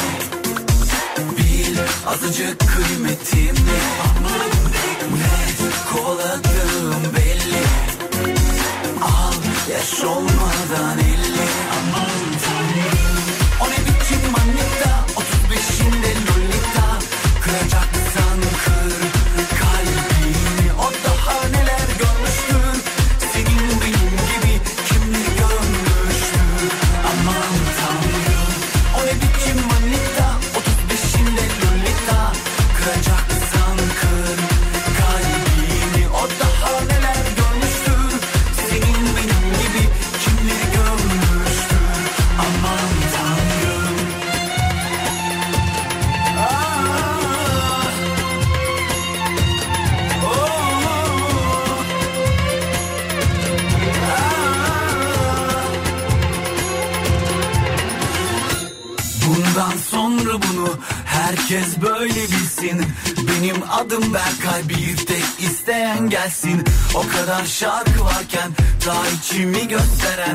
Bil 1.38 1.78
azıcık 2.08 2.60
kıymetimi. 2.60 3.80
Net 5.14 5.60
kovaladığım 5.94 7.14
belli. 7.16 7.64
Al 9.02 9.34
yaş 9.72 10.04
olmadan 10.04 11.00
elli 11.00 11.29
daha 68.90 69.08
içimi 69.08 69.68
gösteren 69.68 70.29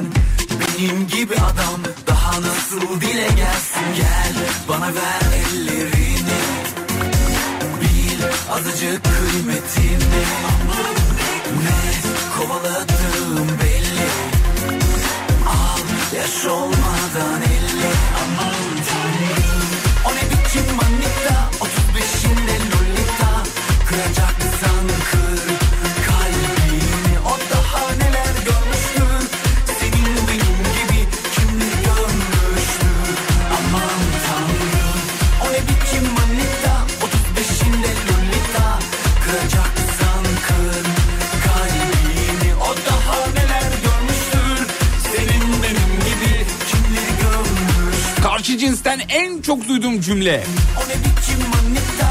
cümle. 50.05 50.45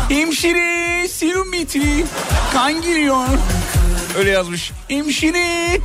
Hemşire 0.10 1.08
serum 1.08 1.52
bitti. 1.52 2.06
Kan 2.54 2.82
giriyor. 2.82 3.26
Öyle 4.18 4.30
yazmış. 4.30 4.72
Hemşire. 4.88 5.80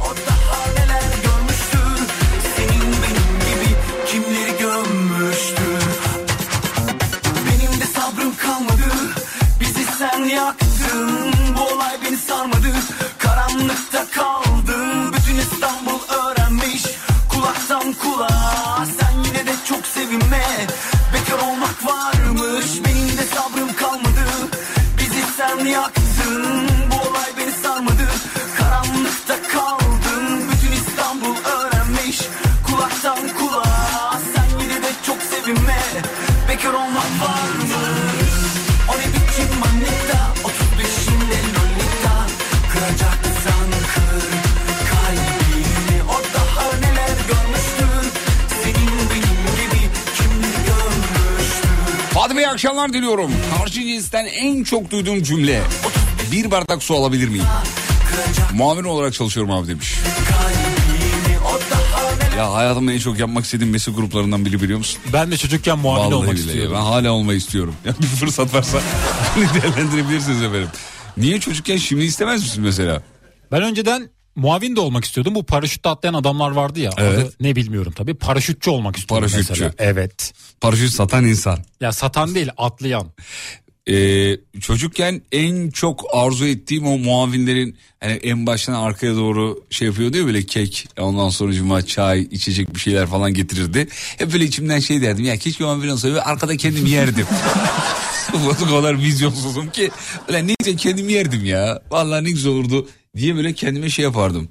Akşamlar 52.59 52.93
diliyorum. 52.93 53.31
Karşı 53.59 53.73
cinsten 53.81 54.27
en 54.27 54.65
çok 54.65 54.91
duyduğum 54.91 55.23
cümle. 55.23 55.63
Bir 56.33 56.51
bardak 56.51 56.83
su 56.83 56.95
alabilir 56.95 57.29
miyim? 57.29 57.45
Muavin 58.55 58.85
olarak 58.85 59.15
çalışıyorum 59.15 59.53
abi 59.53 59.69
demiş. 59.69 59.95
Ya 62.37 62.53
hayatımda 62.53 62.93
en 62.93 62.99
çok 62.99 63.19
yapmak 63.19 63.45
istediğim 63.45 63.73
meslek 63.73 63.97
gruplarından 63.97 64.45
biri 64.45 64.63
biliyor 64.63 64.79
musun? 64.79 65.01
Ben 65.13 65.31
de 65.31 65.37
çocukken 65.37 65.79
muavin 65.79 66.01
Vallahi 66.01 66.15
olmak 66.15 66.33
billahi. 66.35 66.47
istiyordum. 66.47 66.75
Ben 66.77 66.81
hala 66.81 67.13
olmayı 67.13 67.39
istiyorum. 67.39 67.75
Ya 67.85 67.95
bir 68.01 68.07
fırsat 68.07 68.55
varsa 68.55 68.79
değerlendirebilirsiniz 69.37 70.43
efendim. 70.43 70.69
Niye 71.17 71.41
çocukken 71.41 71.77
şimdi 71.77 72.05
istemez 72.05 72.43
misin 72.43 72.63
mesela? 72.63 73.03
Ben 73.53 73.63
önceden 73.63 74.11
muavin 74.39 74.77
de 74.77 74.81
olmak 74.81 75.05
istiyordum. 75.05 75.35
Bu 75.35 75.43
paraşütle 75.43 75.91
atlayan 75.91 76.15
adamlar 76.15 76.51
vardı 76.51 76.81
ya. 76.81 76.91
Evet. 76.99 77.19
adı 77.19 77.33
ne 77.41 77.57
bilmiyorum 77.57 77.93
tabii. 77.97 78.15
Paraşütçü 78.15 78.71
olmak 78.71 78.97
istiyordum 78.97 79.29
Paraşütçü. 79.29 79.53
mesela. 79.53 79.73
Evet. 79.79 80.33
Paraşüt 80.61 80.91
satan 80.91 81.25
insan. 81.25 81.59
Ya 81.81 81.93
satan 81.93 82.35
değil 82.35 82.49
atlayan. 82.57 83.13
Ee, 83.91 84.37
çocukken 84.61 85.23
en 85.33 85.71
çok 85.71 86.05
arzu 86.13 86.47
ettiğim 86.47 86.87
o 86.87 86.99
muavinlerin 86.99 87.77
hani 88.01 88.13
en 88.13 88.47
baştan 88.47 88.75
arkaya 88.75 89.17
doğru 89.17 89.65
şey 89.71 89.89
yapıyordu 89.89 90.17
ya 90.17 90.27
böyle 90.27 90.43
kek 90.43 90.89
ondan 91.01 91.29
sonra 91.29 91.53
cuma 91.53 91.83
çay 91.83 92.23
içecek 92.23 92.75
bir 92.75 92.81
şeyler 92.81 93.07
falan 93.07 93.35
getirirdi. 93.35 93.89
Hep 94.19 94.33
böyle 94.33 94.45
içimden 94.45 94.79
şey 94.79 95.03
derdim 95.03 95.25
ya 95.25 95.37
keşke 95.37 95.65
muavin 95.65 95.89
olsa 95.89 96.15
ve 96.15 96.23
arkada 96.23 96.57
kendim 96.57 96.87
yerdim. 96.87 97.27
o 98.63 98.67
kadar 98.67 98.99
vizyonsuzum 98.99 99.71
ki 99.71 99.91
öyle 100.29 100.47
ne 100.47 100.55
güzel 100.61 100.79
kendim 100.79 101.09
yerdim 101.09 101.45
ya. 101.45 101.83
Vallahi 101.91 102.25
ne 102.25 102.31
güzel 102.31 102.53
olurdu 102.53 102.89
diye 103.19 103.37
böyle 103.37 103.53
kendime 103.53 103.91
şey 103.91 104.03
yapardım. 104.03 104.49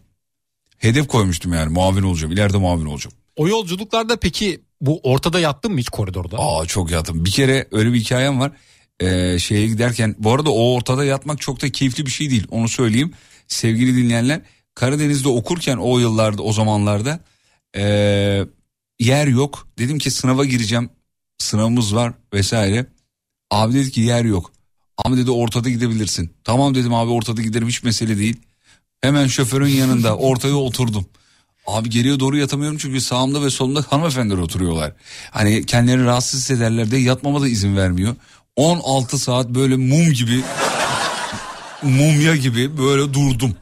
Hedef 0.77 1.07
koymuştum 1.07 1.53
yani 1.53 1.73
muavin 1.73 2.03
olacağım 2.03 2.33
ileride 2.33 2.57
muavin 2.57 2.85
olacağım. 2.85 3.15
O 3.35 3.47
yolculuklarda 3.47 4.19
peki 4.19 4.61
bu 4.81 4.99
ortada 5.03 5.39
yattın 5.39 5.71
mı 5.71 5.79
hiç 5.79 5.89
koridorda? 5.89 6.37
Aa 6.39 6.65
çok 6.65 6.91
yattım. 6.91 7.25
Bir 7.25 7.31
kere 7.31 7.67
öyle 7.71 7.93
bir 7.93 7.99
hikayem 7.99 8.39
var. 8.39 8.51
Ee, 8.99 9.39
şeye 9.39 9.67
giderken 9.67 10.15
bu 10.19 10.31
arada 10.31 10.51
o 10.51 10.73
ortada 10.73 11.05
yatmak 11.05 11.41
çok 11.41 11.61
da 11.61 11.71
keyifli 11.71 12.05
bir 12.05 12.11
şey 12.11 12.29
değil. 12.29 12.47
Onu 12.51 12.69
söyleyeyim. 12.69 13.13
Sevgili 13.47 13.97
dinleyenler 13.97 14.41
Karadeniz'de 14.75 15.27
okurken 15.29 15.77
o 15.77 15.99
yıllarda 15.99 16.41
o 16.41 16.53
zamanlarda 16.53 17.19
ee, 17.75 18.45
yer 18.99 19.27
yok. 19.27 19.67
Dedim 19.77 19.97
ki 19.97 20.11
sınava 20.11 20.45
gireceğim. 20.45 20.89
Sınavımız 21.37 21.95
var 21.95 22.13
vesaire. 22.33 22.85
Abi 23.51 23.73
dedi 23.73 23.91
ki 23.91 24.01
yer 24.01 24.25
yok. 24.25 24.51
Ama 24.97 25.17
dedi 25.17 25.31
ortada 25.31 25.69
gidebilirsin. 25.69 26.33
Tamam 26.43 26.75
dedim 26.75 26.93
abi 26.93 27.11
ortada 27.11 27.41
giderim 27.41 27.67
hiç 27.67 27.83
mesele 27.83 28.17
değil. 28.17 28.35
Hemen 29.07 29.27
şoförün 29.27 29.67
yanında 29.67 30.17
ortaya 30.17 30.55
oturdum. 30.55 31.05
Abi 31.67 31.89
geriye 31.89 32.19
doğru 32.19 32.37
yatamıyorum 32.37 32.77
çünkü 32.77 33.01
sağımda 33.01 33.41
ve 33.41 33.49
solumda 33.49 33.83
hanımefendiler 33.89 34.37
oturuyorlar. 34.37 34.93
Hani 35.31 35.65
kendilerini 35.65 36.05
rahatsız 36.05 36.39
hissederler 36.39 36.91
de 36.91 36.97
yatmama 36.97 37.41
da 37.41 37.47
izin 37.47 37.77
vermiyor. 37.77 38.15
16 38.55 39.19
saat 39.19 39.49
böyle 39.49 39.75
mum 39.75 40.13
gibi 40.13 40.43
mumya 41.83 42.35
gibi 42.35 42.77
böyle 42.77 43.13
durdum. 43.13 43.55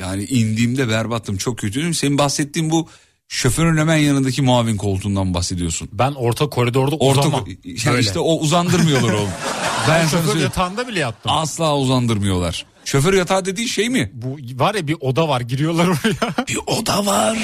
Yani 0.00 0.24
indiğimde 0.24 0.88
berbattım 0.88 1.36
çok 1.36 1.58
kötüydüm. 1.58 1.94
Senin 1.94 2.18
bahsettiğin 2.18 2.70
bu 2.70 2.88
şoförün 3.28 3.76
hemen 3.76 3.96
yanındaki 3.96 4.42
muavin 4.42 4.76
koltuğundan 4.76 5.34
bahsediyorsun. 5.34 5.88
Ben 5.92 6.12
orta 6.12 6.50
koridorda 6.50 6.96
Orta 6.96 7.20
uzamam. 7.20 7.44
yani 7.84 8.00
işte 8.00 8.18
o 8.18 8.38
uzandırmıyorlar 8.38 9.12
oğlum. 9.12 9.30
ben 9.88 10.02
ben 10.02 10.08
şoför 10.08 10.36
yatağında 10.36 10.88
bile 10.88 10.98
yattım. 10.98 11.32
Asla 11.34 11.76
uzandırmıyorlar. 11.76 12.71
Şoför 12.84 13.14
yatağı 13.14 13.44
dediğin 13.44 13.68
şey 13.68 13.88
mi? 13.88 14.10
Bu 14.14 14.36
var 14.64 14.74
ya 14.74 14.88
bir 14.88 14.96
oda 15.00 15.28
var 15.28 15.40
giriyorlar 15.40 15.86
oraya. 15.86 16.46
Bir 16.48 16.58
oda 16.66 17.06
var. 17.06 17.38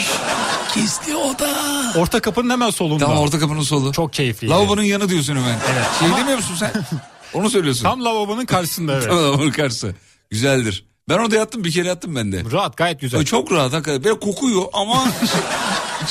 Gizli 0.75 1.17
oda. 1.17 1.49
Orta 1.97 2.21
kapının 2.21 2.51
hemen 2.51 2.71
solunda. 2.71 3.05
Tamam 3.05 3.19
orta 3.19 3.39
kapının 3.39 3.63
solu. 3.63 3.93
Çok 3.93 4.13
keyifli. 4.13 4.49
Lavabonun 4.49 4.83
yanı 4.83 5.09
diyorsun 5.09 5.37
hemen. 5.37 5.59
Evet. 5.73 5.87
Şey 5.99 6.09
Ama- 6.09 6.19
demiyor 6.19 6.37
musun 6.37 6.55
sen? 6.59 6.73
Onu 7.35 7.51
söylüyorsun. 7.51 7.83
Tam 7.83 8.05
lavabonun 8.05 8.45
karşısında 8.47 8.93
evet. 8.93 9.05
Tamam 9.09 9.25
lavabonun 9.25 9.51
karşısı. 9.51 9.95
Güzeldir. 10.31 10.85
Ben 11.09 11.19
orada 11.19 11.37
yattım 11.37 11.65
bir 11.65 11.73
kere 11.73 11.89
yattım 11.89 12.17
ben 12.17 12.33
de. 12.33 12.43
Rahat 12.53 12.77
gayet 12.77 13.01
güzel. 13.01 13.25
Çok 13.25 13.53
rahat 13.53 13.73
hakikaten. 13.73 14.05
Böyle 14.05 14.19
kokuyor 14.21 14.63
ama 14.73 15.05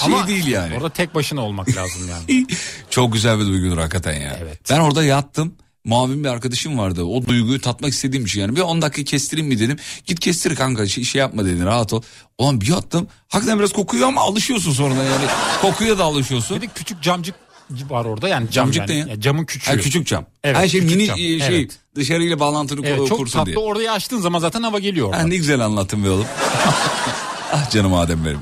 şey 0.05 0.13
Ama 0.13 0.27
değil 0.27 0.47
yani. 0.47 0.75
Orada 0.75 0.89
tek 0.89 1.15
başına 1.15 1.41
olmak 1.41 1.75
lazım 1.75 2.01
yani. 2.09 2.47
Çok 2.89 3.13
güzel 3.13 3.39
bir 3.39 3.45
duygudur 3.45 3.77
hakikaten 3.77 4.13
ya. 4.13 4.37
Evet. 4.41 4.59
Ben 4.69 4.79
orada 4.79 5.03
yattım. 5.03 5.55
Mavim 5.87 6.23
bir 6.23 6.29
arkadaşım 6.29 6.77
vardı. 6.77 7.03
O 7.03 7.25
duyguyu 7.25 7.61
tatmak 7.61 7.91
istediğim 7.93 8.25
için 8.25 8.41
yani. 8.41 8.55
Bir 8.55 8.61
10 8.61 8.81
dakika 8.81 9.03
kestireyim 9.03 9.47
mi 9.49 9.59
dedim. 9.59 9.77
Git 10.05 10.19
kestir 10.19 10.55
kanka 10.55 10.87
şey, 10.87 11.03
şey 11.03 11.19
yapma 11.19 11.45
dedin 11.45 11.65
rahat 11.65 11.93
ol. 11.93 12.01
Ulan 12.37 12.61
bir 12.61 12.67
yattım. 12.67 13.07
Hakikaten 13.27 13.59
biraz 13.59 13.73
kokuyor 13.73 14.07
ama 14.07 14.21
alışıyorsun 14.21 14.71
sonradan 14.71 15.03
yani. 15.03 15.25
Kokuya 15.61 15.97
da 15.97 16.03
alışıyorsun. 16.03 16.57
Bir 16.57 16.61
de 16.61 16.67
küçük 16.75 17.01
camcık 17.03 17.35
var 17.89 18.05
orada 18.05 18.27
yani 18.27 18.51
cam 18.51 18.65
Camcık 18.71 18.89
yani. 18.89 18.91
ne 18.91 18.95
ya? 18.95 19.07
Ya 19.15 19.21
camın 19.21 19.45
küçüğü. 19.45 19.71
Ha, 19.71 19.77
küçük 19.77 20.07
cam. 20.07 20.25
Evet, 20.43 20.57
Her 20.57 20.67
şey 20.67 20.81
mini 20.81 21.05
cam. 21.05 21.15
e, 21.17 21.21
şey 21.21 21.39
Evet. 21.59 21.71
dışarıyla 21.95 22.39
bağlantını 22.39 22.87
Evet, 22.87 23.07
çok 23.07 23.17
kursun 23.17 23.39
tatlı 23.39 23.45
diye. 23.45 23.57
orayı 23.57 23.91
açtığın 23.91 24.19
zaman 24.21 24.39
zaten 24.39 24.63
hava 24.63 24.79
geliyor 24.79 25.13
Ha, 25.13 25.21
ne 25.23 25.35
güzel 25.35 25.59
anlattın 25.65 26.03
be 26.03 26.09
oğlum. 26.09 26.25
ah 27.53 27.69
canım 27.69 27.93
Adem 27.93 28.25
benim. 28.25 28.39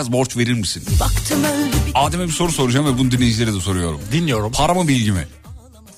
Biraz 0.00 0.12
borç 0.12 0.36
verir 0.36 0.52
misin? 0.52 0.82
Adem'e 1.94 2.26
bir 2.26 2.32
soru 2.32 2.52
soracağım 2.52 2.86
ve 2.86 2.98
bunu 2.98 3.10
dinleyicilere 3.10 3.54
de 3.54 3.60
soruyorum. 3.60 4.00
Dinliyorum. 4.12 4.52
Para 4.52 4.74
mı 4.74 4.88
bilgi 4.88 5.12
mi? 5.12 5.28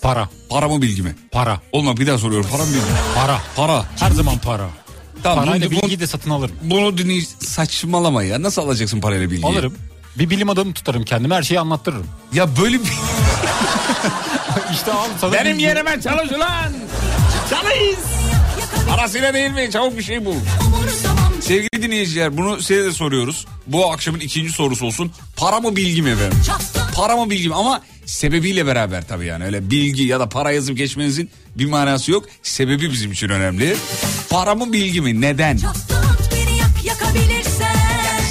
Para. 0.02 0.28
Para 0.48 0.68
mı 0.68 0.82
bilgi 0.82 1.02
mi? 1.02 1.16
Para. 1.32 1.60
Olma 1.72 1.96
bir 1.96 2.06
daha 2.06 2.18
soruyorum. 2.18 2.50
Para 2.50 2.62
mı 2.62 2.68
bilgi 2.68 2.80
mi? 2.80 2.98
Para. 3.14 3.40
Para. 3.56 3.84
Her 4.00 4.10
zaman 4.10 4.38
para. 4.38 4.68
Tamam, 5.22 5.44
Parayla 5.44 5.70
bunu, 5.70 5.82
bilgiyi 5.82 6.00
de 6.00 6.06
satın 6.06 6.30
alırım. 6.30 6.56
bunu 6.62 6.98
dinleyici 6.98 7.26
saçmalama 7.26 8.22
ya. 8.22 8.42
Nasıl 8.42 8.62
alacaksın 8.62 9.00
parayla 9.00 9.30
bilgiyi? 9.30 9.46
Alırım. 9.52 9.74
Bir 10.18 10.30
bilim 10.30 10.50
adamı 10.50 10.72
tutarım 10.74 11.04
kendime 11.04 11.34
her 11.34 11.42
şeyi 11.42 11.60
anlattırırım. 11.60 12.06
Ya 12.32 12.56
böyle 12.56 12.78
bir... 12.78 12.86
işte 14.72 14.92
al 14.92 15.06
sana 15.20 15.32
Benim 15.32 15.52
bilgi. 15.52 15.64
yerime 15.64 16.00
çalış 16.00 16.32
ulan. 16.32 16.72
Çalış. 17.50 17.98
Parasıyla 18.88 19.34
değil 19.34 19.50
mi? 19.50 19.68
Çabuk 19.72 19.98
bir 19.98 20.02
şey 20.02 20.24
bul. 20.24 20.34
Sevgili 21.42 21.82
dinleyiciler 21.82 22.36
bunu 22.36 22.62
size 22.62 22.84
de 22.84 22.92
soruyoruz. 22.92 23.46
Bu 23.66 23.92
akşamın 23.92 24.20
ikinci 24.20 24.52
sorusu 24.52 24.86
olsun. 24.86 25.12
Para 25.36 25.60
mı 25.60 25.76
bilgi 25.76 26.02
mi 26.02 26.10
efendim? 26.10 26.38
Para 26.94 27.16
mı 27.16 27.30
bilgi 27.30 27.48
mi? 27.48 27.54
Ama 27.54 27.82
sebebiyle 28.06 28.66
beraber 28.66 29.08
tabii 29.08 29.26
yani. 29.26 29.44
Öyle 29.44 29.70
bilgi 29.70 30.02
ya 30.02 30.20
da 30.20 30.28
para 30.28 30.52
yazıp 30.52 30.76
geçmenizin 30.76 31.30
bir 31.58 31.66
manası 31.66 32.10
yok. 32.10 32.24
Sebebi 32.42 32.90
bizim 32.92 33.12
için 33.12 33.28
önemli. 33.28 33.76
Para 34.30 34.54
mı 34.54 34.72
bilgi 34.72 35.00
mi? 35.00 35.20
Neden? 35.20 35.58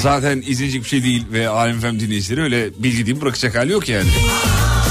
Zaten 0.01 0.43
izlenecek 0.47 0.83
bir 0.83 0.89
şey 0.89 1.03
değil 1.03 1.25
ve 1.31 1.49
Alem 1.49 1.77
Efem 1.77 1.99
dinleyicileri 1.99 2.41
öyle 2.41 2.69
bilgi 2.77 3.05
deyip 3.05 3.21
bırakacak 3.21 3.55
hali 3.55 3.71
yok 3.71 3.89
yani. 3.89 4.09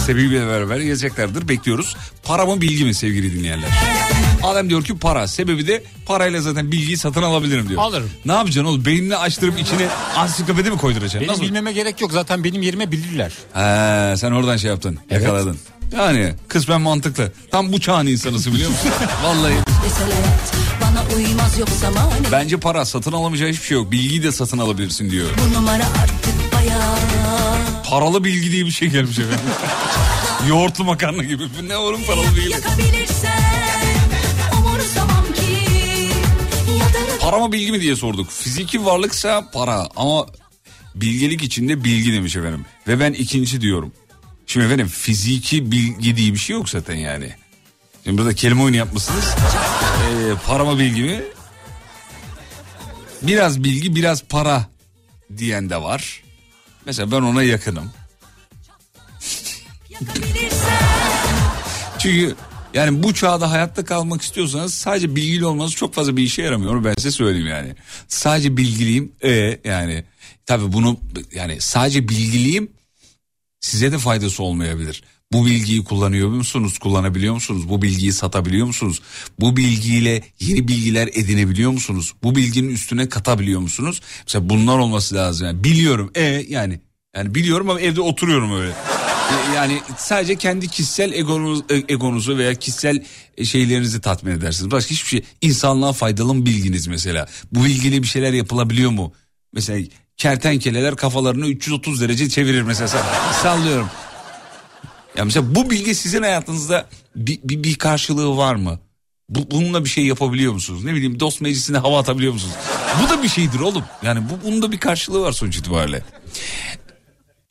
Sebebiyle 0.07 0.47
beraber 0.47 0.81
yazacaklardır 0.81 1.49
bekliyoruz. 1.49 1.97
Para 2.25 2.47
mı 2.47 2.61
bilgi 2.61 2.85
mi 2.85 2.95
sevgili 2.95 3.39
dinleyenler? 3.39 3.69
Adam 4.43 4.71
diyor 4.71 4.85
ki 4.85 4.99
para. 4.99 5.29
Sebebi 5.29 5.67
de 5.67 5.83
parayla 6.07 6.41
zaten 6.41 6.73
bilgiyi 6.73 6.97
satın 6.97 7.23
alabilirim 7.23 7.69
diyor. 7.69 7.83
Alırım. 7.83 8.11
Ne 8.25 8.33
yapacaksın 8.33 8.65
oğlum? 8.71 8.85
Beynini 8.85 9.17
açtırıp 9.17 9.61
içine 9.61 9.89
ansiklopedi 10.17 10.71
mi 10.71 10.77
koyduracaksın? 10.79 11.21
Benim 11.21 11.33
Nasıl? 11.33 11.43
bilmeme 11.43 11.73
gerek 11.73 12.01
yok 12.01 12.13
zaten 12.13 12.45
benim 12.45 12.63
yerime 12.63 12.93
bilirler. 12.93 13.33
He, 13.53 14.17
sen 14.17 14.33
oradan 14.33 14.57
şey 14.57 14.71
yaptın. 14.71 14.99
Evet. 15.11 15.23
Yakaladın. 15.23 15.59
Yani 15.99 16.35
kısmen 16.49 16.81
mantıklı. 16.81 17.33
Tam 17.51 17.73
bu 17.73 17.81
çağın 17.81 18.07
insanısı 18.07 18.53
biliyor 18.53 18.71
musun? 18.71 18.91
Vallahi. 19.25 19.55
Deseler 19.85 20.19
bana 20.83 21.17
uymaz 21.17 21.59
yoksa 21.59 21.91
mani 21.91 22.27
Bence 22.33 22.57
para 22.57 22.85
satın 22.85 23.13
alamayacağı 23.13 23.49
hiçbir 23.49 23.67
şey 23.67 23.77
yok. 23.77 23.93
Bilgiyi 23.93 24.23
de 24.23 24.33
satın 24.33 24.59
alabilirsin 24.59 25.11
diyor. 25.11 25.27
Bu 25.51 25.55
numara 25.59 25.85
artık 25.85 26.53
bayağı 26.55 26.97
Paralı 27.91 28.25
bilgi 28.25 28.53
diye 28.53 28.67
bir 28.67 28.71
şey 28.71 28.89
gelmiş 28.89 29.19
efendim. 29.19 29.41
Yoğurtlu 30.49 30.85
makarna 30.85 31.23
gibi. 31.25 31.43
Bu 31.63 31.69
Ne 31.69 31.77
oğlum 31.77 32.01
paralı 32.07 32.37
bilgi? 32.37 32.51
yakabilirsen 32.51 33.60
Para 37.31 37.41
mı 37.41 37.53
bilgi 37.53 37.73
mi 37.73 37.81
diye 37.81 37.97
sorduk. 37.97 38.31
Fiziki 38.31 38.85
varlıksa 38.85 39.51
para 39.53 39.89
ama 39.97 40.27
bilgelik 40.95 41.43
içinde 41.43 41.85
bilgi 41.85 42.13
demiş 42.13 42.37
efendim. 42.37 42.67
Ve 42.89 43.01
ben 43.01 43.13
ikinci 43.13 43.61
diyorum. 43.61 43.93
Şimdi 44.47 44.67
efendim 44.67 44.89
fiziki 44.89 45.73
bilgi 45.73 46.17
diye 46.17 46.33
bir 46.33 46.39
şey 46.39 46.57
yok 46.57 46.69
zaten 46.69 46.95
yani. 46.95 47.35
Şimdi 48.05 48.19
burada 48.19 48.35
kelime 48.35 48.63
oyunu 48.63 48.77
yapmışsınız. 48.77 49.25
Ee, 50.01 50.35
para 50.47 50.65
mı 50.65 50.79
bilgi 50.79 51.03
mi? 51.03 51.23
Biraz 53.23 53.65
bilgi 53.65 53.95
biraz 53.95 54.25
para 54.25 54.67
diyen 55.37 55.71
de 55.71 55.83
var. 55.83 56.23
Mesela 56.87 57.11
ben 57.11 57.17
ona 57.17 57.43
yakınım. 57.43 57.91
Çünkü 61.99 62.37
yani 62.75 63.03
bu 63.03 63.15
çağda 63.15 63.51
hayatta 63.51 63.85
kalmak 63.85 64.23
istiyorsanız 64.23 64.75
sadece 64.75 65.17
bilgili 65.17 65.47
olmanız 65.47 65.73
çok 65.73 65.95
fazla 65.95 66.17
bir 66.17 66.23
işe 66.23 66.43
yaramıyor. 66.43 66.85
Ben 66.85 66.95
size 66.99 67.11
söyleyeyim 67.11 67.49
yani. 67.49 67.75
Sadece 68.09 68.57
bilgiliyim 68.57 69.13
e 69.23 69.59
yani 69.65 70.05
tabii 70.47 70.73
bunu 70.73 70.97
yani 71.35 71.61
sadece 71.61 72.09
bilgiliyim 72.09 72.71
size 73.61 73.93
de 73.93 73.99
faydası 73.99 74.43
olmayabilir. 74.43 75.03
Bu 75.33 75.47
bilgiyi 75.47 75.85
kullanıyor 75.85 76.29
musunuz? 76.29 76.79
Kullanabiliyor 76.79 77.35
musunuz? 77.35 77.69
Bu 77.69 77.83
bilgiyi 77.83 78.13
satabiliyor 78.13 78.67
musunuz? 78.67 79.03
Bu 79.41 79.57
bilgiyle 79.57 80.23
yeni 80.41 80.69
bilgiler 80.69 81.09
edinebiliyor 81.13 81.71
musunuz? 81.71 82.15
Bu 82.23 82.37
bilginin 82.37 82.69
üstüne 82.69 83.09
katabiliyor 83.09 83.61
musunuz? 83.61 84.01
Mesela 84.27 84.49
bunlar 84.49 84.79
olması 84.79 85.15
lazım. 85.15 85.47
Yani 85.47 85.65
biliyorum. 85.65 86.11
E 86.15 86.23
yani 86.49 86.81
yani 87.17 87.35
biliyorum 87.35 87.71
ama 87.71 87.81
evde 87.81 88.01
oturuyorum 88.01 88.61
öyle. 88.61 88.73
E, 89.31 89.55
Yani 89.55 89.81
sadece 89.97 90.37
kendi 90.37 90.69
kişisel 90.69 91.13
egonuz, 91.13 91.61
e, 91.71 91.83
egonuzu 91.89 92.39
veya 92.39 92.55
kişisel 92.55 93.05
e, 93.37 93.45
şeylerinizi 93.45 94.01
tatmin 94.01 94.33
edersiniz. 94.33 94.71
Başka 94.71 94.91
hiçbir 94.91 95.09
şey. 95.09 95.23
İnsanlığa 95.41 95.93
faydalı 95.93 96.35
mı 96.35 96.47
bilginiz 96.47 96.87
mesela? 96.87 97.27
Bu 97.53 97.65
bilgiyle 97.65 98.03
bir 98.03 98.07
şeyler 98.07 98.33
yapılabiliyor 98.33 98.91
mu? 98.91 99.13
Mesela 99.53 99.87
kertenkeleler 100.17 100.97
kafalarını 100.97 101.47
330 101.47 102.01
derece 102.01 102.29
çevirir 102.29 102.63
mesela. 102.63 103.07
Sallıyorum. 103.43 103.91
Ya 105.17 105.25
mesela 105.25 105.55
bu 105.55 105.71
bilgi 105.71 105.95
sizin 105.95 106.23
hayatınızda 106.23 106.87
bir, 107.17 107.41
bir, 107.45 107.63
bir 107.65 107.75
karşılığı 107.75 108.37
var 108.37 108.55
mı? 108.55 108.79
Bu, 109.29 109.51
bununla 109.51 109.85
bir 109.85 109.91
şey 109.91 110.07
yapabiliyor 110.07 110.53
musunuz? 110.53 110.85
Ne 110.85 110.95
bileyim 110.95 111.21
dost 111.21 111.41
meclisinde 111.41 111.79
hava 111.79 111.99
atabiliyor 112.01 112.33
musunuz? 112.33 112.55
Bu 113.05 113.09
da 113.09 113.23
bir 113.23 113.29
şeydir 113.29 113.61
oğlum. 113.61 113.85
Yani 114.03 114.21
bu 114.31 114.47
bunun 114.49 114.63
da 114.63 114.73
bir 114.73 114.79
karşılığı 114.79 115.21
var 115.21 115.33
sonuç 115.33 115.57
itibariyle. 115.57 116.03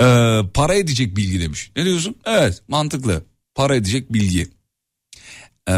Ee, 0.01 0.41
para 0.53 0.75
edecek 0.75 1.15
bilgi 1.15 1.41
demiş. 1.41 1.71
Ne 1.75 1.85
diyorsun? 1.85 2.15
Evet 2.25 2.61
mantıklı. 2.67 3.25
Para 3.55 3.75
edecek 3.75 4.13
bilgi. 4.13 4.47
Ee, 5.69 5.73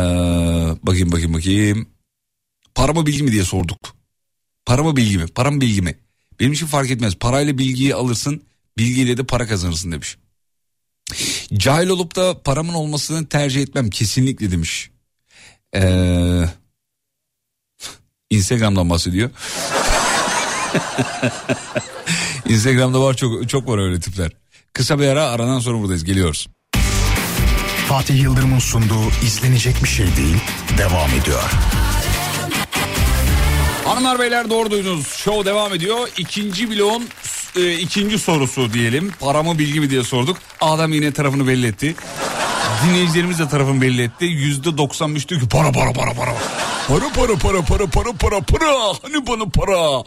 bakayım 0.83 1.11
bakayım 1.11 1.33
bakayım. 1.33 1.89
Para 2.75 2.93
mı 2.93 3.05
bilgi 3.05 3.23
mi 3.23 3.31
diye 3.31 3.43
sorduk. 3.43 3.95
Para 4.65 4.83
mı 4.83 4.95
bilgi 4.95 5.17
mi? 5.17 5.27
Para 5.27 5.51
mı 5.51 5.61
bilgi 5.61 5.81
mi? 5.81 5.99
Benim 6.39 6.53
için 6.53 6.65
fark 6.65 6.91
etmez. 6.91 7.15
Parayla 7.15 7.57
bilgiyi 7.57 7.95
alırsın. 7.95 8.43
Bilgiyle 8.77 9.17
de 9.17 9.23
para 9.23 9.47
kazanırsın 9.47 9.91
demiş. 9.91 10.17
Cahil 11.53 11.87
olup 11.87 12.15
da 12.15 12.43
paramın 12.43 12.73
olmasını 12.73 13.29
tercih 13.29 13.61
etmem 13.61 13.89
kesinlikle 13.89 14.51
demiş. 14.51 14.91
Ee, 15.75 16.43
Instagram'dan 18.29 18.89
bahsediyor. 18.89 19.29
Instagram'da 22.51 23.01
var 23.01 23.13
çok 23.13 23.49
çok 23.49 23.67
var 23.67 23.77
öyle 23.77 23.99
tipler. 23.99 24.31
Kısa 24.73 24.99
bir 24.99 25.07
ara 25.07 25.25
aradan 25.25 25.59
sonra 25.59 25.79
buradayız 25.79 26.03
geliyoruz. 26.03 26.47
Fatih 27.89 28.21
Yıldırım'ın 28.21 28.59
sunduğu 28.59 29.09
izlenecek 29.25 29.83
bir 29.83 29.89
şey 29.89 30.05
değil 30.05 30.37
devam 30.77 31.09
ediyor. 31.21 31.51
Hanımlar 33.85 34.19
beyler 34.19 34.49
doğru 34.49 34.71
duydunuz. 34.71 35.07
Show 35.07 35.45
devam 35.45 35.73
ediyor. 35.73 36.07
İkinci 36.17 36.69
bloğun 36.71 37.07
e, 37.55 37.73
ikinci 37.73 38.19
sorusu 38.19 38.73
diyelim. 38.73 39.11
Para 39.19 39.43
mı 39.43 39.59
bilgi 39.59 39.79
mi 39.79 39.89
diye 39.89 40.03
sorduk. 40.03 40.37
Adam 40.61 40.93
yine 40.93 41.13
tarafını 41.13 41.47
belli 41.47 41.67
etti. 41.67 41.95
Dinleyicilerimiz 42.85 43.39
de 43.39 43.47
tarafını 43.47 43.81
belli 43.81 44.01
etti. 44.03 44.25
Yüzde 44.25 44.77
95 44.77 45.29
diyor 45.29 45.41
ki 45.41 45.49
para 45.49 45.71
para 45.71 45.93
para 45.93 46.13
para. 46.13 46.33
Para 46.87 47.09
para 47.09 47.35
para 47.35 47.61
para 47.61 47.87
para 47.87 48.13
para 48.13 48.41
para. 48.41 48.71
Hani 49.03 49.27
bana 49.27 49.45
para. 49.45 50.03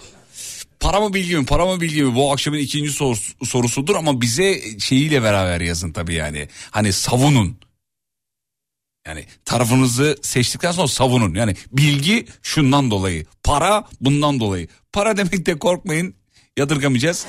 Para 0.84 1.00
mı 1.00 1.14
bilgi 1.14 1.36
mi? 1.36 1.46
Para 1.46 1.66
mı 1.66 1.80
bilgi 1.80 2.02
mi? 2.02 2.14
Bu 2.14 2.32
akşamın 2.32 2.58
ikinci 2.58 2.90
sor- 2.92 3.34
sorusudur 3.44 3.96
ama 3.96 4.20
bize 4.20 4.78
şeyiyle 4.78 5.22
beraber 5.22 5.60
yazın 5.60 5.92
tabii 5.92 6.14
yani. 6.14 6.48
Hani 6.70 6.92
savunun. 6.92 7.58
Yani 9.06 9.24
tarafınızı 9.44 10.16
seçtikten 10.22 10.72
sonra 10.72 10.88
savunun. 10.88 11.34
Yani 11.34 11.56
bilgi 11.72 12.26
şundan 12.42 12.90
dolayı. 12.90 13.26
Para 13.42 13.84
bundan 14.00 14.40
dolayı. 14.40 14.68
Para 14.92 15.16
demekte 15.16 15.58
korkmayın. 15.58 16.14
Yadırgamayacağız. 16.56 17.26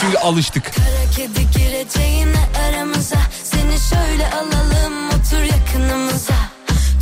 Çünkü 0.00 0.18
alıştık. 0.18 0.64
Kara 0.74 1.10
kedi 1.16 1.40
gireceğine 1.58 2.48
aramıza 2.68 3.20
Seni 3.44 3.76
şöyle 3.90 4.30
alalım 4.30 5.08
otur 5.08 5.42
yakınımıza 5.42 6.52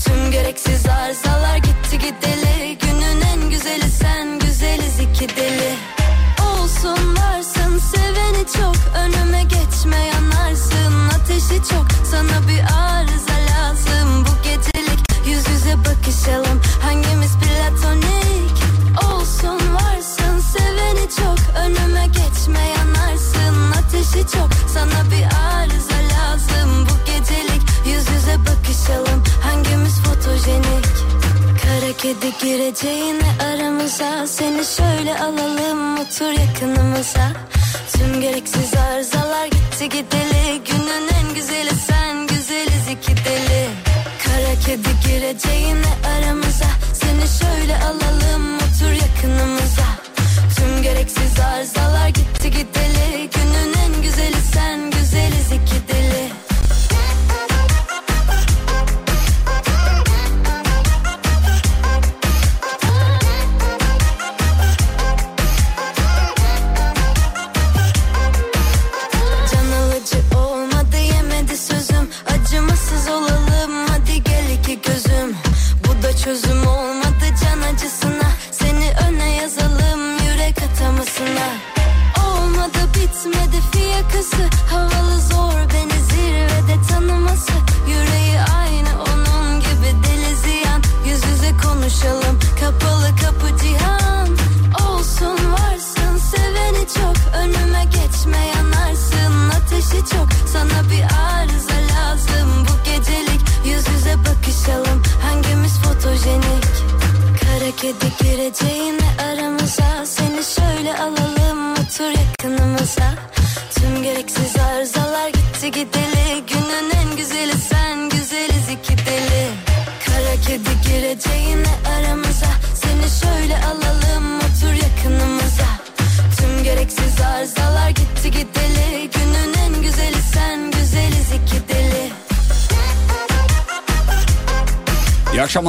Tüm 0.04 0.30
gereksiz 0.30 0.86
arızalar 0.86 1.56
gitti 1.56 1.98
gideli 1.98 2.78
Günün 2.80 3.20
en 3.20 3.50
güzeli 3.50 3.90
sen 3.90 4.41
iki 5.22 5.36
deli. 5.36 5.74
Olsun 6.42 7.16
varsın 7.16 7.78
seveni 7.78 8.46
çok. 8.56 8.76
Önüme 8.96 9.42
geçme 9.42 9.96
yanarsın. 9.96 11.08
Ateşi 11.14 11.62
çok. 11.70 11.86
Sana 12.10 12.48
bir 12.48 12.60
arıza 12.60 13.36
lazım. 13.50 14.24
Bu 14.26 14.42
gecelik 14.42 15.00
yüz 15.26 15.48
yüze 15.48 15.76
bakışalım. 15.78 16.60
Hangimiz 16.82 17.32
platonik? 17.38 18.56
Olsun 19.04 19.60
varsın 19.74 20.38
seveni 20.52 21.08
çok. 21.18 21.38
Önüme 21.56 22.06
geçme 22.06 22.60
yanarsın. 22.76 23.72
Ateşi 23.72 24.26
çok. 24.32 24.48
Sana 24.74 25.10
bir 25.10 25.24
arıza 25.24 25.98
lazım. 26.14 26.86
Bu 26.86 27.04
gecelik 27.06 27.62
yüz 27.86 28.10
yüze 28.10 28.38
bakışalım. 28.46 29.22
Hangimiz 29.42 29.94
fotojenik 30.02 31.21
Kara 31.72 31.92
kedi 31.96 32.38
gireceğine 32.42 33.30
aramıza. 33.42 34.26
Seni 34.26 34.64
şöyle 34.64 35.18
alalım 35.18 35.98
otur 35.98 36.32
yakınımıza. 36.32 37.32
Tüm 37.92 38.20
gereksiz 38.20 38.74
arızalar 38.74 39.46
gitti 39.46 39.88
gideli. 39.88 40.60
Günün 40.64 41.08
en 41.20 41.34
güzeli 41.34 41.74
sen 41.86 42.26
güzeliz 42.26 42.88
iki 42.90 43.16
deli. 43.24 43.68
Kara 44.24 44.54
kedi 44.66 44.88
gireceğine 45.08 45.92
aramıza. 46.16 46.70
Seni 46.92 47.28
şöyle 47.40 47.76
alalım 47.76 48.56
otur 48.56 48.92
yakınımıza. 48.92 49.86
Tüm 50.56 50.82
gereksiz 50.82 51.40
arızalar 51.40 52.08
gitti 52.08 52.50
gideli. 52.50 53.30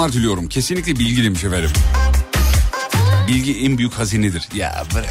Akşamlar 0.03 0.13
diliyorum. 0.13 0.47
Kesinlikle 0.47 0.95
bilgi 0.95 1.23
demiş 1.23 1.43
efendim. 1.43 1.69
Bilgi 3.27 3.65
en 3.65 3.77
büyük 3.77 3.93
hazinedir. 3.93 4.49
Ya 4.55 4.83
bırak. 4.95 5.09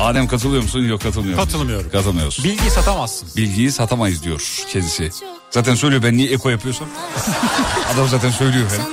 Adem 0.00 0.28
katılıyor 0.28 0.62
musun? 0.62 0.80
Yok 0.80 1.02
katılmıyor. 1.02 1.34
musun? 1.38 1.50
Katılmıyorum. 1.50 1.90
Katılmıyorsun. 1.90 2.44
Bilgiyi 2.44 2.70
satamazsın. 2.70 3.28
Bilgiyi 3.36 3.72
satamayız 3.72 4.22
diyor 4.24 4.64
kendisi. 4.72 5.10
Zaten 5.50 5.74
söylüyor 5.74 6.02
ben 6.02 6.16
niye 6.16 6.30
eko 6.30 6.48
yapıyorsam. 6.50 6.88
Adam 7.94 8.08
zaten 8.08 8.30
söylüyor 8.30 8.66
efendim. 8.66 8.92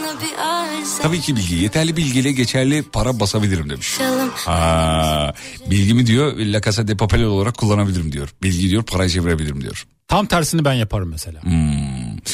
Tabii 1.01 1.21
ki 1.21 1.35
bilgi. 1.35 1.55
Yeterli 1.55 1.97
bilgiyle 1.97 2.31
geçerli 2.31 2.83
para 2.83 3.19
basabilirim 3.19 3.69
demiş. 3.69 3.97
Ha, 4.35 5.33
bilgimi 5.69 6.07
diyor 6.07 6.37
La 6.37 6.61
Casa 6.61 6.87
de 6.87 6.97
Papel 6.97 7.23
olarak 7.23 7.57
kullanabilirim 7.57 8.11
diyor. 8.11 8.29
Bilgi 8.43 8.69
diyor 8.69 8.83
parayı 8.83 9.09
çevirebilirim 9.09 9.61
diyor. 9.61 9.85
Tam 10.07 10.25
tersini 10.25 10.65
ben 10.65 10.73
yaparım 10.73 11.09
mesela. 11.09 11.41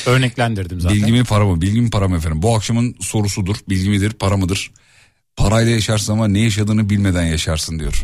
Örneklendirdim 0.05 0.81
zaten. 0.81 0.97
Bilgi 0.97 1.11
mi 1.11 1.23
para 1.23 1.45
mı? 1.45 1.61
Bilgi 1.61 1.81
mi 1.81 1.89
para 1.89 2.07
mı 2.07 2.17
efendim? 2.17 2.41
Bu 2.41 2.55
akşamın 2.55 2.95
sorusudur. 3.01 3.55
Bilgi 3.69 3.89
midir 3.89 4.11
para 4.13 4.37
mıdır? 4.37 4.71
Parayla 5.37 5.71
yaşarsın 5.71 6.13
ama 6.13 6.27
ne 6.27 6.39
yaşadığını 6.39 6.89
bilmeden 6.89 7.23
yaşarsın 7.23 7.79
diyor. 7.79 8.03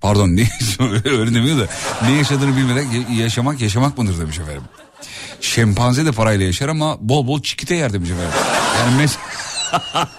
Pardon 0.00 0.28
ne 0.28 0.48
öyle 1.04 1.34
demiyor 1.34 1.58
da 1.58 1.66
ne 2.02 2.12
yaşadığını 2.12 2.56
bilmeden 2.56 2.82
ya- 2.90 3.22
yaşamak 3.22 3.60
yaşamak 3.60 3.98
mıdır 3.98 4.18
demiş 4.20 4.38
efendim. 4.38 4.62
Şempanze 5.40 6.06
de 6.06 6.12
parayla 6.12 6.46
yaşar 6.46 6.68
ama 6.68 6.96
bol 7.00 7.26
bol 7.26 7.42
çikite 7.42 7.74
yer 7.74 7.92
demiş 7.92 8.10
efendim. 8.10 8.32
Yani 8.80 9.02
mes- 9.02 9.16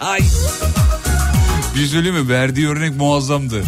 Ay. 0.00 0.20
Bir 1.76 1.86
söyleyeyim 1.86 2.16
mi? 2.18 2.28
Verdiği 2.28 2.68
örnek 2.68 2.96
muazzamdı. 2.96 3.64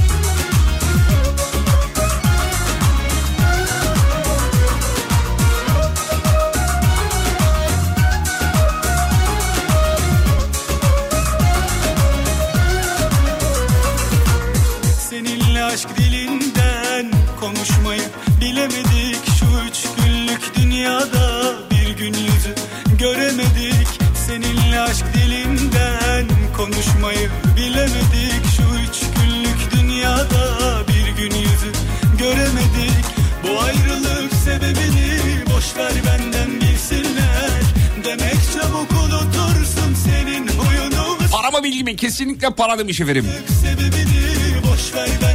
Dünyada 21.02 21.54
bir 21.70 21.96
gün 21.96 22.14
yüzü 22.14 22.54
göremedik. 22.98 23.88
Seninle 24.26 24.80
aşk 24.80 25.04
dilinden 25.14 26.26
konuşmayı 26.56 27.30
bilemedik. 27.56 28.44
Şu 28.56 28.62
üç 28.62 29.00
günlük 29.16 29.72
dünyada 29.72 30.82
bir 30.88 31.22
gün 31.22 31.36
yüzü 31.38 31.72
göremedik. 32.18 33.04
Bu 33.42 33.60
ayrılık 33.60 34.32
sebebini 34.44 35.18
boş 35.54 35.76
ver 35.76 35.92
benden 36.06 36.60
bilsinler. 36.60 37.60
Demek 38.04 38.36
çabuk 38.54 38.90
unutursun 38.92 39.94
senin 40.04 40.48
huyunu. 40.48 41.18
Para 41.32 41.50
mı 41.50 41.64
bilgi 41.64 41.84
mi? 41.84 41.96
Kesinlikle 41.96 42.50
para 42.50 42.78
demiş 42.78 43.00
efendim. 43.00 43.26
sebebini 43.62 44.62
boş 44.62 44.94
ver 44.94 45.08
benden 45.22 45.31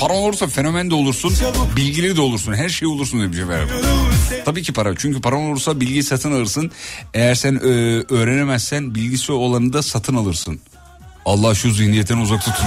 Paran 0.00 0.16
olursa 0.16 0.46
fenomen 0.46 0.90
de 0.90 0.94
olursun, 0.94 1.34
bilgili 1.76 2.16
de 2.16 2.20
olursun, 2.20 2.52
her 2.54 2.68
şey 2.68 2.88
olursun 2.88 3.20
demiş 3.20 3.38
efendim. 3.38 3.68
Tabii 4.44 4.62
ki 4.62 4.72
para. 4.72 4.94
Çünkü 4.96 5.20
paran 5.20 5.40
olursa 5.40 5.80
bilgiyi 5.80 6.02
satın 6.02 6.32
alırsın. 6.32 6.70
Eğer 7.14 7.34
sen 7.34 7.54
e, 7.54 7.58
öğrenemezsen 8.14 8.94
bilgisi 8.94 9.32
olanı 9.32 9.72
da 9.72 9.82
satın 9.82 10.14
alırsın. 10.16 10.60
Allah 11.24 11.54
şu 11.54 11.70
zihniyetten 11.72 12.18
uzak 12.18 12.40
tutun. 12.44 12.64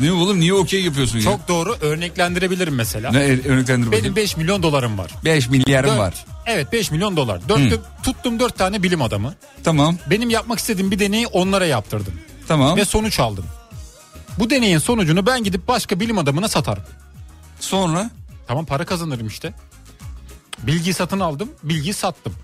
ne 0.00 0.12
oğlum 0.12 0.40
niye 0.40 0.54
okey 0.54 0.82
yapıyorsun 0.82 1.18
ya? 1.18 1.24
Çok 1.24 1.48
doğru 1.48 1.76
örneklendirebilirim 1.80 2.74
mesela. 2.74 3.10
Ne 3.10 3.18
örneklendir 3.18 3.86
bakayım. 3.86 4.04
Benim 4.04 4.16
5 4.16 4.36
milyon 4.36 4.62
dolarım 4.62 4.98
var. 4.98 5.10
5 5.24 5.48
milyarım 5.48 5.90
Dört- 5.90 5.98
var. 5.98 6.14
Evet 6.46 6.72
5 6.72 6.90
milyon 6.90 7.16
dolar. 7.16 7.40
Dört, 7.48 7.80
tuttum 8.02 8.40
4 8.40 8.58
tane 8.58 8.82
bilim 8.82 9.02
adamı. 9.02 9.34
Tamam 9.64 9.96
Benim 10.10 10.30
yapmak 10.30 10.58
istediğim 10.58 10.90
bir 10.90 10.98
deneyi 10.98 11.26
onlara 11.26 11.66
yaptırdım. 11.66 12.14
tamam. 12.48 12.76
Ve 12.76 12.84
sonuç 12.84 13.20
aldım. 13.20 13.44
Bu 14.40 14.50
deneyin 14.50 14.78
sonucunu 14.78 15.26
ben 15.26 15.44
gidip 15.44 15.68
başka 15.68 16.00
bilim 16.00 16.18
adamına 16.18 16.48
satarım. 16.48 16.82
Sonra 17.60 18.10
Tamam 18.50 18.66
para 18.66 18.84
kazanırım 18.84 19.26
işte. 19.26 19.52
Bilgiyi 20.62 20.94
satın 20.94 21.20
aldım, 21.20 21.48
bilgiyi 21.62 21.94
sattım. 21.94 22.34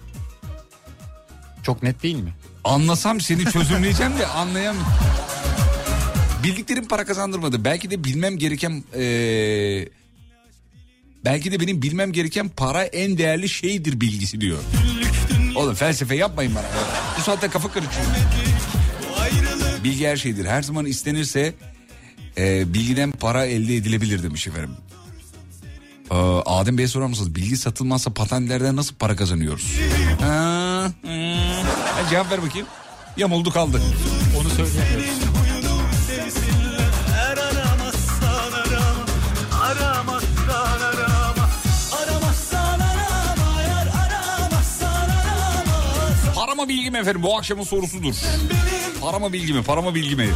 Çok 1.62 1.82
net 1.82 2.02
değil 2.02 2.16
mi? 2.16 2.34
anlasam 2.64 3.20
seni 3.20 3.44
çözümleyeceğim 3.44 4.18
de 4.18 4.26
anlayamıyorum. 4.26 4.92
Bildiklerim 6.42 6.88
para 6.88 7.04
kazandırmadı. 7.04 7.64
Belki 7.64 7.90
de 7.90 8.04
bilmem 8.04 8.38
gereken... 8.38 8.84
eee, 8.96 9.88
belki 11.24 11.52
de 11.52 11.60
benim 11.60 11.82
bilmem 11.82 12.12
gereken 12.12 12.48
para 12.48 12.84
en 12.84 13.18
değerli 13.18 13.48
şeydir 13.48 14.00
bilgisi 14.00 14.40
diyor. 14.40 14.58
Oğlum 15.54 15.74
felsefe 15.74 16.14
yapmayın 16.16 16.54
bana. 16.54 16.66
Bu 17.18 17.22
saatte 17.22 17.48
kafa 17.48 17.72
karışıyor. 17.72 18.06
Bilgi 19.84 20.06
her 20.06 20.16
şeydir. 20.16 20.44
Her 20.44 20.62
zaman 20.62 20.86
istenirse 20.86 21.54
e, 22.38 22.74
bilgiden 22.74 23.10
para 23.12 23.44
elde 23.46 23.76
edilebilir 23.76 24.22
demiş 24.22 24.46
efendim. 24.46 24.76
Ee, 26.10 26.14
Adem 26.46 26.78
Bey'e 26.78 26.88
sorar 26.88 27.06
mısınız? 27.06 27.34
Bilgi 27.34 27.56
satılmazsa 27.56 28.10
patentlerden 28.14 28.76
nasıl 28.76 28.94
para 28.94 29.16
kazanıyoruz? 29.16 29.76
Ha, 30.20 30.92
hmm. 31.02 31.10
Ha, 31.94 32.10
cevap 32.10 32.30
ver 32.30 32.42
bakayım. 32.42 32.66
Yamuldu 33.16 33.50
kaldı. 33.50 33.82
Onu 34.40 34.48
söyleyemiyoruz. 34.48 35.06
Eğer 37.16 37.36
aramazsan 37.38 38.52
arama 38.52 39.06
Aramazsan 39.62 40.80
arama 40.80 41.48
Aramazsan 42.02 42.80
arama 42.80 43.62
Eğer 43.62 43.86
aramazsan 43.86 45.08
arama 45.10 46.32
Para 46.34 46.54
mı 46.54 46.68
bilgi 46.68 46.90
mi 46.90 46.98
efendim? 46.98 47.22
Bu 47.22 47.38
akşamın 47.38 47.64
sorusudur. 47.64 48.14
Para 49.00 49.18
mı 49.18 49.32
bilgi 49.32 49.52
mi? 49.52 49.62
Para 49.62 49.82
mı 49.82 49.94
bilgi 49.94 50.16
mi? 50.16 50.30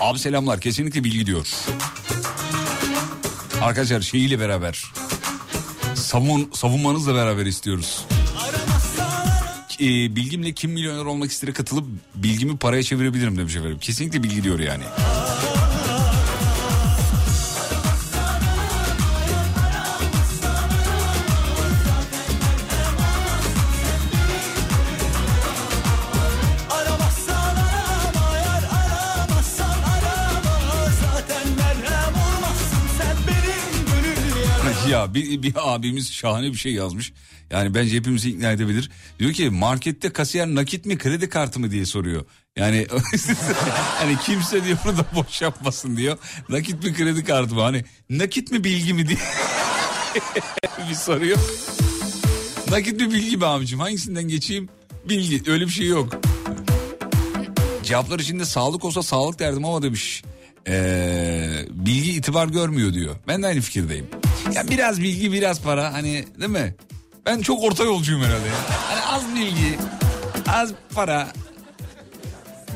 Abi 0.00 0.18
selamlar. 0.18 0.60
Kesinlikle 0.60 1.04
bilgi 1.04 1.26
diyor. 1.26 1.48
Arkadaşlar 3.62 4.00
şeyiyle 4.00 4.40
beraber. 4.40 4.84
Savun, 5.94 6.50
savunmanızla 6.54 7.14
beraber 7.14 7.46
istiyoruz. 7.46 8.04
Ee, 9.80 9.86
bilgimle 10.16 10.52
kim 10.52 10.70
milyoner 10.70 11.04
olmak 11.04 11.30
istere 11.30 11.52
katılıp 11.52 11.86
bilgimi 12.14 12.56
paraya 12.56 12.82
çevirebilirim 12.82 13.38
demiş 13.38 13.56
efendim. 13.56 13.78
Kesinlikle 13.80 14.22
bilgi 14.22 14.42
diyor 14.44 14.58
yani. 14.58 14.84
Aramazsan 14.84 15.19
bir, 35.14 35.42
bir 35.42 35.52
abimiz 35.56 36.12
şahane 36.12 36.52
bir 36.52 36.56
şey 36.56 36.72
yazmış. 36.72 37.12
Yani 37.50 37.74
bence 37.74 37.96
hepimizi 37.96 38.30
ikna 38.30 38.52
edebilir. 38.52 38.90
Diyor 39.18 39.32
ki 39.32 39.50
markette 39.50 40.12
kasiyer 40.12 40.46
nakit 40.46 40.86
mi 40.86 40.98
kredi 40.98 41.28
kartı 41.28 41.60
mı 41.60 41.70
diye 41.70 41.86
soruyor. 41.86 42.24
Yani 42.56 42.86
hani 43.98 44.16
kimse 44.18 44.64
diyor 44.64 44.78
bunu 44.84 44.98
da 44.98 45.06
boş 45.14 45.42
yapmasın 45.42 45.96
diyor. 45.96 46.18
Nakit 46.48 46.84
mi 46.84 46.94
kredi 46.94 47.24
kartı 47.24 47.54
mı? 47.54 47.62
Hani 47.62 47.84
nakit 48.10 48.52
mi 48.52 48.64
bilgi 48.64 48.94
mi 48.94 49.08
diye 49.08 49.18
bir 50.90 50.94
soruyor. 50.94 51.38
Nakit 52.70 53.00
mi 53.00 53.10
bilgi 53.12 53.36
mi 53.36 53.46
abicim? 53.46 53.80
Hangisinden 53.80 54.28
geçeyim? 54.28 54.68
Bilgi. 55.08 55.50
Öyle 55.50 55.64
bir 55.64 55.70
şey 55.70 55.86
yok. 55.86 56.20
Cevaplar 57.82 58.18
içinde 58.18 58.44
sağlık 58.44 58.84
olsa 58.84 59.02
sağlık 59.02 59.38
derdim 59.38 59.64
ama 59.64 59.82
demiş. 59.82 60.22
Ee, 60.68 61.64
bilgi 61.70 62.12
itibar 62.12 62.46
görmüyor 62.48 62.92
diyor. 62.92 63.16
Ben 63.28 63.42
de 63.42 63.46
aynı 63.46 63.60
fikirdeyim. 63.60 64.06
Ya 64.54 64.68
biraz 64.68 65.00
bilgi 65.00 65.32
biraz 65.32 65.60
para 65.62 65.92
hani 65.92 66.24
değil 66.40 66.50
mi? 66.50 66.74
Ben 67.26 67.40
çok 67.40 67.62
orta 67.62 67.84
yolcuyum 67.84 68.22
herhalde. 68.22 68.46
ya. 68.48 68.54
Hani 68.88 69.00
az 69.02 69.34
bilgi, 69.36 69.78
az 70.48 70.72
para. 70.94 71.32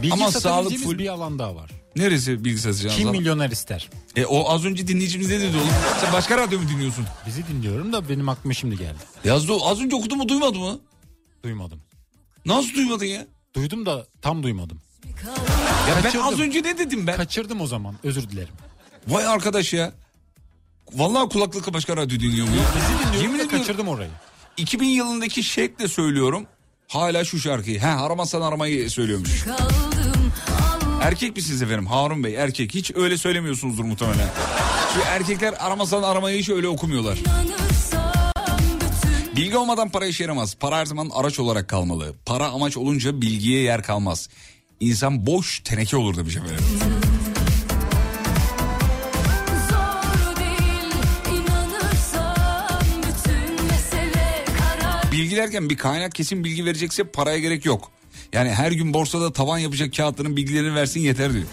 Bilgi 0.03 0.13
Ama 0.15 0.31
sağlık 0.33 0.73
full- 0.73 0.99
bir 0.99 1.09
alan 1.09 1.39
daha 1.39 1.57
var. 1.57 1.71
Neresi 1.97 2.45
bilgi 2.45 2.59
satacağınız 2.59 2.99
Kim 2.99 3.09
alan? 3.09 3.19
milyoner 3.19 3.51
ister? 3.51 3.91
E, 4.17 4.25
o 4.25 4.51
az 4.51 4.65
önce 4.65 4.87
dinleyicimiz 4.89 5.29
ne 5.29 5.41
dedi 5.41 5.57
oğlum? 5.57 5.69
Sen 6.01 6.13
başka 6.13 6.39
radyo 6.39 6.61
mu 6.61 6.69
dinliyorsun? 6.69 7.05
Bizi 7.27 7.47
dinliyorum 7.47 7.93
da 7.93 8.09
benim 8.09 8.29
aklıma 8.29 8.55
şimdi 8.55 8.77
geldi. 8.79 8.99
Yazdı 9.25 9.53
az 9.63 9.81
önce 9.81 9.97
okudu 9.97 10.17
mu 10.17 10.29
duymadı 10.29 10.59
mı? 10.59 10.79
Duymadım. 11.45 11.81
Nasıl 12.47 12.75
duymadın 12.75 13.05
ya? 13.05 13.27
Duydum 13.57 13.87
da 13.87 14.07
tam 14.23 14.43
duymadım. 14.43 14.79
Ya 15.89 15.95
ben 15.97 16.03
Kaçırdım. 16.03 16.27
az 16.27 16.41
önce 16.41 16.63
ne 16.63 16.79
dedim 16.79 17.07
ben? 17.07 17.17
Kaçırdım 17.17 17.61
o 17.61 17.67
zaman 17.67 17.95
özür 18.05 18.29
dilerim. 18.31 18.55
Vay 19.09 19.27
arkadaş 19.27 19.73
ya. 19.73 19.93
Vallahi 20.95 21.29
kulaklıkla 21.29 21.75
başka 21.75 21.97
radyo 21.97 22.21
dinliyor 22.21 22.49
muyum? 22.49 22.65
Bizi 22.77 22.87
dinliyorum 22.99 23.23
Yemin 23.23 23.39
da 23.39 23.43
ediyorum. 23.43 23.59
kaçırdım 23.59 23.89
orayı. 23.89 24.11
2000 24.57 24.87
yılındaki 24.89 25.43
şekle 25.43 25.89
söylüyorum. 25.89 26.47
Hala 26.89 27.25
şu 27.25 27.39
şarkıyı. 27.41 27.81
He 27.81 27.87
aramazsan 27.87 28.41
aramayı 28.41 28.91
söylüyormuş. 28.91 29.45
Erkek 31.03 31.37
misiniz 31.37 31.63
efendim 31.63 31.87
Harun 31.87 32.25
Bey 32.25 32.35
erkek 32.35 32.75
hiç 32.75 32.93
öyle 32.95 33.19
söylemiyorsunuzdur 33.19 33.85
muhtemelen. 33.85 34.29
Çünkü 34.95 35.07
erkekler 35.09 35.55
aramasan 35.59 36.03
aramayı 36.03 36.39
hiç 36.41 36.49
öyle 36.49 36.69
okumuyorlar. 36.69 37.19
Bilgi 39.37 39.57
olmadan 39.57 39.89
para 39.89 40.07
işe 40.07 40.25
yaramaz. 40.25 40.55
Para 40.61 40.77
her 40.79 40.87
zaman 40.87 41.11
araç 41.15 41.39
olarak 41.41 41.69
kalmalı. 41.69 42.15
Para 42.27 42.47
amaç 42.49 42.77
olunca 42.77 43.21
bilgiye 43.23 43.61
yer 43.63 43.83
kalmaz. 43.83 44.29
İnsan 44.81 45.27
boş 45.27 45.61
teneke 45.61 45.97
olur 45.97 46.17
demiş 46.17 46.37
efendim. 46.37 46.57
Bilgi 55.15 55.37
derken 55.37 55.71
bir 55.71 55.77
kaynak 55.77 56.15
kesin 56.15 56.45
bilgi 56.45 56.65
verecekse 56.65 57.05
paraya 57.05 57.39
gerek 57.39 57.65
yok. 57.65 57.91
Yani 58.33 58.51
her 58.51 58.73
gün 58.73 58.95
borsada 58.95 59.33
tavan 59.33 59.59
yapacak 59.59 59.95
kağıtların 59.97 60.37
bilgilerini 60.37 60.75
versin 60.75 61.01
yeter 61.01 61.33
diyor. 61.33 61.45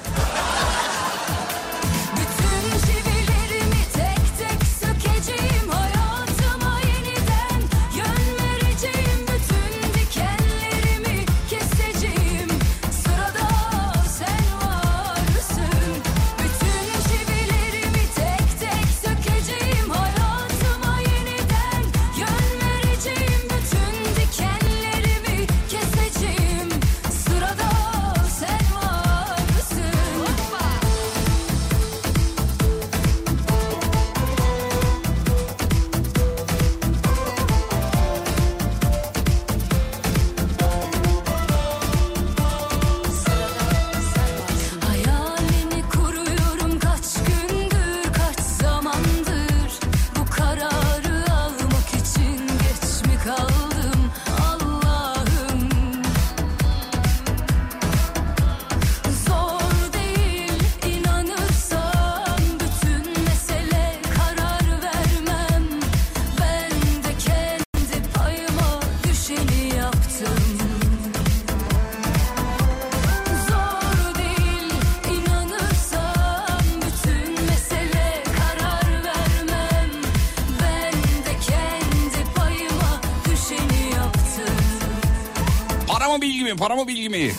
Para 86.61 86.75
mı 86.75 86.87
bilgi 86.87 87.09
mi? 87.09 87.31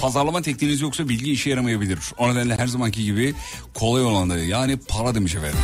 Pazarlama 0.00 0.42
tekniğiniz 0.42 0.80
yoksa 0.80 1.08
bilgi 1.08 1.32
işe 1.32 1.50
yaramayabilir. 1.50 1.98
O 2.18 2.30
nedenle 2.30 2.56
her 2.58 2.66
zamanki 2.66 3.04
gibi 3.04 3.34
kolay 3.74 4.04
olanları 4.04 4.40
yani 4.44 4.76
para 4.88 5.14
demiş 5.14 5.34
efendim. 5.34 5.58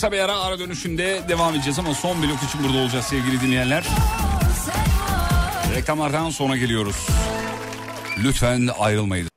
Kısa 0.00 0.12
bir 0.12 0.18
ara 0.18 0.38
ara 0.40 0.58
dönüşünde 0.58 1.20
devam 1.28 1.54
edeceğiz 1.54 1.78
ama 1.78 1.94
son 1.94 2.22
blok 2.22 2.42
için 2.42 2.62
burada 2.64 2.78
olacağız 2.78 3.04
sevgili 3.04 3.40
dinleyenler. 3.40 3.84
Reklamlardan 5.74 6.30
sonra 6.30 6.56
geliyoruz. 6.56 7.06
Lütfen 8.24 8.68
ayrılmayın. 8.78 9.28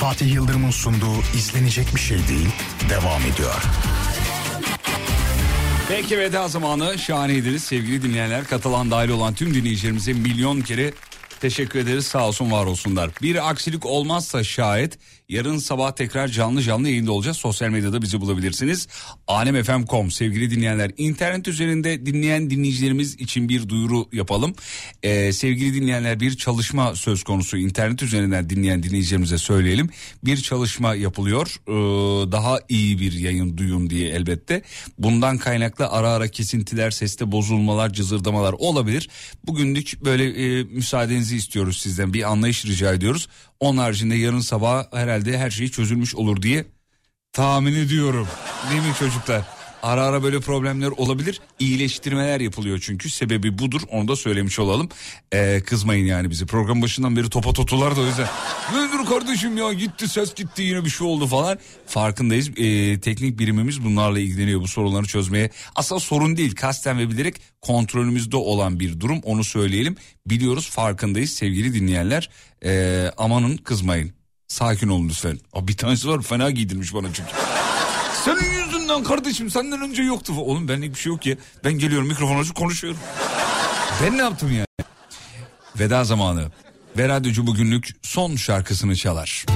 Fatih 0.00 0.34
Yıldırım'ın 0.34 0.70
sunduğu 0.70 1.20
izlenecek 1.36 1.94
bir 1.94 2.00
şey 2.00 2.18
değil 2.28 2.48
devam 2.90 3.22
ediyor. 3.22 3.62
Peki 5.88 6.18
veda 6.18 6.48
zamanı 6.48 6.98
şahaneydiniz 6.98 7.64
sevgili 7.64 8.02
dinleyenler. 8.02 8.44
Katılan 8.44 8.90
dahil 8.90 9.08
olan 9.08 9.34
tüm 9.34 9.54
dinleyicilerimize 9.54 10.12
milyon 10.12 10.60
kere 10.60 10.92
teşekkür 11.40 11.78
ederiz 11.78 12.06
sağ 12.06 12.28
olsun 12.28 12.50
var 12.50 12.66
olsunlar. 12.66 13.10
Bir 13.22 13.50
aksilik 13.50 13.86
olmazsa 13.86 14.44
şayet 14.44 14.98
yarın 15.28 15.58
sabah 15.58 15.92
tekrar 15.92 16.28
canlı 16.28 16.62
canlı 16.62 16.88
yayında 16.88 17.12
olacağız. 17.12 17.36
Sosyal 17.36 17.68
medyada 17.68 18.02
bizi 18.02 18.20
bulabilirsiniz. 18.20 18.88
Alemfm.com 19.28 20.10
sevgili 20.10 20.50
dinleyenler. 20.50 20.90
internet 20.96 21.48
üzerinde 21.48 22.06
dinleyen 22.06 22.50
dinleyicilerimiz 22.50 23.14
için 23.14 23.48
bir 23.48 23.68
duyuru 23.68 24.08
yapalım. 24.12 24.54
Ee, 25.02 25.32
sevgili 25.32 25.74
dinleyenler 25.74 26.20
bir 26.20 26.36
çalışma 26.36 26.96
söz 26.96 27.22
konusu. 27.22 27.56
internet 27.56 28.02
üzerinden 28.02 28.50
dinleyen 28.50 28.82
dinleyicilerimize 28.82 29.38
söyleyelim. 29.38 29.90
Bir 30.24 30.36
çalışma 30.36 30.94
yapılıyor. 30.94 31.56
Ee, 31.68 31.72
daha 32.32 32.58
iyi 32.68 33.00
bir 33.00 33.12
yayın 33.12 33.56
duyun 33.56 33.90
diye 33.90 34.08
elbette. 34.08 34.62
Bundan 34.98 35.38
kaynaklı 35.38 35.88
ara 35.88 36.10
ara 36.10 36.28
kesintiler, 36.28 36.90
seste 36.90 37.32
bozulmalar, 37.32 37.92
cızırdamalar 37.92 38.52
olabilir. 38.52 39.08
Bugünlük 39.46 40.04
böyle 40.04 40.24
e, 40.24 40.80
müsaadenizi 41.30 41.36
istiyoruz 41.36 41.78
sizden. 41.78 42.12
Bir 42.12 42.22
anlayış 42.30 42.64
rica 42.64 42.92
ediyoruz. 42.92 43.28
Onun 43.60 43.78
haricinde 43.78 44.14
yarın 44.14 44.40
sabah 44.40 44.92
herhalde 44.92 45.38
her 45.38 45.50
şey 45.50 45.68
çözülmüş 45.68 46.14
olur 46.14 46.42
diye 46.42 46.66
tahmin 47.32 47.74
ediyorum. 47.74 48.28
Değil 48.70 48.82
mi 48.82 48.94
çocuklar? 48.98 49.59
Ara 49.82 50.02
ara 50.02 50.22
böyle 50.22 50.40
problemler 50.40 50.88
olabilir. 50.96 51.40
İyileştirmeler 51.58 52.40
yapılıyor 52.40 52.78
çünkü. 52.82 53.10
Sebebi 53.10 53.58
budur. 53.58 53.80
Onu 53.90 54.08
da 54.08 54.16
söylemiş 54.16 54.58
olalım. 54.58 54.88
Ee, 55.32 55.62
kızmayın 55.66 56.06
yani 56.06 56.30
bizi. 56.30 56.46
Program 56.46 56.82
başından 56.82 57.16
beri 57.16 57.30
topa 57.30 57.52
totular 57.52 57.96
da 57.96 58.00
o 58.00 58.04
yüzden. 58.06 58.28
Nedir 58.74 59.08
kardeşim 59.08 59.56
ya 59.56 59.72
gitti 59.72 60.08
ses 60.08 60.34
gitti 60.34 60.62
yine 60.62 60.84
bir 60.84 60.90
şey 60.90 61.06
oldu 61.06 61.26
falan. 61.26 61.58
Farkındayız. 61.86 62.48
Ee, 62.48 63.00
teknik 63.00 63.38
birimimiz 63.38 63.84
bunlarla 63.84 64.18
ilgileniyor 64.18 64.60
bu 64.60 64.68
sorunları 64.68 65.06
çözmeye. 65.06 65.50
Aslında 65.76 66.00
sorun 66.00 66.36
değil. 66.36 66.54
Kasten 66.54 66.98
ve 66.98 67.10
bilerek 67.10 67.34
kontrolümüzde 67.60 68.36
olan 68.36 68.80
bir 68.80 69.00
durum. 69.00 69.20
Onu 69.22 69.44
söyleyelim. 69.44 69.96
Biliyoruz 70.26 70.70
farkındayız 70.70 71.30
sevgili 71.30 71.74
dinleyenler. 71.74 72.30
Ee, 72.64 73.10
amanın 73.16 73.56
kızmayın. 73.56 74.12
Sakin 74.48 74.88
olun 74.88 75.08
lütfen. 75.08 75.38
Aa, 75.52 75.68
bir 75.68 75.76
tanesi 75.76 76.08
var 76.08 76.22
fena 76.22 76.50
giydirmiş 76.50 76.94
bana 76.94 77.06
çünkü. 77.12 77.30
Senin 78.24 78.59
yüzünden 78.90 79.08
kardeşim 79.08 79.50
senden 79.50 79.80
önce 79.80 80.02
yoktu. 80.02 80.32
Oğlum 80.36 80.68
benlik 80.68 80.94
bir 80.94 80.98
şey 80.98 81.12
yok 81.12 81.26
ya. 81.26 81.36
Ben 81.64 81.72
geliyorum 81.72 82.08
mikrofon 82.08 82.40
açıp 82.40 82.56
konuşuyorum. 82.56 83.00
ben 84.02 84.18
ne 84.18 84.22
yaptım 84.22 84.52
yani? 84.52 84.66
Veda 85.78 86.04
zamanı. 86.04 86.50
Ve 86.98 87.08
radyocu 87.08 87.46
bugünlük 87.46 87.88
son 88.02 88.36
şarkısını 88.36 88.96
çalar. 88.96 89.46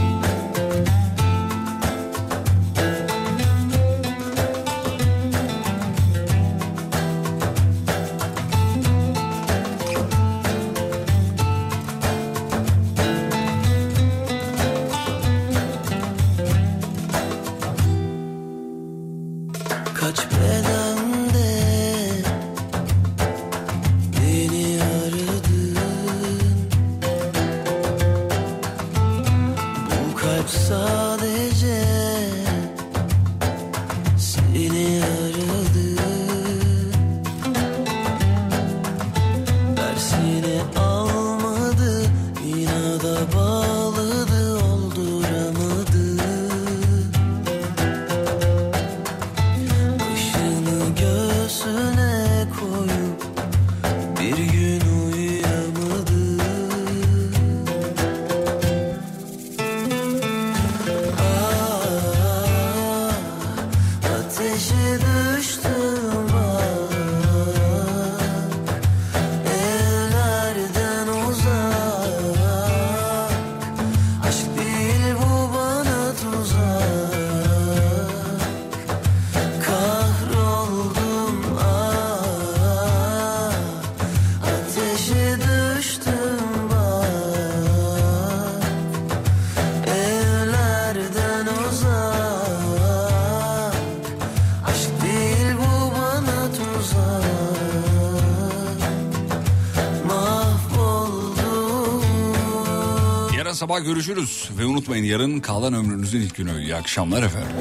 sabah 103.64 103.84
görüşürüz. 103.84 104.50
Ve 104.58 104.66
unutmayın 104.66 105.04
yarın 105.04 105.40
kalan 105.40 105.74
ömrünüzün 105.74 106.20
ilk 106.20 106.34
günü. 106.34 106.62
İyi 106.62 106.76
akşamlar 106.76 107.22
efendim. 107.22 107.56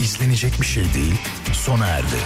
izlenecek 0.00 0.60
bir 0.60 0.66
şey 0.66 0.84
değil, 0.94 1.14
sona 1.52 1.86
erdi. 1.86 2.16